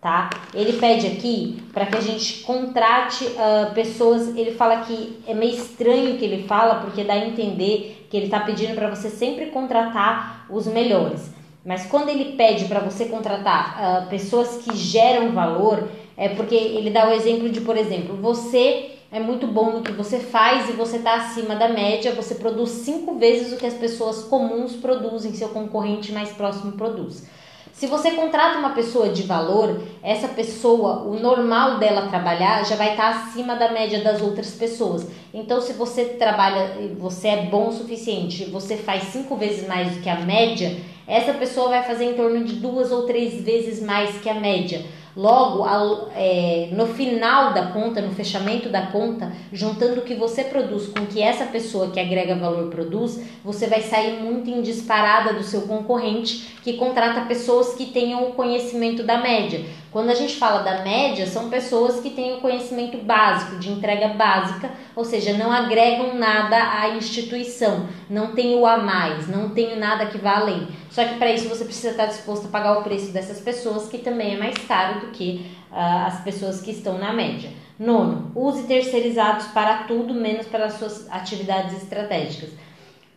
tá? 0.00 0.30
Ele 0.54 0.74
pede 0.74 1.06
aqui 1.06 1.62
para 1.72 1.86
que 1.86 1.96
a 1.96 2.00
gente 2.00 2.42
contrate 2.42 3.24
uh, 3.24 3.74
pessoas. 3.74 4.28
Ele 4.36 4.52
fala 4.52 4.82
que 4.82 5.22
é 5.26 5.34
meio 5.34 5.54
estranho 5.54 6.14
o 6.14 6.18
que 6.18 6.24
ele 6.24 6.46
fala, 6.46 6.76
porque 6.76 7.04
dá 7.04 7.14
a 7.14 7.26
entender 7.26 8.06
que 8.10 8.16
ele 8.16 8.26
está 8.26 8.40
pedindo 8.40 8.74
para 8.74 8.88
você 8.88 9.10
sempre 9.10 9.46
contratar 9.46 10.46
os 10.48 10.66
melhores. 10.66 11.35
Mas 11.66 11.84
quando 11.84 12.10
ele 12.10 12.36
pede 12.36 12.66
para 12.66 12.78
você 12.78 13.06
contratar 13.06 14.04
uh, 14.06 14.08
pessoas 14.08 14.58
que 14.58 14.76
geram 14.76 15.32
valor, 15.32 15.88
é 16.16 16.28
porque 16.28 16.54
ele 16.54 16.90
dá 16.90 17.08
o 17.08 17.12
exemplo 17.12 17.48
de, 17.48 17.60
por 17.60 17.76
exemplo, 17.76 18.16
você 18.16 18.92
é 19.10 19.18
muito 19.18 19.48
bom 19.48 19.72
no 19.72 19.82
que 19.82 19.90
você 19.90 20.20
faz 20.20 20.70
e 20.70 20.74
você 20.74 20.98
está 20.98 21.16
acima 21.16 21.56
da 21.56 21.68
média, 21.68 22.12
você 22.12 22.36
produz 22.36 22.70
cinco 22.70 23.16
vezes 23.16 23.52
o 23.52 23.56
que 23.56 23.66
as 23.66 23.74
pessoas 23.74 24.22
comuns 24.22 24.74
produzem, 24.76 25.34
seu 25.34 25.48
concorrente 25.48 26.12
mais 26.12 26.30
próximo 26.30 26.72
produz. 26.72 27.26
Se 27.72 27.88
você 27.88 28.12
contrata 28.12 28.58
uma 28.58 28.70
pessoa 28.70 29.08
de 29.08 29.24
valor, 29.24 29.82
essa 30.02 30.28
pessoa, 30.28 31.02
o 31.02 31.18
normal 31.18 31.78
dela 31.78 32.08
trabalhar 32.08 32.64
já 32.64 32.76
vai 32.76 32.92
estar 32.92 33.12
tá 33.12 33.18
acima 33.24 33.56
da 33.56 33.70
média 33.72 34.02
das 34.02 34.22
outras 34.22 34.52
pessoas. 34.52 35.06
Então, 35.34 35.60
se 35.60 35.72
você 35.74 36.04
trabalha, 36.04 36.74
você 36.96 37.28
é 37.28 37.42
bom 37.46 37.68
o 37.68 37.72
suficiente, 37.72 38.46
você 38.46 38.76
faz 38.76 39.02
cinco 39.08 39.36
vezes 39.36 39.68
mais 39.68 39.94
do 39.94 40.00
que 40.00 40.08
a 40.08 40.20
média, 40.20 40.74
essa 41.06 41.32
pessoa 41.34 41.68
vai 41.68 41.82
fazer 41.82 42.04
em 42.04 42.14
torno 42.14 42.44
de 42.44 42.54
duas 42.54 42.90
ou 42.90 43.02
três 43.04 43.42
vezes 43.42 43.82
mais 43.82 44.18
que 44.18 44.28
a 44.28 44.34
média. 44.34 44.84
Logo, 45.16 45.64
ao, 45.64 46.10
é, 46.14 46.68
no 46.72 46.88
final 46.88 47.54
da 47.54 47.68
conta, 47.68 48.02
no 48.02 48.14
fechamento 48.14 48.68
da 48.68 48.88
conta, 48.88 49.32
juntando 49.50 50.00
o 50.00 50.04
que 50.04 50.14
você 50.14 50.44
produz 50.44 50.88
com 50.88 51.04
o 51.04 51.06
que 51.06 51.22
essa 51.22 51.46
pessoa 51.46 51.90
que 51.90 51.98
agrega 51.98 52.34
valor 52.34 52.68
produz, 52.68 53.24
você 53.42 53.66
vai 53.66 53.80
sair 53.80 54.20
muito 54.22 54.50
em 54.50 54.60
disparada 54.60 55.32
do 55.32 55.42
seu 55.42 55.62
concorrente 55.62 56.58
que 56.62 56.74
contrata 56.74 57.22
pessoas 57.22 57.72
que 57.72 57.86
tenham 57.86 58.28
o 58.28 58.32
conhecimento 58.34 59.02
da 59.04 59.16
média. 59.16 59.64
Quando 59.96 60.10
a 60.10 60.14
gente 60.14 60.36
fala 60.36 60.62
da 60.62 60.82
média, 60.84 61.26
são 61.26 61.48
pessoas 61.48 62.00
que 62.00 62.10
têm 62.10 62.34
o 62.34 62.40
conhecimento 62.42 62.98
básico, 62.98 63.58
de 63.58 63.72
entrega 63.72 64.08
básica, 64.08 64.70
ou 64.94 65.06
seja, 65.06 65.32
não 65.32 65.50
agregam 65.50 66.14
nada 66.16 66.82
à 66.82 66.90
instituição, 66.90 67.88
não 68.10 68.34
tem 68.34 68.56
o 68.56 68.66
a 68.66 68.76
mais, 68.76 69.26
não 69.26 69.48
tem 69.48 69.78
nada 69.78 70.04
que 70.04 70.18
vá 70.18 70.36
além. 70.36 70.68
Só 70.90 71.02
que 71.02 71.14
para 71.14 71.32
isso 71.32 71.48
você 71.48 71.64
precisa 71.64 71.92
estar 71.92 72.04
disposto 72.04 72.44
a 72.44 72.50
pagar 72.50 72.78
o 72.78 72.82
preço 72.82 73.10
dessas 73.10 73.40
pessoas, 73.40 73.88
que 73.88 73.96
também 73.96 74.34
é 74.34 74.38
mais 74.38 74.58
caro 74.68 75.00
do 75.00 75.06
que 75.12 75.50
uh, 75.72 76.06
as 76.06 76.20
pessoas 76.20 76.60
que 76.60 76.72
estão 76.72 76.98
na 76.98 77.14
média. 77.14 77.48
Nono, 77.78 78.30
use 78.34 78.64
terceirizados 78.64 79.46
para 79.46 79.84
tudo, 79.84 80.12
menos 80.12 80.46
para 80.46 80.66
as 80.66 80.74
suas 80.74 81.10
atividades 81.10 81.74
estratégicas. 81.74 82.50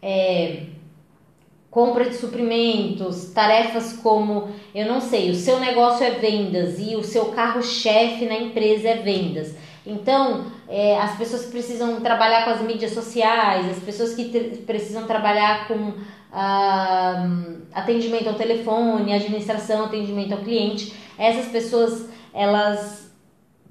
É, 0.01 0.63
compra 1.69 2.05
de 2.05 2.15
suprimentos, 2.15 3.31
tarefas 3.31 3.93
como, 3.93 4.49
eu 4.73 4.87
não 4.87 4.99
sei, 4.99 5.29
o 5.29 5.35
seu 5.35 5.59
negócio 5.59 6.03
é 6.03 6.11
vendas 6.11 6.79
e 6.79 6.95
o 6.95 7.03
seu 7.03 7.25
carro-chefe 7.25 8.25
na 8.25 8.35
empresa 8.35 8.89
é 8.89 8.95
vendas. 8.97 9.55
Então, 9.85 10.45
é, 10.67 10.97
as 10.99 11.17
pessoas 11.17 11.45
que 11.45 11.51
precisam 11.51 12.01
trabalhar 12.01 12.43
com 12.43 12.51
as 12.51 12.61
mídias 12.61 12.91
sociais, 12.91 13.69
as 13.69 13.83
pessoas 13.83 14.13
que 14.13 14.25
precisam 14.65 15.05
trabalhar 15.05 15.67
com 15.67 15.75
uh, 15.75 17.61
atendimento 17.73 18.27
ao 18.27 18.35
telefone, 18.35 19.13
administração, 19.13 19.85
atendimento 19.85 20.33
ao 20.33 20.39
cliente, 20.39 20.93
essas 21.17 21.47
pessoas 21.47 22.09
elas 22.33 23.09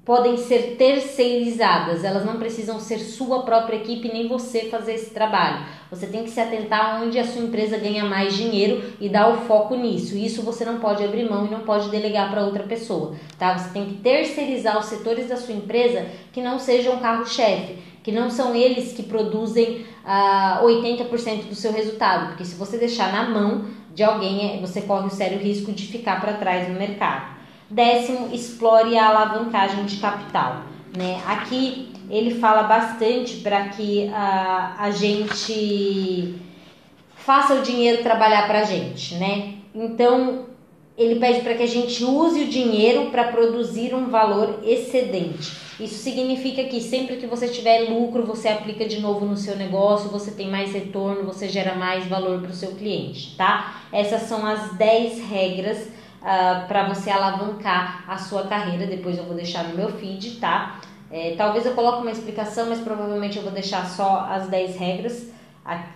podem 0.03 0.37
ser 0.37 0.75
terceirizadas, 0.75 2.03
elas 2.03 2.25
não 2.25 2.37
precisam 2.37 2.79
ser 2.79 2.97
sua 2.97 3.43
própria 3.43 3.77
equipe 3.77 4.11
nem 4.11 4.27
você 4.27 4.61
fazer 4.61 4.95
esse 4.95 5.11
trabalho. 5.11 5.65
Você 5.89 6.07
tem 6.07 6.23
que 6.23 6.29
se 6.29 6.39
atentar 6.39 7.01
onde 7.01 7.17
a 7.17 7.25
sua 7.25 7.41
empresa 7.41 7.77
ganha 7.77 8.05
mais 8.05 8.35
dinheiro 8.35 8.93
e 8.99 9.09
dar 9.09 9.29
o 9.29 9.37
foco 9.47 9.75
nisso. 9.75 10.15
Isso 10.15 10.43
você 10.43 10.63
não 10.63 10.79
pode 10.79 11.03
abrir 11.03 11.29
mão 11.29 11.47
e 11.47 11.49
não 11.49 11.61
pode 11.61 11.89
delegar 11.89 12.29
para 12.29 12.45
outra 12.45 12.63
pessoa, 12.63 13.15
tá? 13.37 13.57
Você 13.57 13.69
tem 13.69 13.85
que 13.85 13.95
terceirizar 13.95 14.77
os 14.77 14.85
setores 14.85 15.27
da 15.27 15.35
sua 15.35 15.55
empresa 15.55 16.05
que 16.31 16.41
não 16.41 16.59
sejam 16.59 16.99
carro-chefe 16.99 17.89
que 18.03 18.11
não 18.11 18.29
são 18.29 18.55
eles 18.55 18.93
que 18.93 19.03
produzem 19.03 19.85
ah, 20.05 20.61
80% 20.63 21.47
do 21.47 21.55
seu 21.55 21.71
resultado, 21.71 22.29
porque 22.29 22.45
se 22.45 22.55
você 22.55 22.77
deixar 22.77 23.11
na 23.11 23.29
mão 23.29 23.65
de 23.93 24.03
alguém, 24.03 24.57
é, 24.57 24.59
você 24.59 24.81
corre 24.81 25.07
o 25.07 25.11
sério 25.11 25.39
risco 25.39 25.71
de 25.71 25.85
ficar 25.87 26.21
para 26.21 26.33
trás 26.33 26.67
no 26.69 26.75
mercado. 26.75 27.37
Décimo, 27.69 28.33
explore 28.33 28.97
a 28.97 29.09
alavancagem 29.09 29.85
de 29.85 29.97
capital. 29.97 30.63
Né? 30.95 31.21
Aqui 31.25 31.89
ele 32.09 32.35
fala 32.39 32.63
bastante 32.63 33.37
para 33.37 33.69
que 33.69 34.09
ah, 34.13 34.75
a 34.79 34.91
gente 34.91 36.35
faça 37.15 37.55
o 37.55 37.61
dinheiro 37.61 38.01
trabalhar 38.01 38.47
para 38.47 38.61
a 38.61 38.63
gente, 38.63 39.15
né? 39.15 39.53
Então 39.73 40.47
ele 40.97 41.19
pede 41.19 41.41
para 41.41 41.53
que 41.53 41.63
a 41.63 41.67
gente 41.67 42.03
use 42.03 42.41
o 42.41 42.47
dinheiro 42.47 43.09
para 43.11 43.25
produzir 43.25 43.93
um 43.93 44.09
valor 44.09 44.59
excedente. 44.65 45.51
Isso 45.79 45.95
significa 45.95 46.65
que 46.65 46.81
sempre 46.81 47.15
que 47.15 47.25
você 47.25 47.47
tiver 47.47 47.89
lucro, 47.89 48.25
você 48.25 48.49
aplica 48.49 48.85
de 48.85 48.99
novo 48.99 49.25
no 49.25 49.37
seu 49.37 49.55
negócio, 49.55 50.09
você 50.09 50.31
tem 50.31 50.49
mais 50.49 50.73
retorno, 50.73 51.23
você 51.23 51.47
gera 51.47 51.75
mais 51.75 52.05
valor 52.05 52.41
para 52.41 52.51
o 52.51 52.53
seu 52.53 52.71
cliente, 52.71 53.33
tá? 53.37 53.83
Essas 53.93 54.23
são 54.23 54.45
as 54.45 54.73
10 54.73 55.29
regras 55.29 55.87
uh, 56.21 56.25
ah, 56.25 56.65
para 56.67 56.87
você 56.87 57.09
alavancar 57.09 58.03
a 58.07 58.17
sua 58.17 58.47
carreira. 58.47 58.85
Depois 58.85 59.17
eu 59.17 59.23
vou 59.23 59.35
deixar 59.35 59.63
no 59.65 59.75
meu 59.75 59.89
feed, 59.89 60.39
tá? 60.39 60.79
É, 61.11 61.33
talvez 61.35 61.65
eu 61.65 61.73
coloque 61.73 62.01
uma 62.01 62.11
explicação, 62.11 62.69
mas 62.69 62.79
provavelmente 62.79 63.37
eu 63.37 63.43
vou 63.43 63.51
deixar 63.51 63.85
só 63.85 64.27
as 64.29 64.47
10 64.47 64.77
regras 64.77 65.31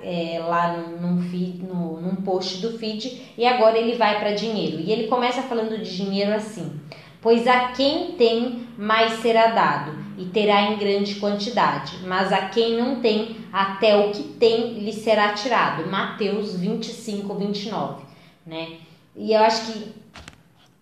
é, 0.01 0.39
lá 0.39 0.75
num, 0.77 1.21
feed, 1.21 1.63
no, 1.63 2.01
num 2.01 2.15
post 2.15 2.61
do 2.61 2.77
feed. 2.77 3.33
E 3.37 3.45
agora 3.45 3.77
ele 3.77 3.95
vai 3.95 4.19
para 4.19 4.33
dinheiro. 4.33 4.79
E 4.79 4.91
ele 4.91 5.07
começa 5.07 5.41
falando 5.43 5.77
de 5.77 5.95
dinheiro 5.95 6.33
assim: 6.33 6.79
Pois 7.21 7.47
a 7.47 7.69
quem 7.69 8.13
tem, 8.13 8.67
mais 8.77 9.21
será 9.21 9.47
dado, 9.47 9.95
e 10.17 10.25
terá 10.25 10.61
em 10.63 10.77
grande 10.77 11.15
quantidade. 11.15 11.99
Mas 12.05 12.33
a 12.33 12.49
quem 12.49 12.77
não 12.77 12.99
tem, 12.99 13.37
até 13.51 13.95
o 13.95 14.11
que 14.11 14.23
tem 14.23 14.79
lhe 14.79 14.93
será 14.93 15.33
tirado. 15.33 15.89
Mateus 15.89 16.55
25, 16.55 17.33
29. 17.35 18.03
Né? 18.45 18.77
E 19.15 19.31
eu 19.31 19.41
acho 19.41 19.71
que 19.71 20.02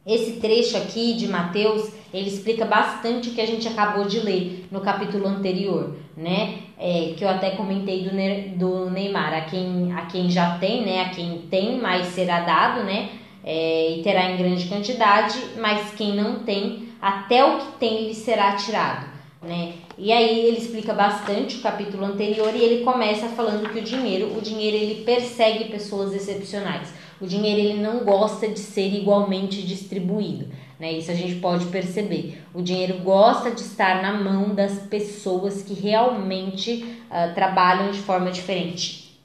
esse 0.06 0.34
trecho 0.40 0.78
aqui 0.78 1.14
de 1.14 1.28
Mateus, 1.28 1.92
ele 2.14 2.28
explica 2.28 2.66
bastante 2.66 3.30
o 3.30 3.34
que 3.34 3.42
a 3.42 3.46
gente 3.46 3.68
acabou 3.68 4.06
de 4.06 4.20
ler 4.20 4.68
no 4.72 4.82
capítulo 4.82 5.28
anterior, 5.28 5.96
né? 6.18 6.60
É, 6.80 7.14
que 7.16 7.24
eu 7.24 7.30
até 7.30 7.52
comentei 7.52 8.04
do, 8.04 8.58
do 8.58 8.90
Neymar, 8.90 9.34
a 9.34 9.42
quem, 9.42 9.94
a 9.94 10.08
quem 10.08 10.30
já 10.30 10.58
tem, 10.58 10.84
né? 10.84 11.02
A 11.04 11.10
quem 11.10 11.44
tem, 11.50 11.80
mais 11.80 12.08
será 12.08 12.42
dado, 12.42 12.84
né? 12.84 13.10
É, 13.44 13.98
e 13.98 14.04
terá 14.04 14.32
em 14.32 14.38
grande 14.38 14.68
quantidade, 14.68 15.40
mas 15.60 15.94
quem 15.94 16.16
não 16.16 16.40
tem, 16.40 16.90
até 17.02 17.44
o 17.44 17.60
que 17.60 17.72
tem 17.80 18.08
lhe 18.08 18.16
será 18.16 18.56
tirado, 18.56 19.08
né? 19.42 19.74
E 19.98 20.12
aí 20.12 20.48
ele 20.48 20.58
explica 20.58 20.94
bastante 20.94 21.58
o 21.58 21.62
capítulo 21.62 22.06
anterior 22.06 22.56
e 22.56 22.64
ele 22.64 22.84
começa 22.84 23.28
falando 23.30 23.70
que 23.70 23.80
o 23.80 23.84
dinheiro, 23.84 24.36
o 24.36 24.42
dinheiro 24.42 24.78
ele 24.78 25.04
persegue 25.04 25.66
pessoas 25.66 26.14
excepcionais. 26.14 26.92
O 27.22 27.28
dinheiro 27.28 27.60
ele 27.60 27.82
não 27.82 28.04
gosta 28.04 28.48
de 28.48 28.58
ser 28.58 28.92
igualmente 28.96 29.62
distribuído, 29.62 30.52
né? 30.80 30.92
Isso 30.92 31.12
a 31.12 31.14
gente 31.14 31.36
pode 31.36 31.68
perceber. 31.68 32.42
O 32.52 32.64
dinheiro 32.64 32.98
gosta 33.04 33.52
de 33.52 33.62
estar 33.62 34.02
na 34.02 34.12
mão 34.12 34.56
das 34.56 34.80
pessoas 34.88 35.62
que 35.62 35.76
realmente 35.76 36.84
uh, 37.12 37.32
trabalham 37.36 37.92
de 37.92 38.00
forma 38.00 38.32
diferente. 38.32 39.22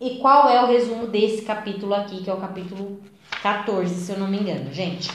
E 0.00 0.18
qual 0.18 0.48
é 0.48 0.64
o 0.64 0.66
resumo 0.66 1.06
desse 1.06 1.42
capítulo 1.42 1.94
aqui, 1.94 2.24
que 2.24 2.28
é 2.28 2.34
o 2.34 2.38
capítulo 2.40 3.00
14, 3.40 3.94
se 3.94 4.10
eu 4.10 4.18
não 4.18 4.26
me 4.26 4.40
engano, 4.40 4.72
gente? 4.72 5.08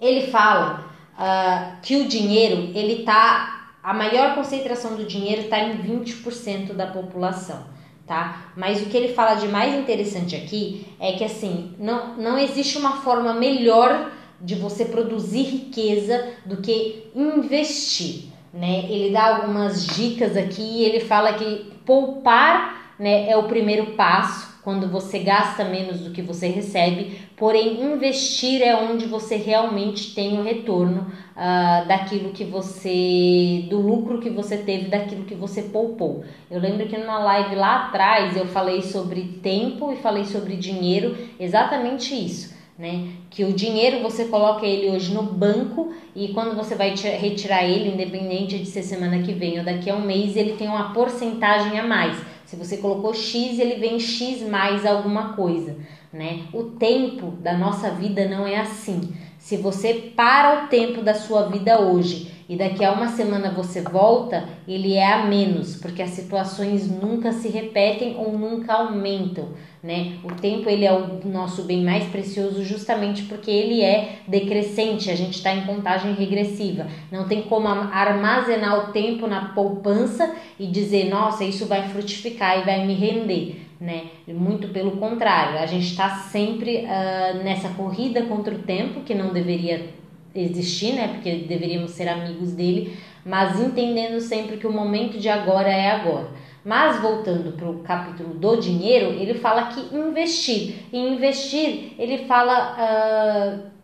Ele 0.00 0.28
fala 0.28 0.92
uh, 1.14 1.80
que 1.82 1.96
o 1.96 2.06
dinheiro, 2.06 2.70
ele 2.72 3.02
tá. 3.02 3.74
A 3.82 3.92
maior 3.92 4.36
concentração 4.36 4.94
do 4.94 5.04
dinheiro 5.04 5.42
está 5.42 5.58
em 5.58 5.78
20% 5.78 6.74
da 6.74 6.86
população 6.86 7.77
tá? 8.08 8.52
Mas 8.56 8.82
o 8.82 8.86
que 8.86 8.96
ele 8.96 9.12
fala 9.12 9.34
de 9.34 9.46
mais 9.46 9.74
interessante 9.74 10.34
aqui 10.34 10.86
é 10.98 11.12
que 11.12 11.22
assim, 11.22 11.74
não, 11.78 12.16
não 12.16 12.38
existe 12.38 12.78
uma 12.78 13.02
forma 13.02 13.34
melhor 13.34 14.10
de 14.40 14.54
você 14.54 14.86
produzir 14.86 15.42
riqueza 15.42 16.30
do 16.46 16.56
que 16.56 17.10
investir, 17.14 18.30
né? 18.52 18.86
Ele 18.88 19.12
dá 19.12 19.36
algumas 19.36 19.86
dicas 19.86 20.36
aqui 20.36 20.82
ele 20.82 21.00
fala 21.00 21.34
que 21.34 21.70
poupar, 21.84 22.94
né, 22.98 23.28
é 23.30 23.36
o 23.36 23.44
primeiro 23.44 23.92
passo 23.92 24.57
quando 24.62 24.88
você 24.88 25.20
gasta 25.20 25.64
menos 25.64 26.00
do 26.00 26.10
que 26.10 26.20
você 26.20 26.48
recebe, 26.48 27.18
porém 27.36 27.80
investir 27.80 28.60
é 28.60 28.74
onde 28.76 29.06
você 29.06 29.36
realmente 29.36 30.14
tem 30.14 30.38
o 30.38 30.42
retorno 30.42 31.06
uh, 31.36 31.86
daquilo 31.86 32.30
que 32.30 32.44
você, 32.44 33.66
do 33.70 33.80
lucro 33.80 34.20
que 34.20 34.30
você 34.30 34.58
teve, 34.58 34.88
daquilo 34.88 35.24
que 35.24 35.34
você 35.34 35.62
poupou. 35.62 36.24
Eu 36.50 36.60
lembro 36.60 36.86
que 36.86 36.96
numa 36.96 37.18
live 37.18 37.54
lá 37.54 37.86
atrás 37.86 38.36
eu 38.36 38.46
falei 38.46 38.82
sobre 38.82 39.40
tempo 39.42 39.92
e 39.92 39.96
falei 39.96 40.24
sobre 40.24 40.56
dinheiro, 40.56 41.16
exatamente 41.38 42.14
isso. 42.14 42.58
Né? 42.78 43.08
Que 43.28 43.42
o 43.44 43.52
dinheiro 43.52 44.00
você 44.02 44.26
coloca 44.26 44.64
ele 44.64 44.88
hoje 44.88 45.12
no 45.12 45.24
banco 45.24 45.92
e 46.14 46.28
quando 46.28 46.54
você 46.54 46.76
vai 46.76 46.94
retirar 46.94 47.64
ele, 47.64 47.90
independente 47.90 48.56
de 48.56 48.66
ser 48.66 48.84
semana 48.84 49.20
que 49.20 49.32
vem 49.32 49.58
ou 49.58 49.64
daqui 49.64 49.90
a 49.90 49.96
um 49.96 50.02
mês, 50.02 50.36
ele 50.36 50.52
tem 50.52 50.68
uma 50.68 50.92
porcentagem 50.92 51.76
a 51.76 51.84
mais. 51.84 52.16
Se 52.48 52.56
você 52.56 52.78
colocou 52.78 53.12
X, 53.12 53.58
ele 53.58 53.74
vem 53.74 54.00
X 54.00 54.40
mais 54.40 54.86
alguma 54.86 55.34
coisa, 55.34 55.76
né? 56.10 56.44
O 56.54 56.62
tempo 56.62 57.32
da 57.42 57.52
nossa 57.52 57.90
vida 57.90 58.26
não 58.26 58.46
é 58.46 58.56
assim. 58.56 59.12
Se 59.38 59.58
você 59.58 60.12
para 60.16 60.64
o 60.64 60.68
tempo 60.68 61.02
da 61.02 61.12
sua 61.12 61.42
vida 61.50 61.78
hoje 61.78 62.37
e 62.48 62.56
daqui 62.56 62.82
a 62.82 62.92
uma 62.92 63.08
semana 63.08 63.50
você 63.50 63.82
volta, 63.82 64.48
ele 64.66 64.94
é 64.94 65.12
a 65.12 65.26
menos, 65.26 65.76
porque 65.76 66.00
as 66.00 66.10
situações 66.10 66.90
nunca 66.90 67.30
se 67.30 67.48
repetem 67.48 68.16
ou 68.16 68.38
nunca 68.38 68.72
aumentam, 68.72 69.50
né? 69.82 70.14
O 70.24 70.28
tempo 70.28 70.68
ele 70.70 70.86
é 70.86 70.92
o 70.92 71.20
nosso 71.28 71.64
bem 71.64 71.84
mais 71.84 72.04
precioso 72.06 72.64
justamente 72.64 73.24
porque 73.24 73.50
ele 73.50 73.82
é 73.82 74.20
decrescente, 74.26 75.10
a 75.10 75.14
gente 75.14 75.34
está 75.34 75.54
em 75.54 75.66
contagem 75.66 76.14
regressiva. 76.14 76.86
Não 77.12 77.28
tem 77.28 77.42
como 77.42 77.68
armazenar 77.68 78.88
o 78.88 78.92
tempo 78.92 79.26
na 79.26 79.50
poupança 79.50 80.34
e 80.58 80.66
dizer, 80.66 81.10
nossa, 81.10 81.44
isso 81.44 81.66
vai 81.66 81.86
frutificar 81.90 82.60
e 82.60 82.64
vai 82.64 82.86
me 82.86 82.94
render. 82.94 83.66
Né? 83.78 84.06
Muito 84.26 84.68
pelo 84.68 84.92
contrário, 84.92 85.58
a 85.58 85.66
gente 85.66 85.86
está 85.86 86.08
sempre 86.08 86.78
uh, 86.78 87.44
nessa 87.44 87.68
corrida 87.68 88.22
contra 88.22 88.54
o 88.54 88.58
tempo 88.58 89.02
que 89.02 89.14
não 89.14 89.32
deveria 89.32 89.98
existir, 90.34 90.92
né? 90.92 91.08
Porque 91.08 91.46
deveríamos 91.48 91.92
ser 91.92 92.08
amigos 92.08 92.52
dele, 92.52 92.96
mas 93.24 93.60
entendendo 93.60 94.20
sempre 94.20 94.56
que 94.56 94.66
o 94.66 94.72
momento 94.72 95.18
de 95.18 95.28
agora 95.28 95.68
é 95.68 95.90
agora. 95.90 96.28
Mas 96.64 97.00
voltando 97.00 97.52
para 97.52 97.68
o 97.68 97.78
capítulo 97.78 98.34
do 98.34 98.56
dinheiro, 98.56 99.12
ele 99.12 99.34
fala 99.34 99.68
que 99.68 99.94
investir. 99.96 100.84
E 100.92 100.98
investir, 100.98 101.94
ele 101.98 102.26
fala. 102.26 103.64
Uh, 103.64 103.78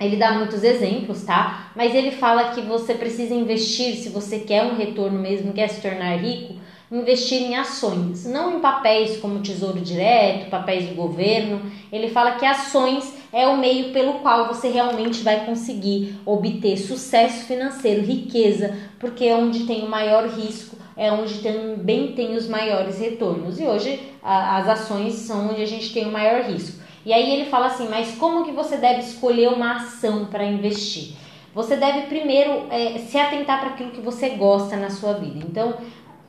ele 0.00 0.16
dá 0.16 0.32
muitos 0.32 0.64
exemplos, 0.64 1.24
tá? 1.24 1.72
Mas 1.76 1.94
ele 1.94 2.10
fala 2.10 2.50
que 2.50 2.62
você 2.62 2.94
precisa 2.94 3.34
investir 3.34 3.94
se 3.96 4.08
você 4.08 4.38
quer 4.38 4.64
um 4.64 4.74
retorno 4.74 5.18
mesmo, 5.18 5.52
quer 5.52 5.68
se 5.68 5.82
tornar 5.82 6.16
rico, 6.16 6.54
investir 6.90 7.42
em 7.42 7.54
ações, 7.54 8.24
não 8.24 8.56
em 8.56 8.60
papéis 8.60 9.18
como 9.18 9.40
Tesouro 9.40 9.78
Direto, 9.78 10.48
papéis 10.48 10.88
do 10.88 10.94
governo. 10.94 11.60
Ele 11.92 12.08
fala 12.08 12.32
que 12.32 12.46
ações 12.46 13.14
é 13.32 13.46
o 13.46 13.56
meio 13.56 13.92
pelo 13.92 14.14
qual 14.14 14.48
você 14.48 14.68
realmente 14.68 15.22
vai 15.22 15.44
conseguir 15.46 16.18
obter 16.26 16.76
sucesso 16.76 17.44
financeiro, 17.44 18.02
riqueza, 18.02 18.76
porque 18.98 19.24
é 19.24 19.36
onde 19.36 19.66
tem 19.66 19.84
o 19.84 19.88
maior 19.88 20.26
risco, 20.28 20.76
é 20.96 21.12
onde 21.12 21.38
também 21.38 22.12
tem 22.12 22.36
os 22.36 22.48
maiores 22.48 22.98
retornos. 22.98 23.60
E 23.60 23.64
hoje 23.64 24.00
a, 24.22 24.58
as 24.58 24.68
ações 24.68 25.14
são 25.14 25.50
onde 25.50 25.62
a 25.62 25.66
gente 25.66 25.92
tem 25.92 26.06
o 26.06 26.12
maior 26.12 26.42
risco. 26.42 26.80
E 27.06 27.12
aí 27.12 27.32
ele 27.32 27.48
fala 27.48 27.66
assim, 27.66 27.88
mas 27.88 28.16
como 28.16 28.44
que 28.44 28.52
você 28.52 28.76
deve 28.76 29.00
escolher 29.00 29.48
uma 29.48 29.76
ação 29.76 30.26
para 30.26 30.44
investir? 30.44 31.14
Você 31.54 31.76
deve 31.76 32.02
primeiro 32.02 32.66
é, 32.70 32.98
se 32.98 33.18
atentar 33.18 33.60
para 33.60 33.70
aquilo 33.70 33.90
que 33.90 34.00
você 34.00 34.30
gosta 34.30 34.76
na 34.76 34.90
sua 34.90 35.14
vida. 35.14 35.38
Então, 35.38 35.74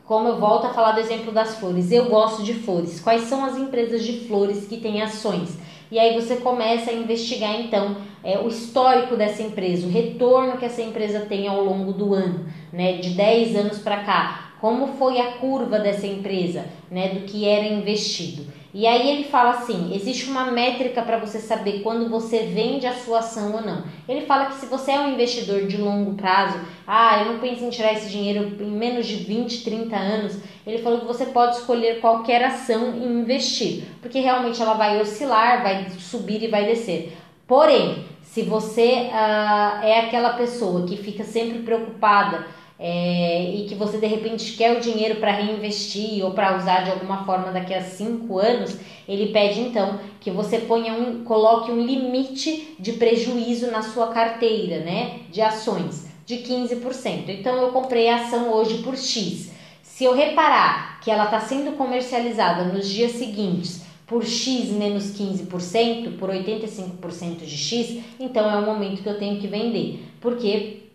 como 0.05 0.27
eu 0.27 0.39
volto 0.39 0.65
a 0.65 0.73
falar 0.73 0.93
do 0.93 0.99
exemplo 0.99 1.31
das 1.31 1.57
flores, 1.59 1.91
eu 1.91 2.05
gosto 2.05 2.43
de 2.43 2.53
flores. 2.53 2.99
Quais 2.99 3.23
são 3.23 3.45
as 3.45 3.57
empresas 3.57 4.03
de 4.03 4.27
flores 4.27 4.65
que 4.67 4.77
têm 4.77 5.01
ações? 5.01 5.57
E 5.91 5.99
aí 5.99 6.15
você 6.15 6.37
começa 6.37 6.89
a 6.89 6.93
investigar 6.93 7.59
então 7.59 7.97
é, 8.23 8.39
o 8.39 8.47
histórico 8.47 9.17
dessa 9.17 9.43
empresa, 9.43 9.85
o 9.85 9.91
retorno 9.91 10.57
que 10.57 10.63
essa 10.63 10.81
empresa 10.81 11.25
tem 11.27 11.49
ao 11.49 11.61
longo 11.61 11.91
do 11.91 12.13
ano, 12.13 12.45
né, 12.71 12.93
de 12.93 13.09
10 13.09 13.57
anos 13.57 13.79
para 13.79 13.97
cá. 14.05 14.50
Como 14.61 14.95
foi 14.95 15.19
a 15.19 15.31
curva 15.33 15.79
dessa 15.79 16.05
empresa, 16.05 16.65
né, 16.89 17.09
do 17.09 17.21
que 17.21 17.47
era 17.47 17.65
investido. 17.65 18.45
E 18.73 18.87
aí 18.87 19.09
ele 19.09 19.23
fala 19.23 19.49
assim: 19.51 19.93
existe 19.93 20.29
uma 20.29 20.51
métrica 20.51 21.01
para 21.01 21.17
você 21.17 21.39
saber 21.39 21.81
quando 21.81 22.09
você 22.09 22.43
vende 22.43 22.85
a 22.85 22.93
sua 22.93 23.19
ação 23.19 23.55
ou 23.55 23.61
não. 23.61 23.83
Ele 24.07 24.21
fala 24.21 24.45
que 24.45 24.55
se 24.55 24.67
você 24.67 24.91
é 24.91 24.99
um 24.99 25.13
investidor 25.13 25.65
de 25.65 25.77
longo 25.77 26.13
prazo, 26.13 26.59
ah, 26.87 27.19
eu 27.19 27.33
não 27.33 27.39
penso 27.39 27.65
em 27.65 27.69
tirar 27.71 27.93
esse 27.93 28.09
dinheiro 28.09 28.55
em 28.61 28.71
menos 28.71 29.07
de 29.07 29.15
20, 29.15 29.63
30 29.63 29.95
anos, 29.95 30.37
ele 30.65 30.77
falou 30.77 30.99
que 30.99 31.07
você 31.07 31.25
pode 31.25 31.57
escolher 31.57 31.99
qualquer 31.99 32.43
ação 32.43 32.93
e 32.95 33.03
investir, 33.03 33.83
porque 33.99 34.19
realmente 34.19 34.61
ela 34.61 34.75
vai 34.75 35.01
oscilar, 35.01 35.63
vai 35.63 35.89
subir 35.89 36.43
e 36.43 36.47
vai 36.47 36.65
descer. 36.65 37.17
Porém, 37.47 38.05
se 38.21 38.43
você 38.43 39.09
uh, 39.11 39.83
é 39.83 40.05
aquela 40.05 40.33
pessoa 40.33 40.87
que 40.87 40.95
fica 40.95 41.23
sempre 41.25 41.59
preocupada 41.59 42.45
é, 42.83 43.43
e 43.43 43.67
que 43.69 43.75
você 43.75 43.99
de 43.99 44.07
repente 44.07 44.53
quer 44.53 44.75
o 44.75 44.81
dinheiro 44.81 45.19
para 45.19 45.31
reinvestir 45.31 46.25
ou 46.25 46.31
para 46.31 46.57
usar 46.57 46.83
de 46.83 46.89
alguma 46.89 47.23
forma 47.25 47.51
daqui 47.51 47.75
a 47.75 47.83
cinco 47.83 48.39
anos, 48.39 48.75
ele 49.07 49.31
pede 49.31 49.61
então 49.61 49.99
que 50.19 50.31
você 50.31 50.57
ponha 50.57 50.91
um, 50.91 51.23
coloque 51.23 51.71
um 51.71 51.79
limite 51.79 52.75
de 52.79 52.93
prejuízo 52.93 53.69
na 53.69 53.83
sua 53.83 54.07
carteira, 54.07 54.79
né, 54.79 55.19
de 55.29 55.43
ações 55.43 56.07
de 56.25 56.37
15%. 56.37 57.29
Então 57.29 57.55
eu 57.57 57.69
comprei 57.71 58.09
a 58.09 58.23
ação 58.23 58.51
hoje 58.51 58.81
por 58.81 58.97
X. 58.97 59.51
Se 59.83 60.03
eu 60.03 60.15
reparar 60.15 60.99
que 61.01 61.11
ela 61.11 61.25
está 61.25 61.39
sendo 61.39 61.77
comercializada 61.77 62.63
nos 62.63 62.89
dias 62.89 63.11
seguintes 63.11 63.83
por 64.07 64.25
X 64.25 64.69
menos 64.69 65.15
15%, 65.15 66.17
por 66.17 66.31
85% 66.31 67.45
de 67.45 67.57
X, 67.57 68.01
então 68.19 68.49
é 68.49 68.57
o 68.57 68.65
momento 68.65 69.03
que 69.03 69.09
eu 69.09 69.19
tenho 69.19 69.39
que 69.39 69.47
vender. 69.47 70.03
Porque 70.19 70.90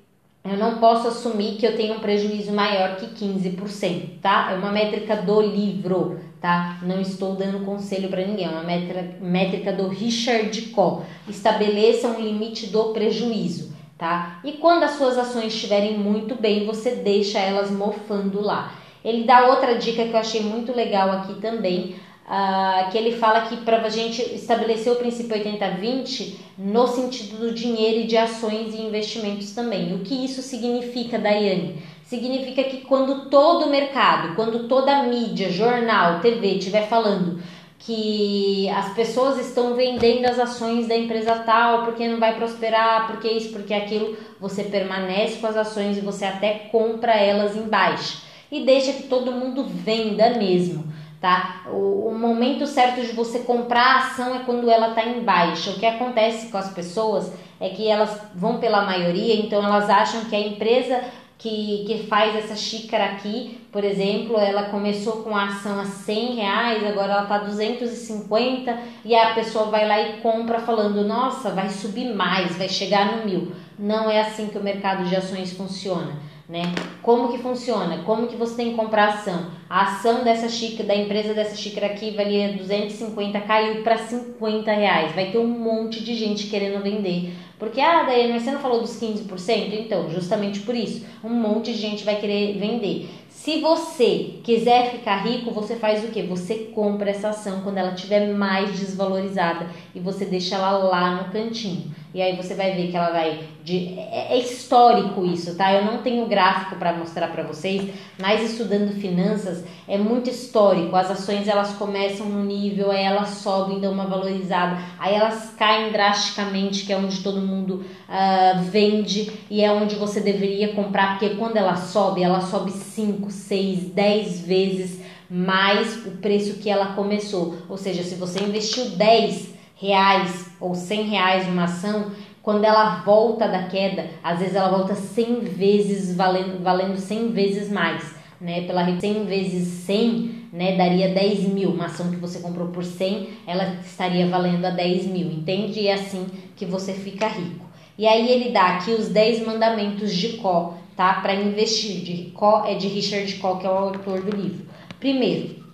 eu 0.53 0.57
não 0.57 0.79
posso 0.79 1.09
assumir 1.09 1.57
que 1.57 1.67
eu 1.67 1.77
tenho 1.77 1.95
um 1.95 2.01
prejuízo 2.01 2.53
maior 2.53 2.97
que 2.97 3.07
15%, 3.07 4.21
tá? 4.21 4.51
É 4.53 4.55
uma 4.55 4.71
métrica 4.71 5.17
do 5.17 5.41
livro, 5.41 6.21
tá? 6.41 6.79
Não 6.83 7.01
estou 7.01 7.35
dando 7.35 7.65
conselho 7.65 8.09
para 8.09 8.25
ninguém, 8.25 8.47
é 8.47 8.49
uma 8.49 8.63
métrica, 8.63 9.17
métrica 9.21 9.73
do 9.73 9.89
Richard 9.89 10.61
Koch. 10.69 11.05
Estabeleça 11.29 12.09
um 12.09 12.21
limite 12.21 12.67
do 12.67 12.93
prejuízo, 12.93 13.73
tá? 13.99 14.41
E 14.45 14.53
quando 14.53 14.85
as 14.85 14.93
suas 14.93 15.19
ações 15.19 15.53
estiverem 15.53 15.99
muito 15.99 16.35
bem, 16.35 16.67
você 16.67 16.97
deixa 16.97 17.39
elas 17.39 17.71
mofando 17.71 18.41
lá. 18.41 18.73
Ele 19.05 19.25
dá 19.25 19.47
outra 19.47 19.79
dica 19.79 20.05
que 20.05 20.13
eu 20.13 20.19
achei 20.19 20.43
muito 20.43 20.75
legal 20.75 21.11
aqui 21.13 21.35
também, 21.41 21.97
Uh, 22.27 22.91
que 22.91 22.99
ele 22.99 23.13
fala 23.13 23.43
que 23.43 23.59
para 23.59 23.81
a 23.83 23.89
gente 23.89 24.21
estabelecer 24.21 24.93
o 24.93 24.97
princípio 24.97 25.37
80-20 25.37 26.35
no 26.59 26.89
sentido 26.89 27.39
do 27.39 27.55
dinheiro 27.55 28.01
e 28.01 28.07
de 28.09 28.17
ações 28.17 28.75
e 28.75 28.83
investimentos 28.83 29.53
também. 29.53 29.95
O 29.95 30.01
que 30.01 30.25
isso 30.25 30.43
significa, 30.43 31.21
Daiane? 31.21 31.81
Significa 32.03 32.65
que 32.65 32.79
quando 32.79 33.31
todo 33.31 33.67
o 33.67 33.71
mercado, 33.71 34.35
quando 34.35 34.67
toda 34.67 34.97
a 34.97 35.03
mídia, 35.05 35.53
jornal, 35.53 36.19
TV 36.19 36.57
estiver 36.57 36.89
falando 36.89 37.41
que 37.79 38.69
as 38.71 38.93
pessoas 38.95 39.39
estão 39.39 39.75
vendendo 39.75 40.27
as 40.27 40.39
ações 40.41 40.89
da 40.89 40.97
empresa 40.97 41.37
tal 41.47 41.85
porque 41.85 42.09
não 42.09 42.19
vai 42.19 42.35
prosperar, 42.35 43.07
porque 43.07 43.29
isso, 43.29 43.53
porque 43.53 43.73
aquilo, 43.73 44.17
você 44.41 44.65
permanece 44.65 45.39
com 45.39 45.47
as 45.47 45.57
ações 45.57 45.97
e 45.97 46.01
você 46.01 46.25
até 46.25 46.69
compra 46.73 47.13
elas 47.13 47.57
em 47.57 47.69
baixa 47.69 48.19
e 48.51 48.65
deixa 48.65 48.93
que 48.93 49.05
todo 49.05 49.31
mundo 49.31 49.65
venda 49.65 50.31
mesmo 50.31 50.96
tá? 51.27 51.63
O, 51.67 52.11
o, 52.11 52.15
momento 52.17 52.69
certo 52.69 53.01
de 53.01 53.09
você 53.09 53.41
comprar 53.41 53.83
a 53.83 53.97
ação 53.99 54.37
é 54.37 54.39
quando 54.47 54.71
ela 54.71 54.91
está 54.91 55.05
em 55.05 55.25
baixa. 55.25 55.73
O 55.73 55.75
que 55.75 55.85
acontece 55.85 56.53
com 56.53 56.57
as 56.57 56.73
pessoas 56.73 57.33
é 57.59 57.69
que 57.71 57.89
elas 57.89 58.17
vão 58.33 58.59
pela 58.59 58.83
maioria, 58.83 59.35
então 59.35 59.65
elas 59.65 59.91
acham 59.91 60.27
que 60.27 60.37
a 60.37 60.41
empresa 60.41 61.03
que, 61.37 61.85
que 61.85 62.07
faz 62.07 62.37
essa 62.37 62.55
xícara 62.55 63.07
aqui, 63.07 63.61
por 63.73 63.83
exemplo, 63.83 64.39
ela 64.39 64.71
começou 64.71 65.25
com 65.25 65.37
a 65.37 65.47
ação 65.47 65.81
a 65.81 65.85
100 65.85 66.37
reais, 66.37 66.87
agora 66.87 67.13
ela 67.13 67.27
tá 67.27 67.39
250 67.39 68.79
e 69.05 69.13
a 69.13 69.35
pessoa 69.35 69.65
vai 69.65 69.87
lá 69.87 70.01
e 70.01 70.21
compra 70.21 70.61
falando, 70.61 71.03
nossa, 71.03 71.51
vai 71.51 71.69
subir 71.69 72.15
mais, 72.15 72.57
vai 72.57 72.69
chegar 72.69 73.17
no 73.17 73.27
mil. 73.27 73.53
Não 73.77 74.09
é 74.09 74.21
assim 74.21 74.47
que 74.47 74.59
o 74.59 74.63
mercado 74.63 75.05
de 75.07 75.17
ações 75.17 75.53
funciona 75.53 76.36
né? 76.49 76.63
Como 77.03 77.33
que 77.33 77.39
funciona? 77.39 78.03
Como 78.05 78.29
que 78.29 78.37
você 78.37 78.55
tem 78.55 78.71
que 78.71 78.77
comprar 78.77 79.09
ação? 79.09 79.51
A 79.69 79.83
ação 79.83 80.23
dessa 80.23 80.49
xícara, 80.49 80.89
da 80.89 80.97
empresa 80.97 81.35
dessa 81.35 81.57
xícara 81.57 81.87
aqui 81.87 82.13
valia 82.13 82.53
250, 82.53 83.41
caiu 83.41 83.83
para 83.83 83.99
50 83.99 84.73
reais. 84.73 85.13
Vai 85.13 85.31
ter 85.31 85.39
um 85.39 85.47
monte 85.47 86.05
de 86.05 86.15
gente 86.15 86.47
querendo 86.47 86.83
vender. 86.83 87.33
Porque, 87.59 87.81
ah, 87.81 88.03
daí 88.03 88.39
você 88.39 88.51
não 88.51 88.61
falou 88.61 88.81
dos 88.81 89.01
15%? 89.01 89.73
Então, 89.73 90.11
justamente 90.11 90.61
por 90.61 90.75
isso, 90.75 91.07
um 91.25 91.31
monte 91.31 91.73
de 91.73 91.79
gente 91.79 92.05
vai 92.05 92.17
querer 92.21 92.59
vender. 92.59 93.09
Se 93.31 93.61
você 93.61 94.35
quiser 94.43 94.91
ficar 94.91 95.25
rico, 95.25 95.51
você 95.51 95.77
faz 95.77 96.05
o 96.05 96.09
que? 96.09 96.23
Você 96.23 96.71
compra 96.75 97.11
essa 97.11 97.31
ação 97.31 97.63
quando 97.63 97.79
ela 97.79 97.93
estiver 97.93 98.29
mais 98.35 98.79
desvalorizada 98.79 99.69
e 99.95 100.01
você 100.01 100.25
deixa 100.25 100.57
ela 100.57 100.73
lá 100.73 101.23
no 101.23 101.33
cantinho. 101.33 101.95
E 102.17 102.23
aí 102.23 102.35
você 102.35 102.55
vai 102.55 102.75
ver 102.75 102.91
que 102.91 102.97
ela 102.97 103.11
vai 103.11 103.41
de 103.63 103.89
é, 103.99 104.29
é 104.31 104.39
histórico 104.39 105.23
isso, 105.27 105.55
tá? 105.55 105.71
Eu 105.75 105.85
não 105.85 105.99
tenho 105.99 106.25
gráfico 106.25 106.77
para 106.77 106.95
mostrar 106.95 107.29
para 107.29 107.43
vocês, 107.43 107.91
mas 108.19 108.53
estudando 108.53 108.99
finanças 108.99 109.63
é 109.87 109.99
muito 109.99 110.31
histórico. 110.31 110.97
As 110.97 111.11
ações 111.11 111.47
elas 111.47 111.73
começam 111.73 112.25
no 112.27 112.43
nível, 112.43 112.91
aí 112.91 113.05
elas 113.05 113.29
sobem, 113.29 113.81
dão 113.81 113.93
uma 113.93 114.07
valorizada, 114.07 114.79
aí 114.99 115.15
elas 115.15 115.53
caem 115.59 115.93
drasticamente, 115.93 116.87
que 116.87 116.93
é 116.95 116.97
onde 116.97 117.23
todo 117.23 117.39
mundo 117.39 117.85
uh, 118.09 118.63
vende 118.63 119.31
e 119.51 119.63
é 119.63 119.71
onde 119.71 119.97
você 119.97 120.19
deveria 120.19 120.73
comprar, 120.73 121.19
porque 121.19 121.35
quando 121.35 121.59
ela 121.59 121.77
sobe, 121.77 122.23
ela 122.23 122.41
sobe 122.41 122.71
5, 122.71 123.31
6, 123.31 123.91
10 123.91 124.41
vezes 124.41 125.01
mais 125.29 126.07
o 126.07 126.13
preço 126.13 126.55
que 126.55 126.71
ela 126.71 126.95
começou. 126.95 127.57
Ou 127.69 127.77
seja, 127.77 128.03
se 128.03 128.15
você 128.15 128.43
investiu 128.43 128.89
10 128.93 129.56
reais 129.77 130.51
ou 130.59 130.75
100 130.75 131.03
reais 131.03 131.47
numa 131.47 131.65
ação, 131.65 132.11
quando 132.43 132.65
ela 132.65 133.03
volta 133.05 133.47
da 133.47 133.65
queda, 133.65 134.09
às 134.23 134.39
vezes 134.39 134.55
ela 134.55 134.69
volta 134.69 134.95
100 134.95 135.41
vezes, 135.41 136.17
valendo, 136.17 136.63
valendo 136.63 136.97
100 136.97 137.33
vezes 137.33 137.71
mais. 137.71 138.15
Né, 138.39 138.67
pela 138.67 138.85
100 138.85 139.25
vezes 139.25 139.67
100, 139.85 140.49
né, 140.53 140.77
daria 140.77 141.09
10 141.09 141.49
mil. 141.49 141.71
Uma 141.71 141.87
ação 141.87 142.11
que 142.11 142.17
você 142.17 142.39
comprou 142.41 142.69
por 142.69 142.85
100, 142.85 143.31
ela 143.47 143.79
estaria 143.83 144.29
valendo 144.29 144.65
a 144.67 144.71
10 144.71 145.07
mil, 145.07 145.31
entende? 145.31 145.81
E 145.81 145.89
é 145.89 145.95
assim 145.95 146.27
que 146.55 146.67
você 146.67 146.93
fica 146.93 147.29
rico. 147.29 147.65
E 147.99 148.07
aí 148.07 148.31
ele 148.31 148.51
dá 148.51 148.77
aqui 148.77 148.91
os 148.91 149.09
10 149.09 149.47
mandamentos 149.47 150.15
de 150.15 150.37
Có, 150.37 150.75
tá? 150.95 151.15
Para 151.15 151.35
investir. 151.35 152.05
De 152.05 152.31
Có 152.33 152.65
é 152.67 152.75
de 152.75 152.89
Richard 152.89 153.35
Có, 153.37 153.57
que 153.57 153.67
é 153.67 153.71
o 153.71 153.73
autor 153.73 154.21
do 154.21 154.37
livro. 154.37 154.67
Primeiro, 155.01 155.66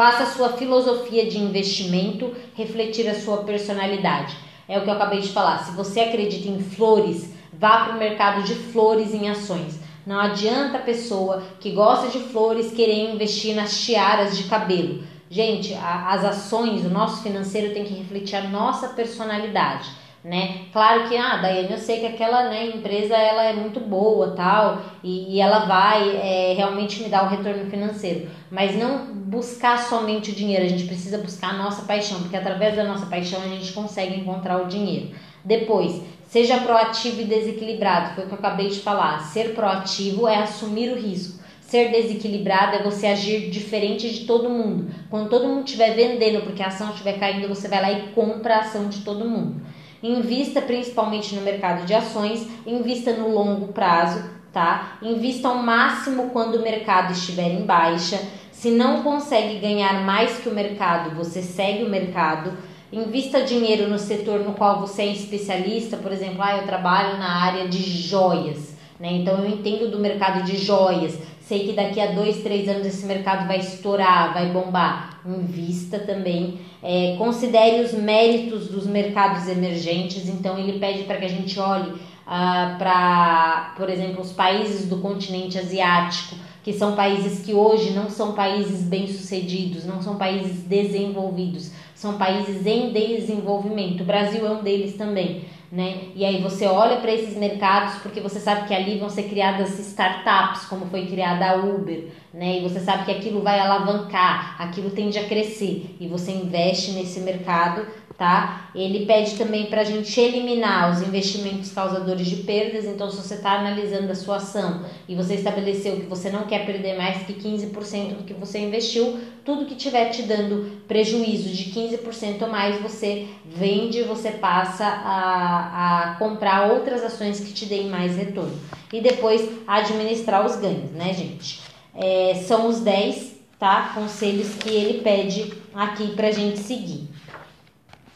faça 0.00 0.22
a 0.22 0.26
sua 0.28 0.54
filosofia 0.54 1.28
de 1.28 1.36
investimento 1.36 2.34
refletir 2.54 3.06
a 3.06 3.20
sua 3.20 3.44
personalidade. 3.44 4.34
É 4.66 4.78
o 4.78 4.82
que 4.82 4.88
eu 4.88 4.94
acabei 4.94 5.20
de 5.20 5.28
falar. 5.28 5.58
Se 5.58 5.72
você 5.72 6.00
acredita 6.00 6.48
em 6.48 6.58
flores, 6.58 7.34
vá 7.52 7.84
para 7.84 7.96
o 7.96 7.98
mercado 7.98 8.42
de 8.42 8.54
flores 8.54 9.12
em 9.12 9.28
ações. 9.28 9.78
Não 10.06 10.18
adianta 10.18 10.78
a 10.78 10.80
pessoa 10.80 11.42
que 11.60 11.72
gosta 11.72 12.08
de 12.08 12.18
flores 12.18 12.72
querer 12.72 13.12
investir 13.12 13.54
nas 13.54 13.78
tiaras 13.78 14.38
de 14.38 14.44
cabelo. 14.44 15.04
Gente, 15.28 15.74
a, 15.74 16.14
as 16.14 16.24
ações, 16.24 16.82
o 16.82 16.88
nosso 16.88 17.22
financeiro 17.22 17.74
tem 17.74 17.84
que 17.84 17.92
refletir 17.92 18.36
a 18.36 18.48
nossa 18.48 18.88
personalidade 18.88 19.99
né? 20.22 20.66
Claro 20.72 21.08
que, 21.08 21.16
ah, 21.16 21.38
Daiane, 21.38 21.72
eu 21.72 21.78
sei 21.78 22.00
que 22.00 22.06
aquela 22.06 22.50
né, 22.50 22.66
empresa 22.66 23.16
ela 23.16 23.42
é 23.44 23.54
muito 23.54 23.80
boa 23.80 24.32
tal 24.32 24.82
e, 25.02 25.36
e 25.36 25.40
ela 25.40 25.60
vai 25.60 26.16
é, 26.16 26.54
realmente 26.54 27.02
me 27.02 27.08
dar 27.08 27.24
o 27.24 27.28
retorno 27.28 27.70
financeiro, 27.70 28.28
mas 28.50 28.76
não 28.76 29.06
buscar 29.14 29.78
somente 29.78 30.30
o 30.30 30.34
dinheiro, 30.34 30.64
a 30.64 30.68
gente 30.68 30.84
precisa 30.84 31.18
buscar 31.18 31.50
a 31.50 31.58
nossa 31.58 31.82
paixão, 31.82 32.20
porque 32.20 32.36
através 32.36 32.76
da 32.76 32.84
nossa 32.84 33.06
paixão 33.06 33.40
a 33.42 33.48
gente 33.48 33.72
consegue 33.72 34.20
encontrar 34.20 34.62
o 34.62 34.68
dinheiro. 34.68 35.14
Depois, 35.42 36.02
seja 36.28 36.58
proativo 36.58 37.22
e 37.22 37.24
desequilibrado, 37.24 38.14
foi 38.14 38.24
o 38.24 38.26
que 38.26 38.34
eu 38.34 38.38
acabei 38.38 38.68
de 38.68 38.80
falar. 38.80 39.20
Ser 39.20 39.54
proativo 39.54 40.28
é 40.28 40.36
assumir 40.36 40.92
o 40.92 41.00
risco. 41.00 41.40
Ser 41.62 41.92
desequilibrado 41.92 42.76
é 42.76 42.82
você 42.82 43.06
agir 43.06 43.48
diferente 43.48 44.10
de 44.10 44.26
todo 44.26 44.50
mundo. 44.50 44.92
Quando 45.08 45.30
todo 45.30 45.46
mundo 45.46 45.64
estiver 45.64 45.94
vendendo 45.94 46.42
porque 46.42 46.62
a 46.62 46.66
ação 46.66 46.90
estiver 46.90 47.18
caindo, 47.18 47.48
você 47.48 47.68
vai 47.68 47.80
lá 47.80 47.92
e 47.92 48.08
compra 48.08 48.56
a 48.56 48.60
ação 48.60 48.88
de 48.88 49.02
todo 49.02 49.24
mundo. 49.24 49.62
Invista 50.02 50.62
principalmente 50.62 51.34
no 51.34 51.42
mercado 51.42 51.84
de 51.84 51.92
ações, 51.92 52.46
invista 52.66 53.12
no 53.12 53.28
longo 53.28 53.68
prazo, 53.72 54.24
tá? 54.52 54.98
Invista 55.02 55.48
ao 55.48 55.56
máximo 55.56 56.30
quando 56.30 56.56
o 56.56 56.62
mercado 56.62 57.12
estiver 57.12 57.48
em 57.48 57.66
baixa. 57.66 58.18
Se 58.50 58.70
não 58.70 59.02
consegue 59.02 59.58
ganhar 59.58 60.02
mais 60.04 60.38
que 60.38 60.48
o 60.48 60.54
mercado, 60.54 61.14
você 61.14 61.42
segue 61.42 61.84
o 61.84 61.90
mercado. 61.90 62.52
Invista 62.92 63.42
dinheiro 63.42 63.88
no 63.88 63.98
setor 63.98 64.40
no 64.40 64.54
qual 64.54 64.80
você 64.80 65.02
é 65.02 65.12
especialista, 65.12 65.96
por 65.96 66.12
exemplo, 66.12 66.42
ah, 66.42 66.56
eu 66.56 66.66
trabalho 66.66 67.18
na 67.18 67.42
área 67.42 67.68
de 67.68 67.78
joias, 67.78 68.74
né? 68.98 69.12
Então 69.12 69.38
eu 69.38 69.48
entendo 69.48 69.90
do 69.90 69.98
mercado 69.98 70.44
de 70.44 70.56
joias 70.56 71.16
sei 71.50 71.66
que 71.66 71.72
daqui 71.72 72.00
a 72.00 72.12
dois, 72.12 72.44
três 72.44 72.68
anos 72.68 72.86
esse 72.86 73.04
mercado 73.04 73.48
vai 73.48 73.58
estourar, 73.58 74.32
vai 74.32 74.50
bombar. 74.50 75.20
Invista 75.26 75.98
também. 75.98 76.60
É, 76.80 77.16
considere 77.18 77.82
os 77.82 77.92
méritos 77.92 78.68
dos 78.68 78.86
mercados 78.86 79.48
emergentes. 79.48 80.28
Então, 80.28 80.56
ele 80.56 80.78
pede 80.78 81.02
para 81.02 81.16
que 81.16 81.24
a 81.24 81.28
gente 81.28 81.58
olhe 81.58 81.94
ah, 82.24 82.76
para, 82.78 83.74
por 83.76 83.90
exemplo, 83.90 84.20
os 84.20 84.30
países 84.30 84.88
do 84.88 84.98
continente 84.98 85.58
asiático, 85.58 86.36
que 86.62 86.72
são 86.72 86.94
países 86.94 87.44
que 87.44 87.52
hoje 87.52 87.90
não 87.90 88.08
são 88.08 88.32
países 88.32 88.82
bem-sucedidos, 88.84 89.84
não 89.84 90.00
são 90.00 90.14
países 90.14 90.62
desenvolvidos, 90.62 91.72
são 91.96 92.16
países 92.16 92.64
em 92.64 92.92
desenvolvimento. 92.92 94.02
O 94.02 94.06
Brasil 94.06 94.46
é 94.46 94.50
um 94.52 94.62
deles 94.62 94.94
também 94.96 95.46
né? 95.70 96.08
E 96.16 96.24
aí 96.24 96.42
você 96.42 96.66
olha 96.66 96.96
para 96.96 97.12
esses 97.12 97.36
mercados 97.36 98.00
porque 98.02 98.20
você 98.20 98.40
sabe 98.40 98.66
que 98.66 98.74
ali 98.74 98.98
vão 98.98 99.08
ser 99.08 99.24
criadas 99.24 99.78
startups, 99.78 100.64
como 100.64 100.86
foi 100.86 101.06
criada 101.06 101.48
a 101.48 101.56
Uber, 101.56 102.08
né? 102.34 102.58
E 102.58 102.62
você 102.62 102.80
sabe 102.80 103.04
que 103.04 103.12
aquilo 103.12 103.40
vai 103.40 103.60
alavancar, 103.60 104.56
aquilo 104.60 104.90
tende 104.90 105.18
a 105.18 105.28
crescer 105.28 105.96
e 106.00 106.08
você 106.08 106.32
investe 106.32 106.92
nesse 106.92 107.20
mercado 107.20 107.86
tá? 108.20 108.68
Ele 108.74 109.06
pede 109.06 109.36
também 109.36 109.64
para 109.64 109.80
a 109.80 109.84
gente 109.84 110.20
eliminar 110.20 110.92
os 110.92 111.00
investimentos 111.00 111.72
causadores 111.72 112.26
de 112.26 112.36
perdas. 112.42 112.84
Então, 112.84 113.10
se 113.10 113.16
você 113.16 113.36
está 113.36 113.52
analisando 113.52 114.12
a 114.12 114.14
sua 114.14 114.36
ação 114.36 114.84
e 115.08 115.14
você 115.14 115.36
estabeleceu 115.36 115.96
que 115.96 116.04
você 116.04 116.28
não 116.28 116.42
quer 116.42 116.66
perder 116.66 116.98
mais 116.98 117.22
que 117.22 117.32
15% 117.32 118.16
do 118.16 118.24
que 118.24 118.34
você 118.34 118.58
investiu, 118.58 119.18
tudo 119.42 119.64
que 119.64 119.72
estiver 119.72 120.10
te 120.10 120.20
dando 120.20 120.82
prejuízo 120.86 121.48
de 121.48 121.70
15% 121.70 122.42
ou 122.42 122.50
mais, 122.50 122.78
você 122.82 123.26
vende, 123.46 124.02
você 124.02 124.32
passa 124.32 124.84
a, 124.84 126.10
a 126.10 126.14
comprar 126.16 126.72
outras 126.72 127.02
ações 127.02 127.40
que 127.40 127.54
te 127.54 127.64
deem 127.64 127.88
mais 127.88 128.18
retorno. 128.18 128.52
E 128.92 129.00
depois 129.00 129.48
administrar 129.66 130.44
os 130.44 130.56
ganhos, 130.56 130.90
né, 130.90 131.14
gente? 131.14 131.62
É, 131.94 132.34
são 132.46 132.68
os 132.68 132.80
10 132.80 133.40
tá, 133.58 133.92
conselhos 133.94 134.56
que 134.56 134.68
ele 134.68 135.00
pede 135.00 135.54
aqui 135.74 136.08
para 136.08 136.28
a 136.28 136.32
gente 136.32 136.58
seguir 136.58 137.08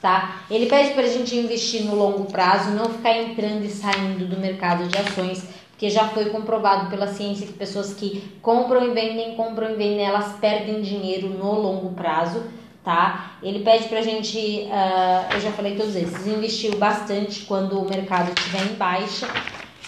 tá? 0.05 0.43
Ele 0.51 0.67
pede 0.67 0.93
para 0.93 1.05
a 1.05 1.09
gente 1.09 1.35
investir 1.35 1.83
no 1.85 1.95
longo 1.95 2.27
prazo, 2.27 2.73
não 2.73 2.91
ficar 2.91 3.17
entrando 3.17 3.65
e 3.65 3.71
saindo 3.71 4.27
do 4.27 4.39
mercado 4.39 4.87
de 4.87 4.99
ações, 4.99 5.49
porque 5.71 5.89
já 5.89 6.07
foi 6.09 6.27
comprovado 6.27 6.91
pela 6.91 7.07
ciência 7.07 7.47
que 7.47 7.55
pessoas 7.55 7.95
que 7.95 8.23
compram 8.43 8.85
e 8.85 8.91
vendem, 8.91 9.35
compram 9.35 9.71
e 9.71 9.77
vendem, 9.77 10.05
elas 10.05 10.35
perdem 10.39 10.83
dinheiro 10.83 11.31
no 11.31 11.55
longo 11.55 11.95
prazo, 11.95 12.43
tá? 12.85 13.39
Ele 13.43 13.65
pede 13.65 13.89
pra 13.89 14.03
gente, 14.03 14.37
uh, 14.37 15.33
eu 15.33 15.41
já 15.41 15.51
falei 15.53 15.75
todos 15.75 15.97
esses, 15.97 16.27
investir 16.27 16.77
bastante 16.77 17.41
quando 17.45 17.81
o 17.81 17.89
mercado 17.89 18.31
estiver 18.37 18.73
em 18.73 18.75
baixa. 18.75 19.27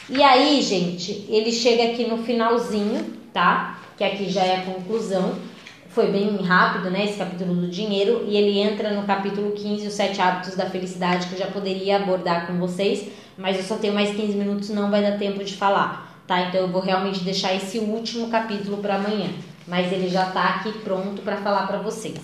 E 0.08 0.22
aí, 0.22 0.62
gente, 0.62 1.26
ele 1.28 1.52
chega 1.52 1.92
aqui 1.92 2.06
no 2.06 2.24
finalzinho, 2.24 3.04
tá? 3.34 3.80
Que 3.98 4.04
aqui 4.04 4.30
já 4.30 4.42
é 4.42 4.56
a 4.56 4.62
conclusão. 4.62 5.34
Foi 5.97 6.12
bem 6.12 6.36
rápido, 6.36 6.90
né? 6.90 7.07
Esse 7.07 7.18
capítulo 7.18 7.55
do 7.55 7.68
dinheiro. 7.68 8.24
E 8.28 8.36
ele 8.36 8.61
entra 8.61 8.90
no 8.90 9.03
capítulo 9.05 9.51
15, 9.51 9.88
os 9.88 9.94
sete 9.94 10.20
hábitos 10.20 10.55
da 10.55 10.70
felicidade, 10.70 11.26
que 11.26 11.32
eu 11.32 11.38
já 11.40 11.47
poderia 11.47 11.97
abordar 11.97 12.47
com 12.47 12.59
vocês 12.59 13.11
mas 13.36 13.59
eu 13.59 13.62
só 13.62 13.76
tenho 13.76 13.92
mais 13.92 14.14
15 14.14 14.36
minutos, 14.36 14.70
não 14.70 14.90
vai 14.90 15.03
dar 15.03 15.18
tempo 15.18 15.44
de 15.44 15.55
falar, 15.55 16.22
tá? 16.26 16.42
Então 16.42 16.61
eu 16.61 16.68
vou 16.68 16.80
realmente 16.80 17.22
deixar 17.22 17.55
esse 17.55 17.78
último 17.78 18.28
capítulo 18.28 18.78
para 18.78 18.97
amanhã, 18.97 19.30
mas 19.66 19.92
ele 19.92 20.09
já 20.09 20.26
tá 20.26 20.57
aqui 20.57 20.72
pronto 20.78 21.22
para 21.22 21.36
falar 21.36 21.66
para 21.66 21.78
vocês. 21.78 22.18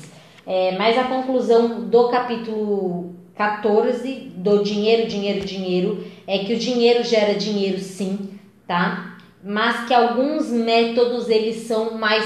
É, 0.47 0.77
mas 0.79 0.99
a 0.99 1.05
conclusão 1.05 1.83
do 1.83 2.09
capítulo 2.09 3.15
14 3.37 4.33
do 4.37 4.63
dinheiro, 4.63 5.07
dinheiro, 5.07 5.45
dinheiro 5.45 6.07
é 6.27 6.39
que 6.39 6.55
o 6.55 6.59
dinheiro 6.59 7.05
gera 7.05 7.35
dinheiro 7.35 7.79
sim, 7.79 8.39
tá? 8.67 9.17
Mas 9.45 9.87
que 9.87 9.95
alguns 9.95 10.49
métodos 10.49 11.29
eles 11.29 11.67
são 11.67 11.99
mais 11.99 12.25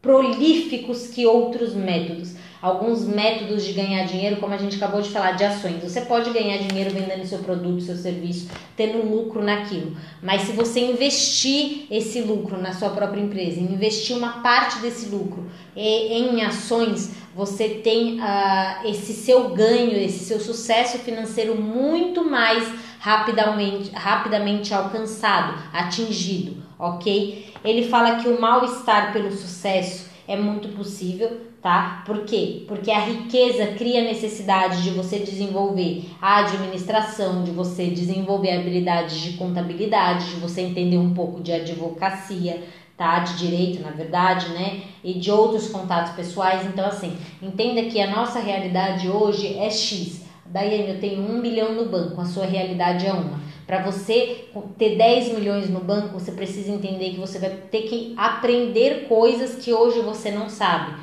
prolíficos 0.00 1.08
que 1.08 1.26
outros 1.26 1.74
métodos 1.74 2.34
alguns 2.60 3.04
métodos 3.04 3.64
de 3.64 3.72
ganhar 3.72 4.04
dinheiro, 4.04 4.36
como 4.36 4.52
a 4.52 4.58
gente 4.58 4.76
acabou 4.76 5.00
de 5.00 5.08
falar, 5.08 5.32
de 5.32 5.44
ações. 5.44 5.82
Você 5.82 6.02
pode 6.02 6.30
ganhar 6.30 6.58
dinheiro 6.58 6.90
vendendo 6.90 7.26
seu 7.26 7.38
produto, 7.38 7.80
seu 7.80 7.96
serviço, 7.96 8.50
tendo 8.76 8.98
lucro 8.98 9.42
naquilo. 9.42 9.96
Mas 10.22 10.42
se 10.42 10.52
você 10.52 10.80
investir 10.80 11.86
esse 11.90 12.20
lucro 12.20 12.60
na 12.60 12.74
sua 12.74 12.90
própria 12.90 13.20
empresa, 13.20 13.58
investir 13.58 14.16
uma 14.16 14.42
parte 14.42 14.78
desse 14.80 15.06
lucro 15.06 15.46
em 15.74 16.42
ações, 16.42 17.12
você 17.34 17.68
tem 17.68 18.20
uh, 18.20 18.86
esse 18.86 19.14
seu 19.14 19.50
ganho, 19.50 19.96
esse 19.96 20.24
seu 20.24 20.40
sucesso 20.40 20.98
financeiro 20.98 21.54
muito 21.54 22.24
mais 22.28 22.70
rapidamente, 22.98 23.90
rapidamente 23.94 24.74
alcançado, 24.74 25.54
atingido, 25.72 26.62
ok? 26.78 27.49
Ele 27.64 27.88
fala 27.88 28.16
que 28.16 28.28
o 28.28 28.40
mal-estar 28.40 29.12
pelo 29.12 29.30
sucesso 29.30 30.08
é 30.26 30.36
muito 30.36 30.68
possível, 30.68 31.40
tá? 31.60 32.02
Por 32.06 32.24
quê? 32.24 32.64
Porque 32.68 32.90
a 32.90 33.00
riqueza 33.00 33.66
cria 33.68 34.02
necessidade 34.02 34.82
de 34.82 34.90
você 34.90 35.18
desenvolver 35.18 36.08
a 36.20 36.38
administração, 36.38 37.42
de 37.42 37.50
você 37.50 37.86
desenvolver 37.86 38.52
habilidades 38.52 39.18
de 39.18 39.32
contabilidade, 39.36 40.30
de 40.30 40.36
você 40.36 40.62
entender 40.62 40.98
um 40.98 41.12
pouco 41.12 41.42
de 41.42 41.52
advocacia, 41.52 42.62
tá? 42.96 43.18
De 43.18 43.36
direito, 43.38 43.82
na 43.82 43.90
verdade, 43.90 44.48
né? 44.50 44.82
E 45.02 45.14
de 45.14 45.30
outros 45.30 45.68
contatos 45.68 46.12
pessoais. 46.12 46.64
Então, 46.66 46.86
assim, 46.86 47.16
entenda 47.42 47.82
que 47.84 48.00
a 48.00 48.10
nossa 48.10 48.38
realidade 48.40 49.08
hoje 49.08 49.58
é 49.58 49.68
X. 49.68 50.22
Daiane, 50.46 50.90
eu 50.90 51.00
tenho 51.00 51.22
um 51.22 51.40
milhão 51.40 51.74
no 51.74 51.86
banco, 51.86 52.20
a 52.20 52.24
sua 52.24 52.44
realidade 52.44 53.06
é 53.06 53.12
uma. 53.12 53.40
Para 53.70 53.84
você 53.84 54.46
ter 54.76 54.96
10 54.96 55.34
milhões 55.34 55.70
no 55.70 55.78
banco, 55.78 56.18
você 56.18 56.32
precisa 56.32 56.72
entender 56.72 57.10
que 57.10 57.20
você 57.20 57.38
vai 57.38 57.50
ter 57.70 57.82
que 57.82 58.12
aprender 58.16 59.06
coisas 59.06 59.64
que 59.64 59.72
hoje 59.72 60.00
você 60.00 60.32
não 60.32 60.48
sabe. 60.48 60.96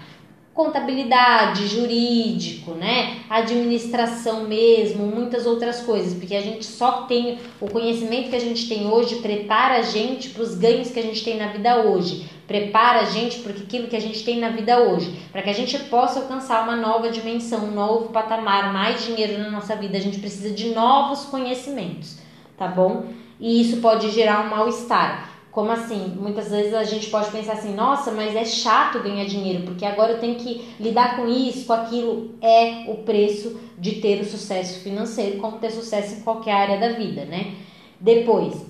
Contabilidade, 0.54 1.66
jurídico, 1.66 2.72
né? 2.72 3.22
Administração 3.30 4.44
mesmo, 4.44 5.06
muitas 5.06 5.46
outras 5.46 5.80
coisas, 5.80 6.14
porque 6.14 6.36
a 6.36 6.42
gente 6.42 6.66
só 6.66 7.04
tem 7.04 7.40
o 7.62 7.70
conhecimento 7.70 8.32
que 8.32 8.36
a 8.36 8.42
gente 8.42 8.68
tem 8.68 8.86
hoje 8.86 9.22
prepara 9.22 9.78
a 9.78 9.82
gente 9.82 10.32
para 10.32 10.44
os 10.44 10.54
ganhos 10.56 10.92
que 10.92 11.00
a 11.00 11.04
gente 11.04 11.24
tem 11.24 11.38
na 11.38 11.48
vida 11.48 11.84
hoje, 11.84 12.30
prepara 12.46 13.00
a 13.00 13.06
gente 13.06 13.40
para 13.40 13.54
aquilo 13.54 13.88
que 13.88 13.96
a 13.96 14.02
gente 14.02 14.26
tem 14.26 14.42
na 14.42 14.50
vida 14.50 14.78
hoje, 14.78 15.18
para 15.32 15.42
que 15.42 15.50
a 15.50 15.54
gente 15.54 15.80
possa 15.86 16.20
alcançar 16.20 16.64
uma 16.64 16.76
nova 16.76 17.10
dimensão, 17.10 17.64
um 17.64 17.72
novo 17.72 18.10
patamar, 18.10 18.74
mais 18.74 19.06
dinheiro 19.06 19.38
na 19.38 19.50
nossa 19.50 19.74
vida, 19.74 19.98
a 19.98 20.02
gente 20.02 20.20
precisa 20.20 20.50
de 20.50 20.72
novos 20.72 21.24
conhecimentos, 21.24 22.27
tá 22.58 22.68
bom? 22.68 23.06
E 23.40 23.62
isso 23.62 23.78
pode 23.78 24.10
gerar 24.10 24.46
um 24.46 24.50
mal-estar. 24.50 25.30
Como 25.52 25.72
assim? 25.72 26.16
Muitas 26.20 26.52
vezes 26.52 26.74
a 26.74 26.84
gente 26.84 27.10
pode 27.10 27.32
pensar 27.32 27.54
assim, 27.54 27.74
nossa, 27.74 28.12
mas 28.12 28.36
é 28.36 28.46
chato 28.46 29.00
ganhar 29.00 29.26
dinheiro, 29.26 29.64
porque 29.64 29.86
agora 29.86 30.14
eu 30.14 30.20
tenho 30.20 30.36
que 30.36 30.68
lidar 30.80 31.16
com 31.16 31.28
isso, 31.28 31.66
com 31.66 31.74
aquilo. 31.74 32.36
É 32.42 32.86
o 32.88 32.98
preço 32.98 33.60
de 33.78 33.94
ter 33.94 34.22
o 34.22 34.26
sucesso 34.26 34.82
financeiro, 34.82 35.40
como 35.40 35.58
ter 35.58 35.72
sucesso 35.72 36.16
em 36.16 36.22
qualquer 36.22 36.54
área 36.54 36.80
da 36.80 36.90
vida, 36.98 37.26
né? 37.26 37.56
Depois, 38.00 38.66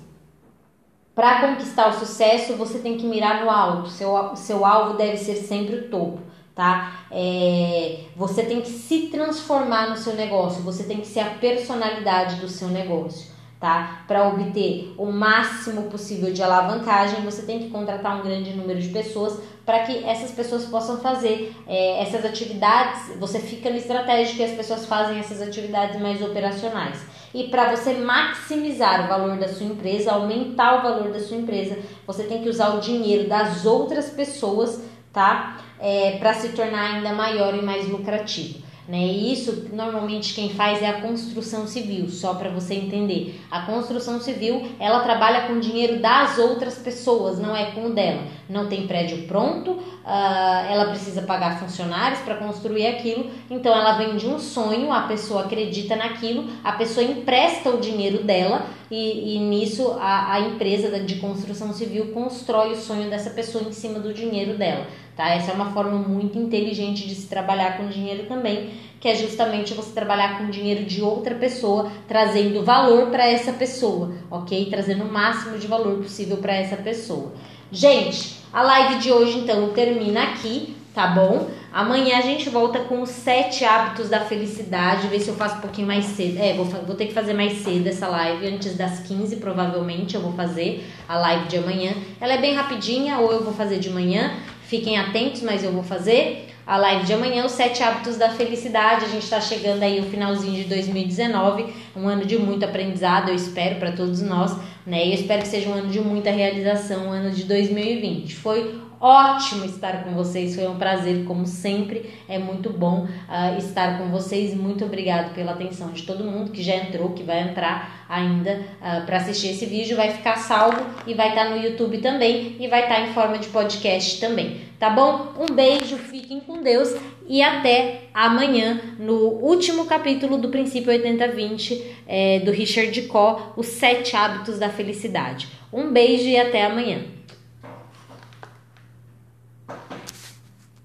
para 1.14 1.46
conquistar 1.46 1.88
o 1.88 1.98
sucesso, 1.98 2.54
você 2.54 2.78
tem 2.78 2.96
que 2.96 3.06
mirar 3.06 3.44
no 3.44 3.50
alto. 3.50 3.90
Seu, 3.90 4.34
seu 4.34 4.64
alvo 4.64 4.96
deve 4.96 5.18
ser 5.18 5.36
sempre 5.36 5.76
o 5.76 5.90
topo, 5.90 6.20
tá? 6.54 7.04
É, 7.10 8.00
você 8.16 8.44
tem 8.44 8.62
que 8.62 8.70
se 8.70 9.08
transformar 9.08 9.90
no 9.90 9.96
seu 9.96 10.14
negócio, 10.14 10.62
você 10.62 10.84
tem 10.84 11.00
que 11.00 11.06
ser 11.06 11.20
a 11.20 11.30
personalidade 11.30 12.36
do 12.36 12.48
seu 12.48 12.68
negócio 12.68 13.37
tá? 13.60 14.04
Para 14.06 14.28
obter 14.28 14.94
o 14.96 15.06
máximo 15.06 15.82
possível 15.84 16.32
de 16.32 16.42
alavancagem, 16.42 17.22
você 17.22 17.42
tem 17.42 17.58
que 17.58 17.70
contratar 17.70 18.18
um 18.18 18.22
grande 18.22 18.52
número 18.52 18.80
de 18.80 18.88
pessoas 18.88 19.38
para 19.66 19.80
que 19.80 20.04
essas 20.04 20.30
pessoas 20.30 20.64
possam 20.64 20.98
fazer 20.98 21.54
é, 21.66 22.02
essas 22.02 22.24
atividades. 22.24 23.16
Você 23.18 23.38
fica 23.40 23.68
no 23.68 23.76
estratégico 23.76 24.40
e 24.40 24.44
as 24.44 24.52
pessoas 24.52 24.86
fazem 24.86 25.18
essas 25.18 25.42
atividades 25.42 26.00
mais 26.00 26.22
operacionais. 26.22 27.04
E 27.34 27.44
para 27.44 27.76
você 27.76 27.94
maximizar 27.94 29.04
o 29.04 29.08
valor 29.08 29.36
da 29.36 29.48
sua 29.48 29.66
empresa, 29.66 30.12
aumentar 30.12 30.78
o 30.78 30.82
valor 30.82 31.12
da 31.12 31.20
sua 31.20 31.36
empresa, 31.36 31.78
você 32.06 32.24
tem 32.24 32.42
que 32.42 32.48
usar 32.48 32.70
o 32.76 32.80
dinheiro 32.80 33.28
das 33.28 33.66
outras 33.66 34.08
pessoas, 34.08 34.82
tá? 35.12 35.58
É, 35.80 36.12
para 36.18 36.32
se 36.32 36.50
tornar 36.50 36.94
ainda 36.94 37.12
maior 37.12 37.54
e 37.54 37.60
mais 37.60 37.86
lucrativo. 37.88 38.67
Né? 38.88 39.00
E 39.00 39.34
isso 39.34 39.66
normalmente 39.70 40.32
quem 40.32 40.48
faz 40.48 40.80
é 40.80 40.86
a 40.86 41.02
construção 41.02 41.66
civil, 41.66 42.08
só 42.08 42.32
para 42.32 42.48
você 42.48 42.72
entender. 42.72 43.38
A 43.50 43.60
construção 43.66 44.18
civil 44.18 44.66
ela 44.80 45.00
trabalha 45.00 45.46
com 45.46 45.60
dinheiro 45.60 46.00
das 46.00 46.38
outras 46.38 46.76
pessoas, 46.76 47.38
não 47.38 47.54
é 47.54 47.66
com 47.72 47.88
o 47.88 47.90
dela. 47.90 48.22
Não 48.48 48.66
tem 48.66 48.86
prédio 48.86 49.26
pronto, 49.28 49.72
uh, 49.72 50.70
ela 50.70 50.86
precisa 50.86 51.20
pagar 51.20 51.60
funcionários 51.60 52.20
para 52.20 52.36
construir 52.36 52.86
aquilo, 52.86 53.30
então 53.50 53.74
ela 53.74 53.98
vende 53.98 54.26
um 54.26 54.38
sonho, 54.38 54.90
a 54.90 55.02
pessoa 55.02 55.44
acredita 55.44 55.94
naquilo, 55.94 56.46
a 56.64 56.72
pessoa 56.72 57.04
empresta 57.04 57.68
o 57.68 57.80
dinheiro 57.80 58.24
dela 58.24 58.64
e, 58.90 59.36
e 59.36 59.38
nisso 59.38 59.98
a, 60.00 60.32
a 60.32 60.40
empresa 60.40 60.98
de 61.00 61.16
construção 61.16 61.74
civil 61.74 62.06
constrói 62.12 62.72
o 62.72 62.76
sonho 62.76 63.10
dessa 63.10 63.28
pessoa 63.28 63.64
em 63.64 63.72
cima 63.72 63.98
do 63.98 64.14
dinheiro 64.14 64.56
dela 64.56 64.86
tá? 65.18 65.30
Essa 65.30 65.50
é 65.50 65.54
uma 65.54 65.72
forma 65.72 65.98
muito 65.98 66.38
inteligente 66.38 67.08
de 67.08 67.14
se 67.16 67.26
trabalhar 67.26 67.76
com 67.76 67.88
dinheiro 67.88 68.26
também, 68.28 68.70
que 69.00 69.08
é 69.08 69.16
justamente 69.16 69.74
você 69.74 69.90
trabalhar 69.90 70.38
com 70.38 70.48
dinheiro 70.48 70.84
de 70.84 71.02
outra 71.02 71.34
pessoa, 71.34 71.90
trazendo 72.06 72.64
valor 72.64 73.10
para 73.10 73.26
essa 73.26 73.52
pessoa, 73.52 74.12
ok? 74.30 74.66
Trazendo 74.70 75.02
o 75.02 75.12
máximo 75.12 75.58
de 75.58 75.66
valor 75.66 75.98
possível 75.98 76.36
para 76.36 76.54
essa 76.54 76.76
pessoa. 76.76 77.32
Gente, 77.72 78.36
a 78.52 78.62
live 78.62 79.00
de 79.00 79.10
hoje 79.10 79.38
então 79.38 79.70
termina 79.70 80.22
aqui, 80.22 80.76
tá 80.94 81.08
bom? 81.08 81.48
Amanhã 81.72 82.18
a 82.18 82.22
gente 82.22 82.48
volta 82.48 82.78
com 82.78 83.02
os 83.02 83.10
sete 83.10 83.64
hábitos 83.64 84.08
da 84.08 84.20
felicidade. 84.20 85.08
Ver 85.08 85.20
se 85.20 85.28
eu 85.28 85.34
faço 85.34 85.56
um 85.56 85.60
pouquinho 85.60 85.86
mais 85.86 86.04
cedo. 86.06 86.38
É, 86.38 86.54
vou, 86.54 86.64
vou 86.64 86.96
ter 86.96 87.06
que 87.06 87.12
fazer 87.12 87.34
mais 87.34 87.58
cedo 87.58 87.86
essa 87.88 88.08
live. 88.08 88.46
Antes 88.46 88.74
das 88.74 89.00
15, 89.00 89.36
provavelmente, 89.36 90.14
eu 90.14 90.20
vou 90.22 90.32
fazer 90.32 90.88
a 91.06 91.18
live 91.18 91.46
de 91.46 91.58
amanhã. 91.58 91.92
Ela 92.20 92.34
é 92.34 92.38
bem 92.38 92.54
rapidinha, 92.54 93.18
ou 93.18 93.32
eu 93.32 93.44
vou 93.44 93.52
fazer 93.52 93.78
de 93.78 93.90
manhã. 93.90 94.32
Fiquem 94.68 94.98
atentos, 94.98 95.40
mas 95.40 95.64
eu 95.64 95.72
vou 95.72 95.82
fazer 95.82 96.46
a 96.66 96.76
live 96.76 97.06
de 97.06 97.14
amanhã, 97.14 97.46
os 97.46 97.52
sete 97.52 97.82
hábitos 97.82 98.18
da 98.18 98.28
felicidade. 98.28 99.06
A 99.06 99.08
gente 99.08 99.22
está 99.22 99.40
chegando 99.40 99.82
aí 99.82 99.98
o 99.98 100.02
finalzinho 100.02 100.62
de 100.62 100.68
2019, 100.68 101.72
um 101.96 102.06
ano 102.06 102.26
de 102.26 102.36
muito 102.36 102.66
aprendizado, 102.66 103.30
eu 103.30 103.34
espero 103.34 103.76
para 103.76 103.92
todos 103.92 104.20
nós, 104.20 104.54
né? 104.86 105.06
E 105.06 105.08
eu 105.08 105.14
espero 105.14 105.40
que 105.40 105.48
seja 105.48 105.70
um 105.70 105.72
ano 105.72 105.88
de 105.88 105.98
muita 106.00 106.30
realização, 106.30 107.06
um 107.06 107.10
ano 107.10 107.30
de 107.30 107.44
2020. 107.44 108.36
Foi 108.36 108.78
ótimo 109.00 109.64
estar 109.64 110.04
com 110.04 110.12
vocês, 110.12 110.54
foi 110.54 110.66
um 110.66 110.76
prazer, 110.76 111.24
como 111.24 111.46
sempre. 111.46 112.10
É 112.28 112.38
muito 112.38 112.70
bom 112.70 113.04
uh, 113.04 113.58
estar 113.58 113.98
com 113.98 114.08
vocês. 114.08 114.54
Muito 114.54 114.84
obrigado 114.84 115.34
pela 115.34 115.52
atenção 115.52 115.92
de 115.92 116.02
todo 116.02 116.24
mundo 116.24 116.50
que 116.50 116.62
já 116.62 116.76
entrou, 116.76 117.10
que 117.10 117.22
vai 117.22 117.40
entrar 117.42 118.06
ainda 118.08 118.54
uh, 118.54 118.64
ah, 118.80 119.02
para 119.04 119.18
assistir 119.18 119.48
esse 119.48 119.66
vídeo. 119.66 119.96
Vai 119.96 120.10
ficar 120.10 120.36
salvo 120.36 120.84
e 121.06 121.14
vai 121.14 121.30
estar 121.30 121.44
tá 121.44 121.50
no 121.50 121.62
YouTube 121.62 121.98
também 121.98 122.56
e 122.58 122.68
vai 122.68 122.82
estar 122.82 122.96
tá 122.96 123.00
em 123.02 123.12
forma 123.12 123.38
de 123.38 123.48
podcast 123.48 124.20
também. 124.20 124.68
Tá 124.78 124.90
bom? 124.90 125.34
Um 125.38 125.54
beijo, 125.54 125.96
fiquem 125.96 126.40
com 126.40 126.62
Deus 126.62 126.94
e 127.26 127.42
até 127.42 128.02
amanhã 128.14 128.80
no 128.98 129.14
último 129.14 129.86
capítulo 129.86 130.38
do 130.38 130.48
Princípio 130.48 130.92
80-20 130.92 131.82
é, 132.06 132.40
do 132.40 132.50
Richard 132.50 133.02
Coe, 133.02 133.42
Os 133.56 133.66
Sete 133.66 134.16
Hábitos 134.16 134.58
da 134.58 134.68
Felicidade. 134.68 135.48
Um 135.72 135.92
beijo 135.92 136.24
e 136.24 136.38
até 136.38 136.64
amanhã. 136.64 137.17